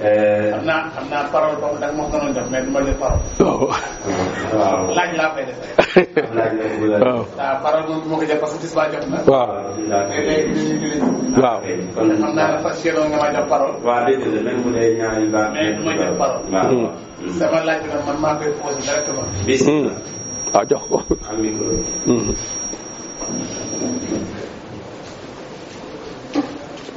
[0.01, 2.71] Eh, xam naa xam naa parole boobu da nga ma ko doon jox mais du
[2.73, 3.21] ma jël parole.
[3.37, 3.61] waaw.
[3.61, 3.69] Oh.
[4.57, 5.57] waaw laaj laa koy def.
[6.33, 7.21] laaj la bu la oh.
[7.21, 7.29] def.
[7.37, 9.17] waaw parole moom du ma ko jël parce que tisbaar jot na.
[9.29, 9.47] waaw
[9.89, 10.97] léeg-léeg ñu ngi julli.
[11.43, 11.57] waaw
[11.93, 13.75] kon xam naa dafa séeroon nga ma jox parole.
[13.85, 15.49] waaw dégg nga même bu dee ñaari baax.
[15.53, 16.43] mais du ma jël parole.
[16.49, 16.89] waaw hmm.
[16.89, 17.37] Hmm.
[17.39, 19.25] sama laaj bi nag man maa koy posé directement.
[19.45, 19.61] bis.
[19.61, 19.89] waaw hmm.
[20.57, 20.97] ah, jox ko.
[21.29, 21.65] am micro.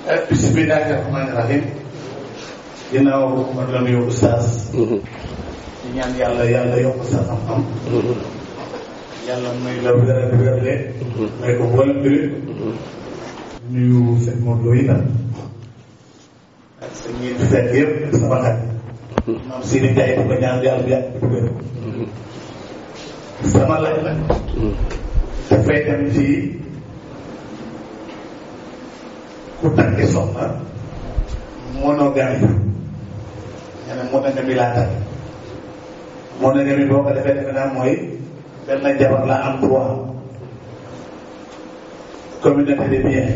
[0.08, 1.64] Eh, bismillaahi rahmaani rahiim.
[2.90, 4.78] ginnaaw war la nuyu oustaz di
[5.96, 7.60] yang yàlla yàlla yokk sa xam-xam
[9.26, 10.74] yàlla may la wér ak wérle
[11.42, 12.20] may ko boole mbiri
[13.72, 15.02] nuyu seen mondo yi nag
[16.84, 17.34] ak sa ni
[23.50, 24.18] sama laaj nag
[25.50, 26.26] dafay dem ci
[33.86, 34.90] nee na montagne bi laa tënk
[36.40, 37.92] montagne bi boo ko defee defe naa mooy
[38.66, 39.92] benn jabar laa am trois
[42.42, 43.28] communauté de bien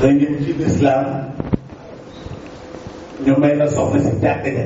[0.00, 1.06] da ngeen ci lislaam
[3.24, 4.64] ñu may la soxna si jàkk ja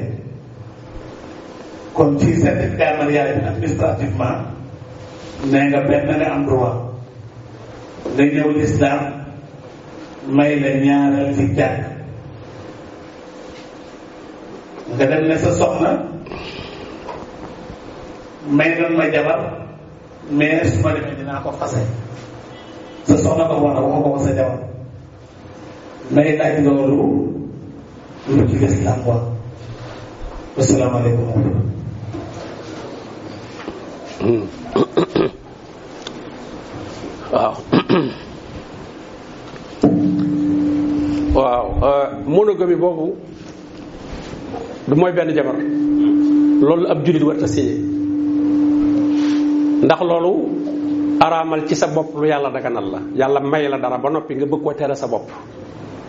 [1.92, 4.36] kon ci certificat mariage administrativement
[5.52, 6.78] nee nga benn nga am droit
[8.14, 9.00] nga ñëw lislaam
[10.36, 11.97] may la ñaareel ci jàkk
[14.96, 16.00] nga ne sa soxna
[18.48, 19.68] may nan jabar
[20.32, 21.82] mais su ma demee dinaa ko fase
[23.04, 24.60] sa soxna ko war a wax ko sa jabar
[26.10, 27.28] may laaj loolu
[28.32, 29.20] lu ci lislaam wax
[30.56, 31.36] asalaamaaleykum
[37.32, 37.52] waaw
[41.36, 43.20] waaw euh, monogamie boobu
[44.88, 45.52] du mooy benn jabar
[46.64, 47.74] loolu ab julit war ta signé
[49.84, 50.30] ndax loolu
[51.20, 54.46] araamal ci sa bopp lu yàlla daganal la yàlla may la dara ba noppi nga
[54.48, 55.28] bëgg koo tere sa bopp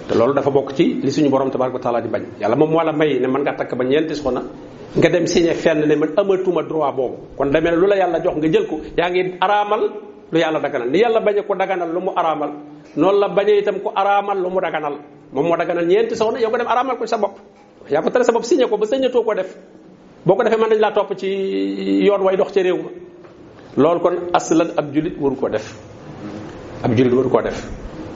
[0.07, 2.69] te loolu dafa bokk ci li suñu borom tabaraka wa taala di bañ yàlla moom
[2.71, 4.41] moo la may ne man nga takk ba ñeenti soxna
[4.97, 8.37] nga dem signé fenn ne man amatuma droit boobu kon demee lu la yàlla jox
[8.39, 9.23] nga jël ko yaa ngi
[10.31, 12.51] lu yàlla daganal ni yàlla bañe ko daganal lu mu nol
[12.95, 14.95] noonu la bañe itam ko araamal lu mu daganal
[15.33, 17.58] moom moo daganal ñeenti soxna yow nga dem araamal ko sa bopp
[17.89, 19.49] yaa ko tere sa bopp signé ko ba sañatoo ko def
[20.25, 21.27] boo ko defee mën nañ laa topp ci
[22.05, 22.89] yoon way dox ci réew ma
[23.77, 25.65] loolu kon aslan ab julit waru ko def
[26.85, 27.65] ab julit waru ko def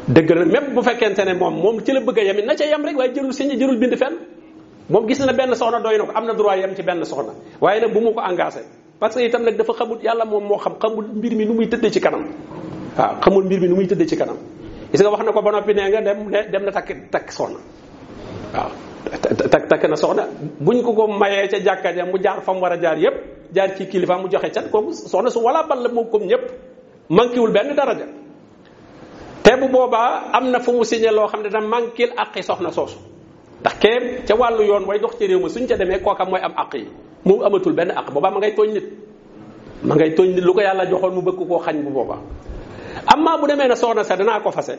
[0.09, 2.65] dëgg la même bu fekkente ne moom moom ci la bëgg a yem na ca
[2.65, 4.15] yem rek waaye jërul signé jërul bind fenn
[4.89, 7.33] moom gis na benn soxna doy na ko am na droit yem ci benn soxna
[7.61, 8.61] waaye nag bu mu ko engagé
[8.99, 11.67] parce que itam nag dafa xamut yàlla moom moo xam xamul mbir mi nu muy
[11.67, 12.29] tëddee ci kanam
[12.97, 14.37] waaw xamul mbir mi nu muy tëddee ci kanam
[14.91, 17.57] gis nga wax na ko ba noppi nee nga dem dem na takk takk soxna
[18.53, 18.69] waaw
[19.21, 20.25] takk takk na soxna
[20.57, 23.17] buñ ko ko mayee ca jàkka ja mu jaar fa mu war a jaar yépp
[23.55, 26.41] jaar ci kilifa mu joxe cat kooku soxna su wala bal la moom comme ñépp
[27.09, 28.05] manquéwul benn daraja
[29.43, 32.71] te bu boobaa am na fu mu signé loo xam ne da manquil àqi soxna
[32.71, 32.97] soosu
[33.61, 36.51] ndax kee ca wàllu yoon way dox ci réew suñ ca demee kooka mooy am
[36.57, 36.87] àq yi
[37.25, 38.85] mu amatul benn àq boobaa ma ngay tooñ nit
[39.83, 42.19] ma ngay tooñ nit lu ko yàlla joxoon mu bëgg koo xañ bu boobaa
[43.07, 44.77] amaa bu demee na soxna sa danaa ko fase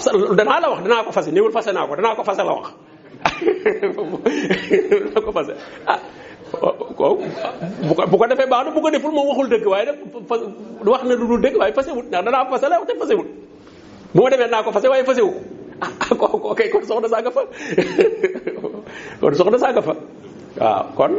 [0.00, 2.66] sa la wax dana ko fase néewul fase naa ko danaa ko fase la wax
[3.80, 5.52] danaa ko fase
[5.86, 5.98] ah
[6.52, 10.00] bu ko ko defee baax na bu ko deful moom waxul dëgg waaye nag
[10.88, 13.28] wax na lu dul dëgg waaye fasewut ndax danaa ko fase la te fasewut
[14.14, 15.30] bu ma demee danaa ko fase waaye fasewu
[16.16, 17.42] ko ah ko kay kon soxna saa fa
[19.20, 19.94] kon soxna saa nga fa
[20.56, 21.12] waaw kon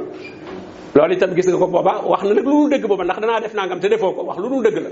[0.97, 3.39] loolu itam gis nga ko booba wax na nag lu dul dëgg booba ndax danaa
[3.45, 4.91] def nangam te defoo ko wax lu dul dëgg la.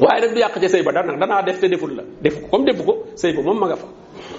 [0.00, 2.40] waaye nag du yàq ca sëy ba daan nag danaa def te deful la def
[2.40, 3.86] ko comme defu ko sëy ba moom ma nga fa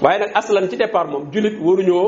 [0.01, 2.05] waaye nag aslan ci départ moom jullit waruñoo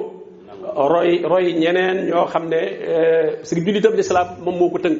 [0.94, 5.00] roy roy ñeneen ñoo xam ne euh, parce que jullitam lislaam moom moo ko tënk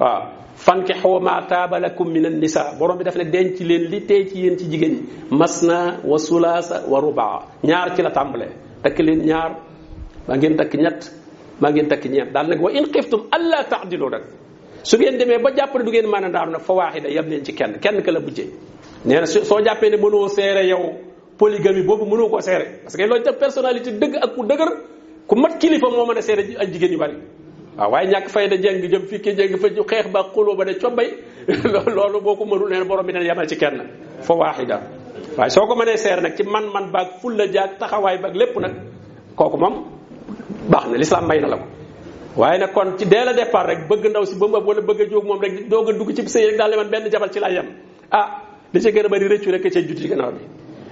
[0.00, 0.22] waaw
[0.56, 4.38] fankihuu maa taaba lakum min an-nisaa borom bi daf ne denc leen li tey ci
[4.40, 4.94] yéen ci jigéen
[5.30, 9.50] mas na wa sulaasa wa rubaa ñaar ci la tàmbalee takk leen ñaar
[10.28, 11.12] maa ngeen takk ñett
[11.60, 14.24] maa ngeen takk ñeent daal nag wa in xiftum allaa taadilu nag
[14.86, 17.26] su ngeen demee ba jàpp ne du ngeen mën a daanu nag fa waaxida yam
[17.30, 18.46] leen ci kenn kenn ka la bujjee
[19.04, 20.82] nee na soo jàppee ne mënoo seere yow
[21.38, 24.70] polygamie boobu mënoo ko seere parce que loolu tam personnalité dëgg ak ku dëgër
[25.26, 27.14] ku mat kilifa moo mën a seere ay jigéen yu bari
[27.76, 31.08] waaw waaye ñàkk fayda jeng jëm fii jeng fa xeex ba xuloo ba de cobbay
[31.94, 33.82] loolu boo ko mënul neen borom bi neen yamal ci kenn
[34.22, 34.80] fa waaxida
[35.36, 38.56] waaye soo ko mënee seere nag ci man man baag fulla jaag taxawaay baag lépp
[38.60, 38.74] nag
[39.34, 39.74] kooku moom
[40.70, 41.64] baax na l'islam may na la ko
[42.36, 45.04] waaye nag kon ci deel a départ rek bëgg ndaw si bëmb wala bëgg a
[45.08, 47.38] jóg moom rek doog a dugg ci sëy rek daal di man benn jabal ci
[47.40, 47.68] laa yem
[48.10, 48.42] ah
[48.72, 50.44] li ci gën a bari rëccu rek ca juti gannaaw bi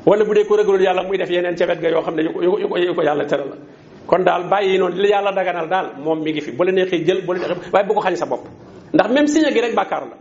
[0.07, 2.23] wala bu dee ko rëgalul yàlla muy def yeneen ca wet ga yoo xam ne
[2.25, 2.33] yu
[2.69, 3.57] ko yu ko yàlla teral la
[4.07, 7.05] kon daal bàyyi noonu li yàlla daganal daal moom mi ngi fi bu la neexee
[7.05, 8.47] jël bu la neexee waaye bu ko xañ sa bopp
[8.93, 10.17] ndax même signé gi rek bàkkaar la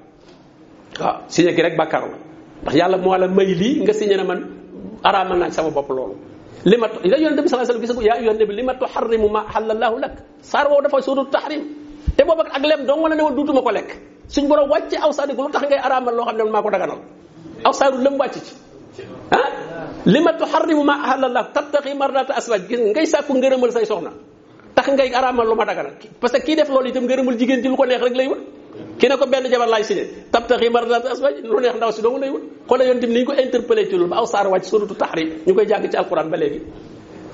[1.04, 2.18] waaw signé gi rek bàkkaar la
[2.64, 4.40] ndax yàlla moo la may lii nga na man
[5.04, 6.16] araamal naa sama bopp loolu
[6.66, 9.30] li ma la yonent bi sallallahu alayhi wasallam gisagu yaa yonent bi li ma tuharrimu
[10.52, 11.64] saar woowu dafa sóotu tahrim
[12.18, 13.90] te boobu ak lem dong la ne woon duutuma ko lekk
[14.32, 17.00] suñ borom wàcce aw saar lu tax ngay araamal loo xam ne maa ko daganal
[17.66, 18.54] aw saaru lëm wàcc ci
[19.36, 19.48] ah
[20.06, 24.12] li ma tuharrimu ma halallahu tattaqi mardata aswaj gis ngay sàkku ngërëmal say soxna
[24.76, 25.92] tax ngay araamal lu ma daganal
[26.22, 28.40] parce que kii def loolu itam ngërëmal jigéen ci lu ko neex rek lay wër
[29.00, 30.06] ki ne ko benn jabar laay signé
[31.92, 33.24] si doomu lay wut xoola yonent bi ni
[34.08, 36.60] ba aw saar wàcc suratu tahrim ñu koy jàng ci alquran ba léegi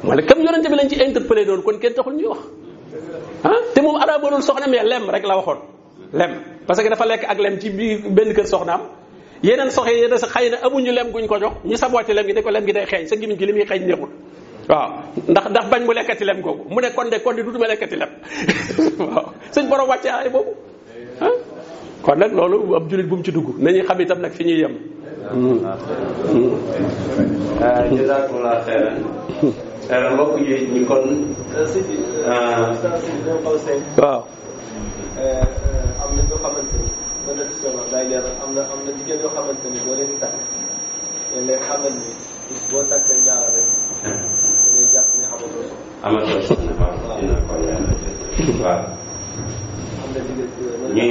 [0.03, 2.39] wala comme yonent bi lañ ci interpellé doon kon kenn taxul ñuy wax
[3.43, 5.57] ah te moom ara bonul soxna mais lem rek la waxoon
[6.13, 6.31] lem
[6.67, 8.33] parce que dafa lekk ak lem ci biir benn
[11.13, 13.37] guñ ko jox ñu saboote lem gi ne ko lem gi day xeeñ sa gimiñ
[13.39, 14.09] gi li muy xeeñ neexul
[14.69, 14.89] waaw
[15.31, 17.95] ndax ndax bañ mu lekkati lem googu mu ne kon de kon de dutuma lekkati
[17.95, 18.09] lem
[19.07, 20.51] waaw suñ borom wàcce ay boobu
[22.03, 24.59] kon nag loolu ab jullit bu mu ci dugg nañu xam itam nag fi ñuy
[24.61, 24.73] yem.
[27.97, 28.63] jazakumullah
[29.89, 31.07] xeyran mbokk yi ñu kon.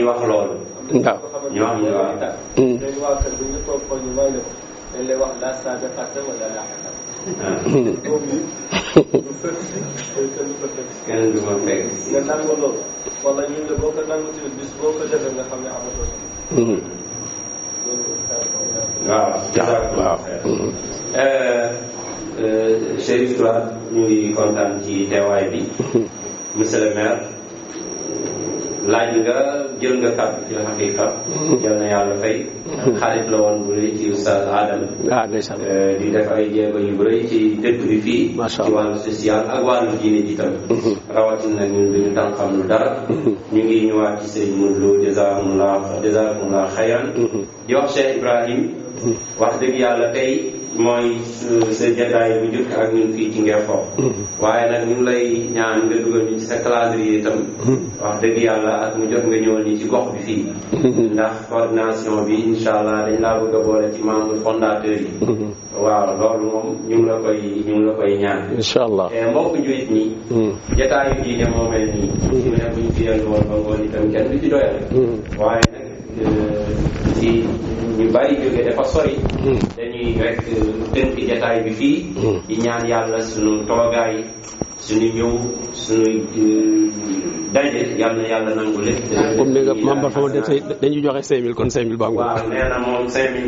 [0.04, 0.56] wax loolu
[0.88, 1.20] waaw.
[1.52, 2.12] ñoo am ñu waaw.
[2.56, 4.40] léegi waa kër bi ñu toog ko ñu may la ko
[4.94, 6.94] dañ lay wax la saa ja fàtte wala la xatal.
[8.06, 8.36] boobu
[9.12, 9.76] yi du fekk si
[10.14, 10.98] day kenn du ko fekk si.
[11.08, 12.10] kenn du ko fekk si.
[12.12, 12.80] nga nangu loolu
[13.24, 16.04] wala ñun de boo ko nangu ci bis boo ko defee nga xam ne amatoo.
[17.86, 18.10] loolu
[19.06, 19.34] waaw
[19.98, 20.18] waaw.
[23.04, 23.54] Chérif Toura
[23.92, 25.60] ñu ngi kontaan ci teewaay bi.
[26.56, 27.22] monsieur le maire
[28.86, 29.57] laaj nga.
[29.80, 31.04] jël nga kàddu ci xaqiqa
[31.62, 31.78] jël mm-hmm.
[31.80, 32.94] na yàlla fay mm-hmm.
[33.00, 34.80] xarit la woon bu rëy ci oustaz adam
[35.10, 39.42] ah, euh, di def ay jéego yu rëy ci dëkk bi fii ci wàllu social
[39.54, 40.94] ak wàllu diine ji tam mm-hmm.
[41.14, 42.90] rawatin nag ñun duñu tam xam lu dara
[43.52, 47.04] ñu ngi ñëwaat ci sëñ Mourlo jazakumullah jazakumullah xayan
[47.66, 48.60] di wax Cheikh Ibrahim
[49.40, 51.16] wax dëgg yàlla tey mooy
[51.72, 54.24] sa jataay bu njëkk ak ñun fii ci Ngeexoo mm-hmm.
[54.42, 55.24] waaye nag ñu lay
[55.56, 57.78] ñaan nga dugal ñu ci sa calendrier itam mm-hmm.
[58.04, 60.42] wax dëgg yàlla ak mu jot nga ñëwal ñu ci gox bi fii
[60.76, 61.16] mm-hmm.
[61.16, 65.06] ndax coordination bi insha allah dañ laa bëgg a boole ci membre fondateur yi
[65.82, 67.40] waaw loolu moom ñu la koy
[67.86, 70.02] la koy ñaan incha allah te eh, mbokk njuit ñi
[70.78, 72.08] jataayu diine moo mel nii
[72.42, 74.36] mu ne buñ fi yëngu woon ba ngoon itam kenn
[75.40, 75.86] waaye nag
[76.20, 76.60] eh,
[77.18, 77.30] ci
[77.98, 79.58] ñu bari jóge dafa sori hmm.
[79.76, 80.62] dañuy rek euh,
[80.94, 82.38] tënk jataay bi fii hmm.
[82.48, 84.14] di ñaan yàlla suñu toogaay
[84.86, 85.34] suñu ñëw
[85.72, 86.86] su euh,
[87.52, 89.02] daje yàlla na yàlla nangu lépp
[89.36, 91.02] comme ni nga membre fondateur dañuy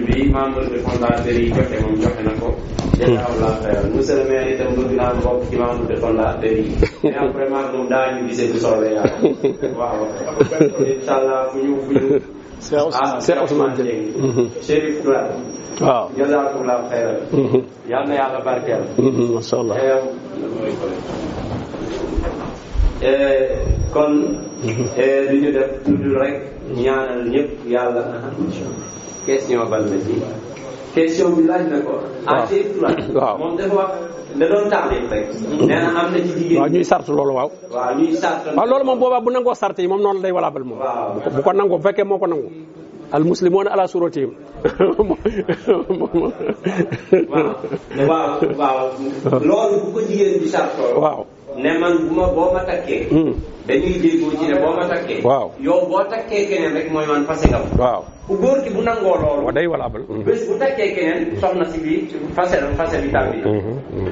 [0.06, 3.06] bi membre de fondateur yi joxe moom joxe ko hmm.
[3.06, 6.52] dèjà la xeer monsieur le maire itam bëgg naa nga bokk ci membre de fondateur
[6.52, 6.74] yi
[8.18, 9.14] ñu gisee bu soobee yàlla
[9.78, 10.10] waaw
[10.86, 12.18] incha allah fu ñu fu
[12.60, 13.76] سير عثمان
[14.68, 15.06] شريف
[15.82, 17.18] waaw jazakumullahu xayran
[17.92, 18.82] yal na yàlla barkeel
[19.34, 19.76] masha allah
[23.94, 24.12] kon
[24.98, 26.36] li ñu def tudd rek
[26.84, 28.02] ñaanal ñëpp yàlla
[29.24, 30.12] question bal na ci
[30.94, 31.94] question bi laaj na ko.
[32.26, 32.46] waaw
[32.82, 34.92] waaw moom dafa
[36.72, 37.50] ñuy sart loolu waaw.
[38.68, 40.78] loolu moom boobaa bu nangoo sart yi moom noonu lay walabal moom.
[40.78, 42.50] waaw bu ko nangoo fekkee moo ko nangu.
[43.12, 43.86] al muslimuna ala
[51.04, 51.22] waaw.
[51.56, 53.08] ne man bu takkee.
[53.10, 53.32] Hmm.
[53.68, 55.20] dañuy déggoo ci ne boo takkee.
[55.22, 57.78] waaw yow boo takkee keneen rek mooy man fase nga ma.
[57.84, 59.42] waaw ku góor ki bu nangoo loolu.
[59.46, 60.02] waaw day wala abal.
[60.08, 60.22] Hmm.
[60.26, 61.36] bés bu takkee keneen hmm.
[61.40, 61.92] soxna si bi
[62.36, 63.38] fase bi tàbbi.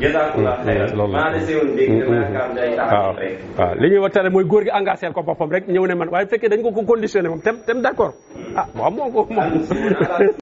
[0.03, 4.47] jazakallah xayran maa ne sewoon dégg dama yaakaar day taxaw rek.
[4.51, 6.83] waaw gi engagé ko boppam rek ñëw ne man waaye bu fekkee dañ ko ko
[6.91, 8.13] conditionné moom tem tem d'accord.
[8.57, 10.31] ah waaw moo ko moom.